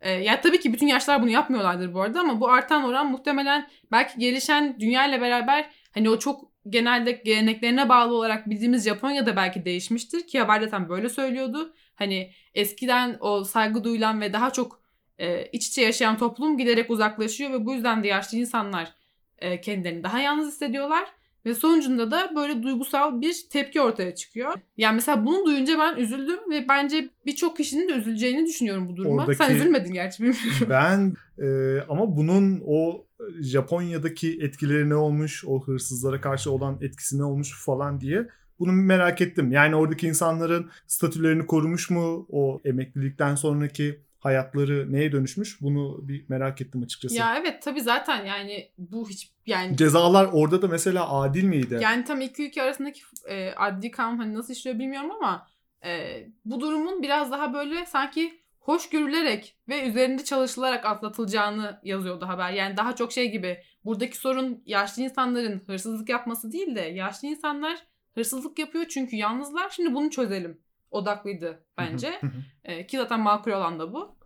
E, 0.00 0.12
ya 0.12 0.40
tabii 0.40 0.60
ki 0.60 0.72
bütün 0.72 0.86
yaşlar 0.86 1.22
bunu 1.22 1.30
yapmıyorlardır 1.30 1.94
bu 1.94 2.02
arada 2.02 2.20
ama 2.20 2.40
bu 2.40 2.48
artan 2.48 2.84
oran 2.84 3.10
muhtemelen 3.10 3.68
belki 3.92 4.18
gelişen 4.18 4.76
dünya 4.80 5.08
ile 5.08 5.20
beraber 5.20 5.70
hani 5.94 6.10
o 6.10 6.18
çok 6.18 6.53
genelde 6.68 7.12
geleneklerine 7.12 7.88
bağlı 7.88 8.14
olarak 8.14 8.50
bildiğimiz 8.50 8.84
Japonya'da 8.84 9.36
belki 9.36 9.64
değişmiştir 9.64 10.26
ki 10.26 10.40
haberde 10.40 10.68
tam 10.68 10.88
böyle 10.88 11.08
söylüyordu. 11.08 11.74
Hani 11.94 12.30
eskiden 12.54 13.16
o 13.20 13.44
saygı 13.44 13.84
duyulan 13.84 14.20
ve 14.20 14.32
daha 14.32 14.52
çok 14.52 14.80
e, 15.18 15.46
iç 15.46 15.68
içe 15.68 15.82
yaşayan 15.82 16.18
toplum 16.18 16.58
giderek 16.58 16.90
uzaklaşıyor 16.90 17.52
ve 17.52 17.66
bu 17.66 17.74
yüzden 17.74 18.02
de 18.02 18.08
yaşlı 18.08 18.38
insanlar 18.38 18.94
e, 19.38 19.60
kendilerini 19.60 20.04
daha 20.04 20.20
yalnız 20.20 20.48
hissediyorlar. 20.48 21.08
Ve 21.46 21.54
sonucunda 21.54 22.10
da 22.10 22.32
böyle 22.36 22.62
duygusal 22.62 23.20
bir 23.20 23.36
tepki 23.50 23.80
ortaya 23.80 24.14
çıkıyor. 24.14 24.54
Yani 24.76 24.94
mesela 24.94 25.26
bunu 25.26 25.46
duyunca 25.46 25.78
ben 25.78 25.96
üzüldüm 25.96 26.50
ve 26.50 26.68
bence 26.68 27.08
birçok 27.26 27.56
kişinin 27.56 27.88
de 27.88 27.92
üzüleceğini 27.92 28.46
düşünüyorum 28.46 28.88
bu 28.88 28.96
duruma. 28.96 29.22
Oradaki, 29.22 29.38
Sen 29.38 29.54
üzülmedin 29.54 29.92
gerçi 29.92 30.22
bilmiyorum. 30.22 30.66
Ben 30.68 31.14
e, 31.44 31.78
ama 31.88 32.16
bunun 32.16 32.62
o 32.66 33.06
Japonya'daki 33.40 34.38
etkileri 34.42 34.88
ne 34.88 34.94
olmuş, 34.94 35.44
o 35.46 35.66
hırsızlara 35.66 36.20
karşı 36.20 36.50
olan 36.50 36.78
etkisi 36.80 37.18
ne 37.18 37.24
olmuş 37.24 37.64
falan 37.64 38.00
diye 38.00 38.28
bunu 38.58 38.72
merak 38.72 39.20
ettim. 39.20 39.52
Yani 39.52 39.76
oradaki 39.76 40.06
insanların 40.06 40.70
statülerini 40.86 41.46
korumuş 41.46 41.90
mu? 41.90 42.26
O 42.30 42.60
emeklilikten 42.64 43.34
sonraki 43.34 44.00
hayatları 44.24 44.92
neye 44.92 45.12
dönüşmüş 45.12 45.60
bunu 45.60 46.08
bir 46.08 46.24
merak 46.28 46.60
ettim 46.60 46.82
açıkçası. 46.82 47.14
Ya 47.14 47.36
evet 47.38 47.62
tabii 47.62 47.80
zaten 47.80 48.24
yani 48.24 48.70
bu 48.78 49.08
hiç 49.08 49.32
yani 49.46 49.76
cezalar 49.76 50.28
orada 50.32 50.62
da 50.62 50.68
mesela 50.68 51.12
adil 51.12 51.44
miydi? 51.44 51.78
Yani 51.80 52.04
tam 52.04 52.20
iki 52.20 52.46
ülke 52.46 52.62
arasındaki 52.62 53.00
e, 53.28 53.50
adli 53.50 53.90
kanun 53.90 54.18
hani 54.18 54.34
nasıl 54.34 54.52
işliyor 54.52 54.78
bilmiyorum 54.78 55.10
ama 55.10 55.46
e, 55.84 56.22
bu 56.44 56.60
durumun 56.60 57.02
biraz 57.02 57.30
daha 57.30 57.54
böyle 57.54 57.86
sanki 57.86 58.40
hoş 58.58 58.88
görülerek 58.88 59.56
ve 59.68 59.88
üzerinde 59.88 60.24
çalışılarak 60.24 60.84
atlatılacağını 60.86 61.80
yazıyordu 61.82 62.26
haber. 62.26 62.52
Yani 62.52 62.76
daha 62.76 62.96
çok 62.96 63.12
şey 63.12 63.30
gibi 63.30 63.58
buradaki 63.84 64.16
sorun 64.16 64.62
yaşlı 64.66 65.02
insanların 65.02 65.62
hırsızlık 65.66 66.08
yapması 66.08 66.52
değil 66.52 66.76
de 66.76 66.80
yaşlı 66.80 67.28
insanlar 67.28 67.86
hırsızlık 68.14 68.58
yapıyor 68.58 68.84
çünkü 68.88 69.16
yalnızlar. 69.16 69.70
Şimdi 69.70 69.94
bunu 69.94 70.10
çözelim 70.10 70.63
odaklıydı 70.94 71.64
bence. 71.78 72.20
e, 72.64 72.86
ki 72.86 72.96
zaten 72.96 73.20
makul 73.20 73.50
olan 73.50 73.78
da 73.78 73.92
bu. 73.92 74.16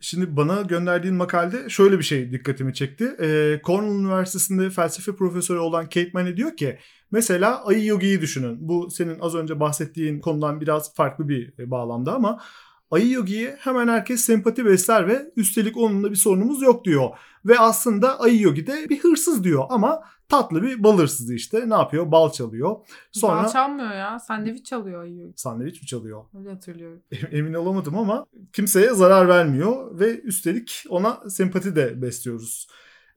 Şimdi 0.00 0.36
bana 0.36 0.62
gönderdiğin 0.62 1.16
makalede 1.16 1.68
şöyle 1.68 1.98
bir 1.98 2.04
şey 2.04 2.32
dikkatimi 2.32 2.74
çekti. 2.74 3.16
Ee, 3.20 3.60
Cornell 3.64 4.00
Üniversitesi'nde 4.00 4.70
felsefe 4.70 5.16
profesörü 5.16 5.58
olan 5.58 5.84
Kate 5.84 6.10
Manne 6.12 6.36
diyor 6.36 6.56
ki 6.56 6.78
mesela 7.10 7.64
Ayı 7.64 7.84
Yogi'yi 7.84 8.20
düşünün. 8.20 8.68
Bu 8.68 8.90
senin 8.90 9.18
az 9.20 9.34
önce 9.34 9.60
bahsettiğin 9.60 10.20
konudan 10.20 10.60
biraz 10.60 10.94
farklı 10.94 11.28
bir 11.28 11.70
bağlamda 11.70 12.14
ama 12.14 12.40
Ayı 12.90 13.10
Yogi'ye 13.10 13.56
hemen 13.60 13.88
herkes 13.88 14.20
sempati 14.20 14.64
besler 14.64 15.08
ve 15.08 15.32
üstelik 15.36 15.76
onunla 15.76 16.10
bir 16.10 16.16
sorunumuz 16.16 16.62
yok 16.62 16.84
diyor. 16.84 17.10
Ve 17.44 17.58
aslında 17.58 18.20
Ayı 18.20 18.42
Yogi 18.42 18.66
de 18.66 18.88
bir 18.88 18.98
hırsız 18.98 19.44
diyor 19.44 19.64
ama 19.68 20.02
tatlı 20.28 20.62
bir 20.62 20.82
bal 20.82 20.98
hırsızı 20.98 21.34
işte. 21.34 21.68
Ne 21.68 21.74
yapıyor? 21.74 22.12
Bal 22.12 22.32
çalıyor. 22.32 22.76
Sonra... 23.12 23.42
Bal 23.42 23.48
çalmıyor 23.48 23.90
ya. 23.90 24.18
Sandviç 24.18 24.66
çalıyor 24.66 25.02
Ayı 25.02 25.16
Yogi. 25.16 25.32
Sandviç 25.36 25.82
mi 25.82 25.86
çalıyor? 25.86 26.24
Öyle 26.38 26.50
hatırlıyorum. 26.50 27.02
Emin 27.32 27.54
olamadım 27.54 27.98
ama 27.98 28.26
kimseye 28.52 28.94
zarar 28.94 29.28
vermiyor 29.28 29.98
ve 29.98 30.20
üstelik 30.20 30.84
ona 30.88 31.20
sempati 31.28 31.76
de 31.76 32.02
besliyoruz. 32.02 32.68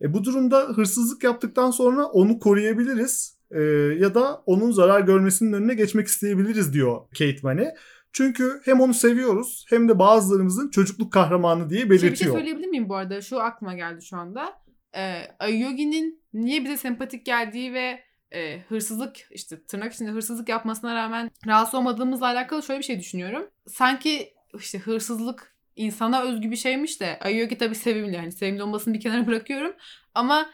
E, 0.01 0.13
bu 0.13 0.23
durumda 0.23 0.59
hırsızlık 0.59 1.23
yaptıktan 1.23 1.71
sonra 1.71 2.05
onu 2.05 2.39
koruyabiliriz 2.39 3.37
e, 3.51 3.61
ya 3.99 4.15
da 4.15 4.43
onun 4.45 4.71
zarar 4.71 5.01
görmesinin 5.01 5.53
önüne 5.53 5.73
geçmek 5.73 6.07
isteyebiliriz 6.07 6.73
diyor 6.73 7.01
Kate 7.09 7.39
Manne. 7.43 7.75
Çünkü 8.17 8.61
hem 8.65 8.81
onu 8.81 8.93
seviyoruz 8.93 9.65
hem 9.69 9.89
de 9.89 9.99
bazılarımızın 9.99 10.69
çocukluk 10.69 11.13
kahramanı 11.13 11.69
diye 11.69 11.89
belirtiyor. 11.89 12.15
Şey, 12.15 12.27
bir 12.27 12.31
şey 12.31 12.31
söyleyebilir 12.31 12.67
miyim 12.67 12.89
bu 12.89 12.95
arada? 12.95 13.21
Şu 13.21 13.39
aklıma 13.39 13.73
geldi 13.73 14.05
şu 14.05 14.17
anda. 14.17 14.53
Ee, 14.95 15.21
Ayogi'nin 15.39 16.21
niye 16.33 16.63
bize 16.63 16.77
sempatik 16.77 17.25
geldiği 17.25 17.73
ve 17.73 18.03
e, 18.31 18.59
hırsızlık 18.59 19.15
işte 19.31 19.63
tırnak 19.63 19.93
içinde 19.93 20.09
hırsızlık 20.09 20.49
yapmasına 20.49 20.95
rağmen 20.95 21.31
rahatsız 21.47 21.75
olmadığımızla 21.75 22.25
alakalı 22.25 22.63
şöyle 22.63 22.79
bir 22.79 22.85
şey 22.85 22.99
düşünüyorum. 22.99 23.47
Sanki 23.67 24.33
işte 24.59 24.79
hırsızlık 24.79 25.55
insana 25.75 26.21
özgü 26.21 26.51
bir 26.51 26.55
şeymiş 26.55 27.01
de 27.01 27.19
Ayogi 27.21 27.57
tabii 27.57 27.75
sevimli 27.75 28.15
yani 28.15 28.31
sevimli 28.31 28.63
olmasını 28.63 28.93
bir 28.93 28.99
kenara 28.99 29.27
bırakıyorum. 29.27 29.73
Ama 30.15 30.49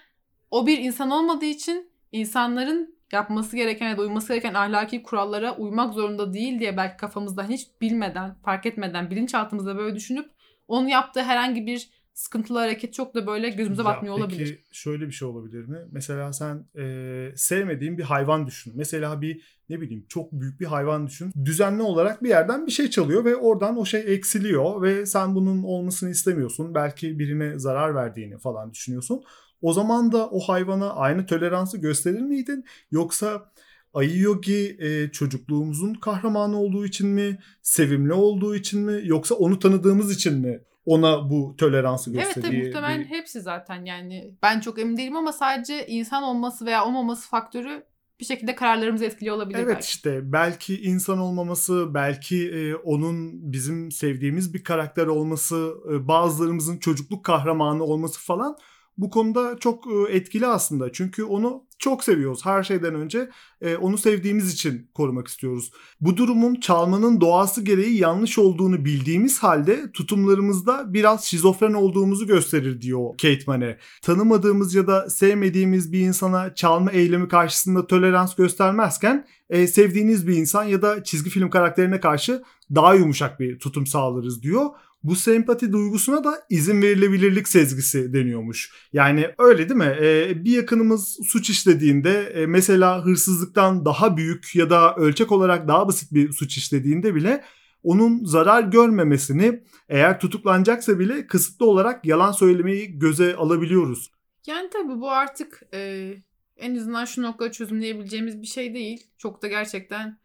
o 0.52 0.68
bir 0.68 0.78
insan 0.78 1.12
olmadığı 1.12 1.46
için 1.46 1.92
insanların 2.12 2.96
yapması 3.14 3.56
gereken 3.56 3.90
ya 3.90 3.98
da 3.98 4.02
uyması 4.02 4.28
gereken 4.28 4.54
ahlaki 4.54 5.04
kurallara 5.04 5.58
uymak 5.58 5.94
zorunda 5.94 6.34
değil 6.34 6.60
diye 6.60 6.78
belki 6.78 6.98
kafamızda 6.98 7.48
hiç 7.48 7.68
bilmeden, 7.82 8.36
fark 8.46 8.66
etmeden 8.66 9.10
bilinçaltımızda 9.10 9.78
böyle 9.78 9.96
düşünüp 9.96 10.30
onun 10.68 10.88
yaptığı 10.88 11.22
herhangi 11.22 11.66
bir 11.66 11.90
sıkıntılı 12.14 12.60
hareket 12.60 12.94
çok 12.94 13.16
da 13.16 13.28
böyle 13.28 13.50
gözümüze 13.50 13.82
ya 13.82 13.86
batmıyor 13.86 14.16
peki 14.16 14.24
olabilir. 14.24 14.46
Peki 14.46 14.78
şöyle 14.78 15.08
bir 15.08 15.12
şey 15.12 15.28
olabilir 15.28 15.66
mi? 15.66 15.78
Mesela 15.92 16.34
sen 16.34 16.66
e, 16.78 17.32
sevmediğin 17.36 17.98
bir 17.98 18.04
hayvan 18.04 18.48
düşün. 18.48 18.74
Mesela 18.76 19.22
bir 19.22 19.42
ne 19.70 19.82
bileyim 19.82 20.06
çok 20.10 20.32
büyük 20.32 20.60
bir 20.60 20.66
hayvan 20.66 21.08
düşün. 21.08 21.32
Düzenli 21.46 21.82
olarak 21.82 22.24
bir 22.24 22.30
yerden 22.30 22.68
bir 22.68 22.72
şey 22.72 22.90
çalıyor 22.90 23.26
ve 23.26 23.36
oradan 23.36 23.78
o 23.78 23.86
şey 23.86 24.14
eksiliyor 24.14 24.82
ve 24.82 25.06
sen 25.06 25.36
bunun 25.36 25.64
olmasını 25.64 26.10
istemiyorsun. 26.10 26.76
Belki 26.76 27.20
birine 27.20 27.60
zarar 27.60 27.96
verdiğini 27.96 28.38
falan 28.38 28.72
düşünüyorsun. 28.72 29.24
O 29.64 29.74
zaman 29.74 30.12
da 30.12 30.30
o 30.30 30.40
hayvana 30.40 30.94
aynı 30.94 31.26
toleransı 31.26 31.78
gösterir 31.78 32.22
miydin? 32.22 32.66
Yoksa 32.92 33.52
Ayı 33.94 34.18
Yogi 34.18 34.78
e, 34.80 35.12
çocukluğumuzun 35.12 35.94
kahramanı 35.94 36.60
olduğu 36.60 36.86
için 36.86 37.08
mi? 37.08 37.40
Sevimli 37.62 38.14
olduğu 38.14 38.56
için 38.56 38.82
mi? 38.82 39.02
Yoksa 39.04 39.36
onu 39.36 39.60
tanıdığımız 39.60 40.16
için 40.16 40.40
mi 40.40 40.62
ona 40.86 41.30
bu 41.30 41.56
toleransı 41.58 42.12
gösteriyor? 42.12 42.36
Evet 42.36 42.46
tabii 42.46 42.68
muhtemelen 42.68 43.02
bir... 43.02 43.06
hepsi 43.06 43.42
zaten 43.42 43.86
yani. 43.86 44.36
Ben 44.44 44.60
çok 44.60 44.80
emin 44.80 44.98
değilim 44.98 45.16
ama 45.16 45.34
sadece 45.34 45.88
insan 45.88 46.24
olması 46.24 46.66
veya 46.66 46.86
olmaması 46.86 47.30
faktörü 47.30 47.84
bir 48.20 48.26
şekilde 48.26 48.56
kararlarımızı 48.56 49.06
etkiliyor 49.06 49.36
olabilir 49.36 49.60
evet 49.60 49.76
belki. 49.76 49.86
işte 49.86 50.32
belki 50.32 50.82
insan 50.82 51.20
olmaması, 51.20 51.94
belki 51.94 52.50
e, 52.52 52.76
onun 52.76 53.52
bizim 53.52 53.92
sevdiğimiz 53.92 54.54
bir 54.54 54.64
karakter 54.64 55.08
olması, 55.08 55.74
e, 55.92 56.08
bazılarımızın 56.08 56.78
çocukluk 56.78 57.26
kahramanı 57.26 57.84
olması 57.84 58.20
falan 58.20 58.58
bu 58.98 59.10
konuda 59.10 59.58
çok 59.60 59.88
e, 59.88 60.14
etkili 60.14 60.48
aslında. 60.48 60.92
Çünkü 60.92 61.24
onu 61.24 61.64
çok 61.80 62.04
seviyoruz. 62.04 62.46
Her 62.46 62.64
şeyden 62.64 62.96
önce 62.96 63.30
e, 63.62 63.76
onu 63.76 63.98
sevdiğimiz 63.98 64.54
için 64.54 64.90
korumak 64.94 65.28
istiyoruz. 65.28 65.72
Bu 66.02 66.18
durumun 66.18 66.56
çalmanın 66.56 67.22
doğası 67.22 67.62
gereği 67.62 67.98
yanlış 67.98 68.38
olduğunu 68.40 68.86
bildiğimiz 68.86 69.40
halde 69.40 69.92
tutumlarımızda 69.92 70.94
biraz 70.94 71.26
şizofren 71.26 71.74
olduğumuzu 71.74 72.28
gösterir 72.28 72.82
diyor 72.82 73.10
Kate 73.22 73.44
Manne. 73.48 73.78
Tanımadığımız 74.02 74.76
ya 74.76 74.88
da 74.88 75.10
sevmediğimiz 75.10 75.92
bir 75.92 76.00
insana 76.00 76.56
çalma 76.56 76.92
eylemi 76.92 77.28
karşısında 77.28 77.88
tolerans 77.88 78.36
göstermezken 78.36 79.28
e, 79.50 79.68
sevdiğiniz 79.68 80.28
bir 80.28 80.36
insan 80.36 80.64
ya 80.64 80.82
da 80.82 81.04
çizgi 81.04 81.30
film 81.30 81.50
karakterine 81.50 82.00
karşı 82.00 82.44
daha 82.76 82.94
yumuşak 82.96 83.40
bir 83.40 83.60
tutum 83.60 83.88
sağlarız 83.88 84.44
diyor 84.44 84.66
bu 85.04 85.16
sempati 85.16 85.72
duygusuna 85.72 86.24
da 86.24 86.44
izin 86.50 86.82
verilebilirlik 86.82 87.48
sezgisi 87.48 88.14
deniyormuş. 88.14 88.72
Yani 88.94 89.30
öyle 89.38 89.70
değil 89.70 89.78
mi? 89.78 89.98
Ee, 90.02 90.46
bir 90.46 90.52
yakınımız 90.52 91.18
suç 91.28 91.50
işlediğinde 91.50 92.24
e, 92.24 92.46
mesela 92.46 93.06
hırsızlıktan 93.06 93.86
daha 93.86 94.18
büyük 94.18 94.56
ya 94.56 94.70
da 94.70 94.96
ölçek 94.96 95.32
olarak 95.32 95.68
daha 95.68 95.88
basit 95.88 96.14
bir 96.14 96.32
suç 96.32 96.58
işlediğinde 96.58 97.16
bile 97.16 97.44
onun 97.84 98.26
zarar 98.26 98.64
görmemesini 98.64 99.64
eğer 99.90 100.20
tutuklanacaksa 100.20 101.00
bile 101.00 101.28
kısıtlı 101.28 101.66
olarak 101.66 102.06
yalan 102.06 102.32
söylemeyi 102.32 103.00
göze 103.00 103.36
alabiliyoruz. 103.36 104.12
Yani 104.48 104.70
tabii 104.70 105.02
bu 105.02 105.12
artık 105.12 105.62
e, 105.74 106.14
en 106.58 106.76
azından 106.76 107.06
şu 107.06 107.22
noktada 107.22 107.52
çözümleyebileceğimiz 107.52 108.42
bir 108.42 108.48
şey 108.48 108.74
değil. 108.74 109.08
Çok 109.18 109.42
da 109.42 109.48
gerçekten 109.48 110.18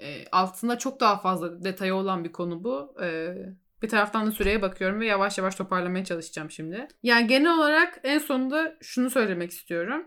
e, 0.00 0.28
altında 0.32 0.78
çok 0.78 1.00
daha 1.00 1.20
fazla 1.20 1.64
detayı 1.64 1.94
olan 1.94 2.24
bir 2.24 2.32
konu 2.32 2.64
bu. 2.64 2.94
E, 3.02 3.36
bir 3.82 3.88
taraftan 3.88 4.26
da 4.26 4.32
süreye 4.32 4.62
bakıyorum 4.62 5.00
ve 5.00 5.06
yavaş 5.06 5.38
yavaş 5.38 5.54
toparlamaya 5.54 6.04
çalışacağım 6.04 6.50
şimdi. 6.50 6.88
Yani 7.02 7.26
genel 7.26 7.54
olarak 7.58 8.00
en 8.02 8.18
sonunda 8.18 8.76
şunu 8.80 9.10
söylemek 9.10 9.50
istiyorum. 9.50 10.06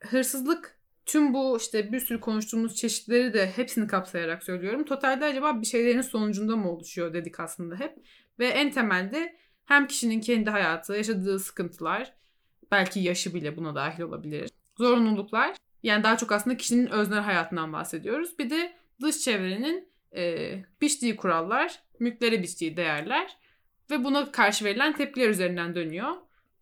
Hırsızlık 0.00 0.78
tüm 1.06 1.34
bu 1.34 1.56
işte 1.60 1.92
bir 1.92 2.00
sürü 2.00 2.20
konuştuğumuz 2.20 2.76
çeşitleri 2.76 3.34
de 3.34 3.50
hepsini 3.56 3.86
kapsayarak 3.86 4.42
söylüyorum. 4.42 4.84
Totalde 4.84 5.24
acaba 5.24 5.60
bir 5.60 5.66
şeylerin 5.66 6.00
sonucunda 6.00 6.56
mı 6.56 6.70
oluşuyor 6.70 7.14
dedik 7.14 7.40
aslında 7.40 7.76
hep. 7.76 7.96
Ve 8.38 8.46
en 8.46 8.70
temelde 8.70 9.36
hem 9.64 9.86
kişinin 9.86 10.20
kendi 10.20 10.50
hayatı, 10.50 10.92
yaşadığı 10.92 11.38
sıkıntılar, 11.38 12.12
belki 12.70 13.00
yaşı 13.00 13.34
bile 13.34 13.56
buna 13.56 13.74
dahil 13.74 14.02
olabilir. 14.02 14.50
Zorunluluklar. 14.78 15.56
Yani 15.82 16.04
daha 16.04 16.16
çok 16.16 16.32
aslında 16.32 16.56
kişinin 16.56 16.86
öznel 16.86 17.20
hayatından 17.20 17.72
bahsediyoruz. 17.72 18.38
Bir 18.38 18.50
de 18.50 18.72
dış 19.02 19.18
çevrenin 19.18 19.88
e, 20.16 20.54
biçtiği 20.80 21.16
kurallar, 21.16 21.82
mülklere 22.00 22.42
biçtiği 22.42 22.76
değerler 22.76 23.36
ve 23.90 24.04
buna 24.04 24.32
karşı 24.32 24.64
verilen 24.64 24.96
tepkiler 24.96 25.28
üzerinden 25.28 25.74
dönüyor. 25.74 26.16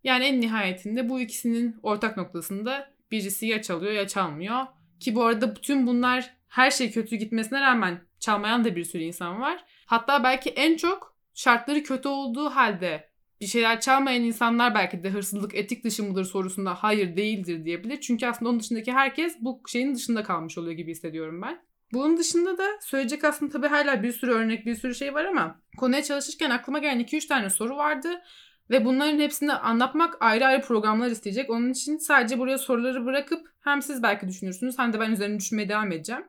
Yani 0.05 0.25
en 0.25 0.41
nihayetinde 0.41 1.09
bu 1.09 1.21
ikisinin 1.21 1.77
ortak 1.83 2.17
noktasında 2.17 2.91
birisi 3.11 3.47
ya 3.47 3.63
çalıyor 3.63 3.93
ya 3.93 4.09
çalmıyor. 4.09 4.67
Ki 5.01 5.15
bu 5.15 5.25
arada 5.25 5.57
bütün 5.57 5.87
bunlar 5.87 6.35
her 6.49 6.71
şey 6.71 6.91
kötü 6.91 7.17
gitmesine 7.17 7.61
rağmen 7.61 8.01
çalmayan 8.21 8.65
da 8.65 8.77
bir 8.77 8.85
sürü 8.85 9.03
insan 9.03 9.41
var. 9.41 9.65
Hatta 9.87 10.25
belki 10.25 10.51
en 10.51 10.77
çok 10.77 11.17
şartları 11.35 11.83
kötü 11.83 12.09
olduğu 12.09 12.51
halde 12.51 13.09
bir 13.41 13.47
şeyler 13.47 13.81
çalmayan 13.81 14.23
insanlar 14.23 14.75
belki 14.75 15.03
de 15.03 15.11
hırsızlık 15.11 15.55
etik 15.55 15.85
dışı 15.85 16.03
mıdır 16.03 16.25
sorusunda 16.25 16.75
hayır 16.75 17.17
değildir 17.17 17.65
diyebilir. 17.65 18.01
Çünkü 18.01 18.27
aslında 18.27 18.51
onun 18.51 18.61
dışındaki 18.61 18.93
herkes 18.93 19.37
bu 19.41 19.63
şeyin 19.69 19.95
dışında 19.95 20.23
kalmış 20.23 20.59
oluyor 20.59 20.73
gibi 20.73 20.91
hissediyorum 20.91 21.43
ben. 21.43 21.63
Bunun 21.93 22.17
dışında 22.17 22.59
da 22.59 22.65
söyleyecek 22.81 23.25
aslında 23.25 23.53
tabii 23.53 23.67
hala 23.67 24.03
bir 24.03 24.13
sürü 24.13 24.31
örnek 24.31 24.67
bir 24.67 24.75
sürü 24.75 24.95
şey 24.95 25.15
var 25.15 25.25
ama 25.25 25.61
konuya 25.77 26.03
çalışırken 26.03 26.51
aklıma 26.51 26.79
gelen 26.79 27.01
2-3 27.01 27.29
tane 27.29 27.51
soru 27.51 27.77
vardı. 27.77 28.09
Ve 28.71 28.85
bunların 28.85 29.19
hepsini 29.19 29.53
anlatmak 29.53 30.17
ayrı 30.21 30.47
ayrı 30.47 30.63
programlar 30.63 31.11
isteyecek. 31.11 31.51
Onun 31.51 31.71
için 31.71 31.97
sadece 31.97 32.39
buraya 32.39 32.59
soruları 32.59 33.07
bırakıp 33.07 33.47
hem 33.61 33.83
siz 33.83 34.03
belki 34.03 34.29
düşünürsünüz 34.29 34.79
hem 34.79 34.93
de 34.93 35.01
ben 35.01 35.11
üzerine 35.11 35.39
düşünmeye 35.39 35.69
devam 35.69 35.93
edeceğim. 35.93 36.25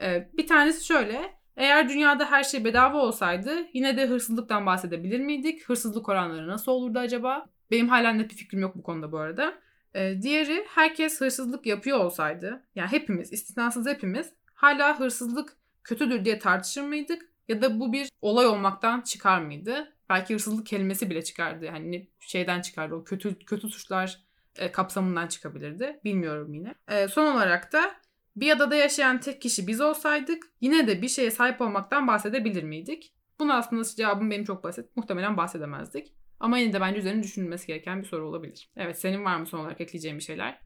Ee, 0.00 0.28
bir 0.32 0.46
tanesi 0.46 0.86
şöyle. 0.86 1.36
Eğer 1.56 1.88
dünyada 1.88 2.30
her 2.30 2.44
şey 2.44 2.64
bedava 2.64 2.98
olsaydı 2.98 3.66
yine 3.72 3.96
de 3.96 4.06
hırsızlıktan 4.06 4.66
bahsedebilir 4.66 5.20
miydik? 5.20 5.68
Hırsızlık 5.68 6.08
oranları 6.08 6.48
nasıl 6.48 6.72
olurdu 6.72 6.98
acaba? 6.98 7.46
Benim 7.70 7.88
hala 7.88 8.12
net 8.12 8.30
bir 8.30 8.36
fikrim 8.36 8.60
yok 8.60 8.76
bu 8.76 8.82
konuda 8.82 9.12
bu 9.12 9.18
arada. 9.18 9.54
Ee, 9.94 10.22
diğeri 10.22 10.64
herkes 10.68 11.20
hırsızlık 11.20 11.66
yapıyor 11.66 11.98
olsaydı 11.98 12.62
yani 12.74 12.92
hepimiz 12.92 13.32
istisnasız 13.32 13.86
hepimiz 13.86 14.32
hala 14.56 15.00
hırsızlık 15.00 15.56
kötüdür 15.84 16.24
diye 16.24 16.38
tartışır 16.38 16.82
mıydık? 16.82 17.22
Ya 17.48 17.62
da 17.62 17.80
bu 17.80 17.92
bir 17.92 18.08
olay 18.22 18.46
olmaktan 18.46 19.00
çıkar 19.00 19.40
mıydı? 19.40 19.92
Belki 20.08 20.34
hırsızlık 20.34 20.66
kelimesi 20.66 21.10
bile 21.10 21.24
çıkardı. 21.24 21.68
Hani 21.68 22.10
şeyden 22.20 22.60
çıkardı. 22.60 22.94
O 22.94 23.04
kötü 23.04 23.38
kötü 23.38 23.68
suçlar 23.68 24.20
e, 24.56 24.72
kapsamından 24.72 25.26
çıkabilirdi. 25.26 26.00
Bilmiyorum 26.04 26.54
yine. 26.54 26.74
E, 26.88 27.08
son 27.08 27.34
olarak 27.34 27.72
da 27.72 27.94
bir 28.36 28.52
adada 28.52 28.76
yaşayan 28.76 29.20
tek 29.20 29.42
kişi 29.42 29.66
biz 29.66 29.80
olsaydık 29.80 30.44
yine 30.60 30.86
de 30.86 31.02
bir 31.02 31.08
şeye 31.08 31.30
sahip 31.30 31.60
olmaktan 31.60 32.06
bahsedebilir 32.06 32.62
miydik? 32.62 33.12
Bunu 33.38 33.54
aslında 33.54 33.84
cevabım 33.84 34.30
benim 34.30 34.44
çok 34.44 34.64
basit. 34.64 34.96
Muhtemelen 34.96 35.36
bahsedemezdik. 35.36 36.12
Ama 36.40 36.58
yine 36.58 36.72
de 36.72 36.80
bence 36.80 36.98
üzerine 36.98 37.22
düşünülmesi 37.22 37.66
gereken 37.66 38.02
bir 38.02 38.06
soru 38.06 38.28
olabilir. 38.28 38.70
Evet 38.76 39.00
senin 39.00 39.24
var 39.24 39.36
mı 39.36 39.46
son 39.46 39.58
olarak 39.58 39.80
ekleyeceğin 39.80 40.18
bir 40.18 40.22
şeyler? 40.22 40.60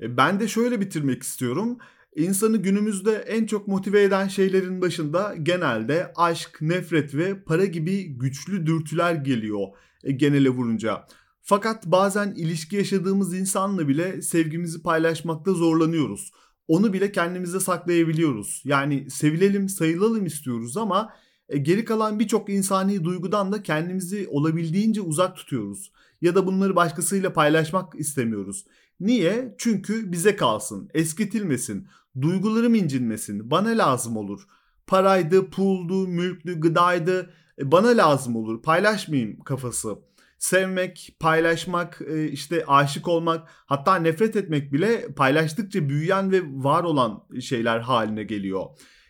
E, 0.00 0.16
ben 0.16 0.40
de 0.40 0.48
şöyle 0.48 0.80
bitirmek 0.80 1.22
istiyorum. 1.22 1.78
İnsanı 2.16 2.56
günümüzde 2.56 3.12
en 3.12 3.46
çok 3.46 3.68
motive 3.68 4.02
eden 4.02 4.28
şeylerin 4.28 4.82
başında 4.82 5.34
genelde 5.42 6.12
aşk, 6.16 6.58
nefret 6.60 7.14
ve 7.14 7.42
para 7.44 7.64
gibi 7.64 8.04
güçlü 8.04 8.66
dürtüler 8.66 9.14
geliyor. 9.14 9.68
e, 10.04 10.12
genele 10.12 10.48
vurunca. 10.48 11.06
Fakat 11.42 11.86
bazen 11.86 12.34
ilişki 12.36 12.76
yaşadığımız 12.76 13.34
insanla 13.34 13.88
bile 13.88 14.22
sevgimizi 14.22 14.82
paylaşmakta 14.82 15.52
zorlanıyoruz. 15.52 16.32
Onu 16.68 16.92
bile 16.92 17.12
kendimize 17.12 17.60
saklayabiliyoruz. 17.60 18.62
Yani 18.64 19.10
sevilelim, 19.10 19.68
sayılalım 19.68 20.26
istiyoruz 20.26 20.76
ama 20.76 21.12
e, 21.48 21.58
geri 21.58 21.84
kalan 21.84 22.18
birçok 22.18 22.48
insani 22.48 23.04
duygudan 23.04 23.52
da 23.52 23.62
kendimizi 23.62 24.28
olabildiğince 24.30 25.00
uzak 25.00 25.36
tutuyoruz. 25.36 25.92
Ya 26.20 26.34
da 26.34 26.46
bunları 26.46 26.76
başkasıyla 26.76 27.32
paylaşmak 27.32 27.94
istemiyoruz. 27.94 28.64
Niye? 29.00 29.54
Çünkü 29.58 30.12
bize 30.12 30.36
kalsın, 30.36 30.88
eskitilmesin, 30.94 31.86
duygularım 32.20 32.74
incinmesin, 32.74 33.50
bana 33.50 33.68
lazım 33.68 34.16
olur. 34.16 34.46
Paraydı, 34.86 35.50
puldu, 35.50 36.08
mülktü, 36.08 36.60
gıdaydı, 36.60 37.30
e, 37.58 37.72
bana 37.72 37.88
lazım 37.88 38.36
olur, 38.36 38.62
paylaşmayayım 38.62 39.40
kafası. 39.40 39.98
Sevmek, 40.38 41.16
paylaşmak, 41.20 42.00
e, 42.08 42.28
işte 42.28 42.64
aşık 42.66 43.08
olmak, 43.08 43.48
hatta 43.66 43.96
nefret 43.96 44.36
etmek 44.36 44.72
bile 44.72 45.14
paylaştıkça 45.14 45.88
büyüyen 45.88 46.32
ve 46.32 46.42
var 46.44 46.84
olan 46.84 47.24
şeyler 47.40 47.80
haline 47.80 48.24
geliyor. 48.24 48.64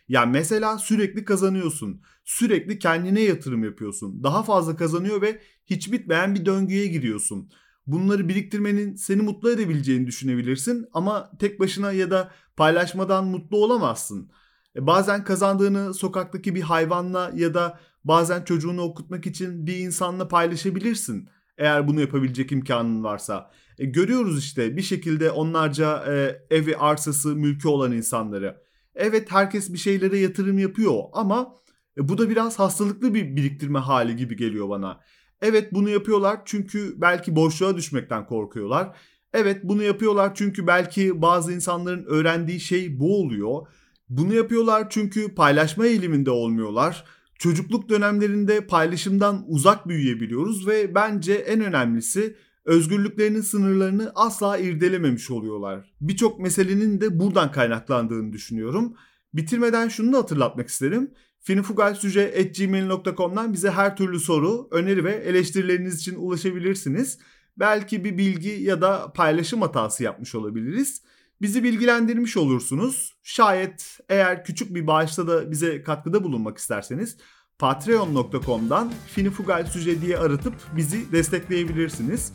Yani 0.07 0.31
mesela 0.31 0.77
sürekli 0.77 1.25
kazanıyorsun. 1.25 2.01
Sürekli 2.23 2.79
kendine 2.79 3.21
yatırım 3.21 3.63
yapıyorsun. 3.63 4.23
Daha 4.23 4.43
fazla 4.43 4.75
kazanıyor 4.75 5.21
ve 5.21 5.41
hiç 5.65 5.91
bitmeyen 5.91 6.35
bir 6.35 6.45
döngüye 6.45 6.87
giriyorsun. 6.87 7.49
Bunları 7.87 8.29
biriktirmenin 8.29 8.95
seni 8.95 9.21
mutlu 9.21 9.51
edebileceğini 9.51 10.07
düşünebilirsin 10.07 10.87
ama 10.93 11.31
tek 11.39 11.59
başına 11.59 11.91
ya 11.91 12.11
da 12.11 12.31
paylaşmadan 12.57 13.25
mutlu 13.25 13.57
olamazsın. 13.57 14.31
E 14.75 14.87
bazen 14.87 15.23
kazandığını 15.23 15.93
sokaktaki 15.93 16.55
bir 16.55 16.61
hayvanla 16.61 17.31
ya 17.35 17.53
da 17.53 17.79
bazen 18.03 18.43
çocuğunu 18.43 18.81
okutmak 18.81 19.25
için 19.25 19.67
bir 19.67 19.77
insanla 19.77 20.27
paylaşabilirsin. 20.27 21.29
Eğer 21.57 21.87
bunu 21.87 22.01
yapabilecek 22.01 22.51
imkanın 22.51 23.03
varsa. 23.03 23.51
E 23.77 23.85
görüyoruz 23.85 24.39
işte 24.39 24.77
bir 24.77 24.81
şekilde 24.81 25.31
onlarca 25.31 26.13
e, 26.13 26.41
evi, 26.49 26.77
arsası, 26.77 27.35
mülkü 27.35 27.67
olan 27.67 27.91
insanları. 27.91 28.61
Evet 28.95 29.31
herkes 29.31 29.73
bir 29.73 29.77
şeylere 29.77 30.17
yatırım 30.17 30.59
yapıyor 30.59 31.03
ama 31.13 31.55
e, 31.97 32.09
bu 32.09 32.17
da 32.17 32.29
biraz 32.29 32.59
hastalıklı 32.59 33.13
bir 33.13 33.35
biriktirme 33.35 33.79
hali 33.79 34.15
gibi 34.15 34.35
geliyor 34.35 34.69
bana. 34.69 34.99
Evet 35.47 35.73
bunu 35.73 35.89
yapıyorlar 35.89 36.39
çünkü 36.45 36.93
belki 36.97 37.35
boşluğa 37.35 37.77
düşmekten 37.77 38.25
korkuyorlar. 38.25 38.95
Evet 39.33 39.59
bunu 39.63 39.83
yapıyorlar 39.83 40.35
çünkü 40.35 40.67
belki 40.67 41.21
bazı 41.21 41.53
insanların 41.53 42.05
öğrendiği 42.05 42.59
şey 42.59 42.99
bu 42.99 43.21
oluyor. 43.21 43.67
Bunu 44.09 44.33
yapıyorlar 44.33 44.89
çünkü 44.89 45.35
paylaşma 45.35 45.85
eğiliminde 45.85 46.31
olmuyorlar. 46.31 47.05
Çocukluk 47.39 47.89
dönemlerinde 47.89 48.67
paylaşımdan 48.67 49.45
uzak 49.47 49.87
büyüyebiliyoruz 49.87 50.67
ve 50.67 50.95
bence 50.95 51.33
en 51.33 51.61
önemlisi 51.61 52.35
özgürlüklerinin 52.65 53.41
sınırlarını 53.41 54.11
asla 54.15 54.57
irdelememiş 54.57 55.31
oluyorlar. 55.31 55.93
Birçok 56.01 56.39
meselenin 56.39 57.01
de 57.01 57.19
buradan 57.19 57.51
kaynaklandığını 57.51 58.33
düşünüyorum. 58.33 58.93
Bitirmeden 59.33 59.87
şunu 59.87 60.13
da 60.13 60.17
hatırlatmak 60.17 60.67
isterim. 60.67 61.11
finifugalsüce.gmail.com'dan 61.45 63.53
bize 63.53 63.71
her 63.71 63.97
türlü 63.97 64.19
soru, 64.19 64.67
öneri 64.71 65.03
ve 65.03 65.11
eleştirileriniz 65.11 65.99
için 65.99 66.15
ulaşabilirsiniz. 66.15 67.19
Belki 67.57 68.03
bir 68.03 68.17
bilgi 68.17 68.49
ya 68.49 68.81
da 68.81 69.13
paylaşım 69.13 69.61
hatası 69.61 70.03
yapmış 70.03 70.35
olabiliriz. 70.35 71.01
Bizi 71.41 71.63
bilgilendirmiş 71.63 72.37
olursunuz. 72.37 73.15
Şayet 73.23 73.99
eğer 74.09 74.45
küçük 74.45 74.75
bir 74.75 74.87
bağışta 74.87 75.27
da 75.27 75.51
bize 75.51 75.83
katkıda 75.83 76.23
bulunmak 76.23 76.57
isterseniz 76.57 77.17
patreon.com'dan 77.59 78.93
finifugalsüce 79.07 80.01
diye 80.01 80.17
aratıp 80.17 80.53
bizi 80.75 81.11
destekleyebilirsiniz. 81.11 82.33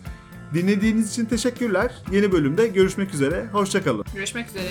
Dinlediğiniz 0.54 1.10
için 1.10 1.24
teşekkürler. 1.24 1.94
Yeni 2.12 2.32
bölümde 2.32 2.68
görüşmek 2.68 3.14
üzere. 3.14 3.46
Hoşçakalın. 3.52 4.04
Görüşmek 4.14 4.48
üzere. 4.48 4.70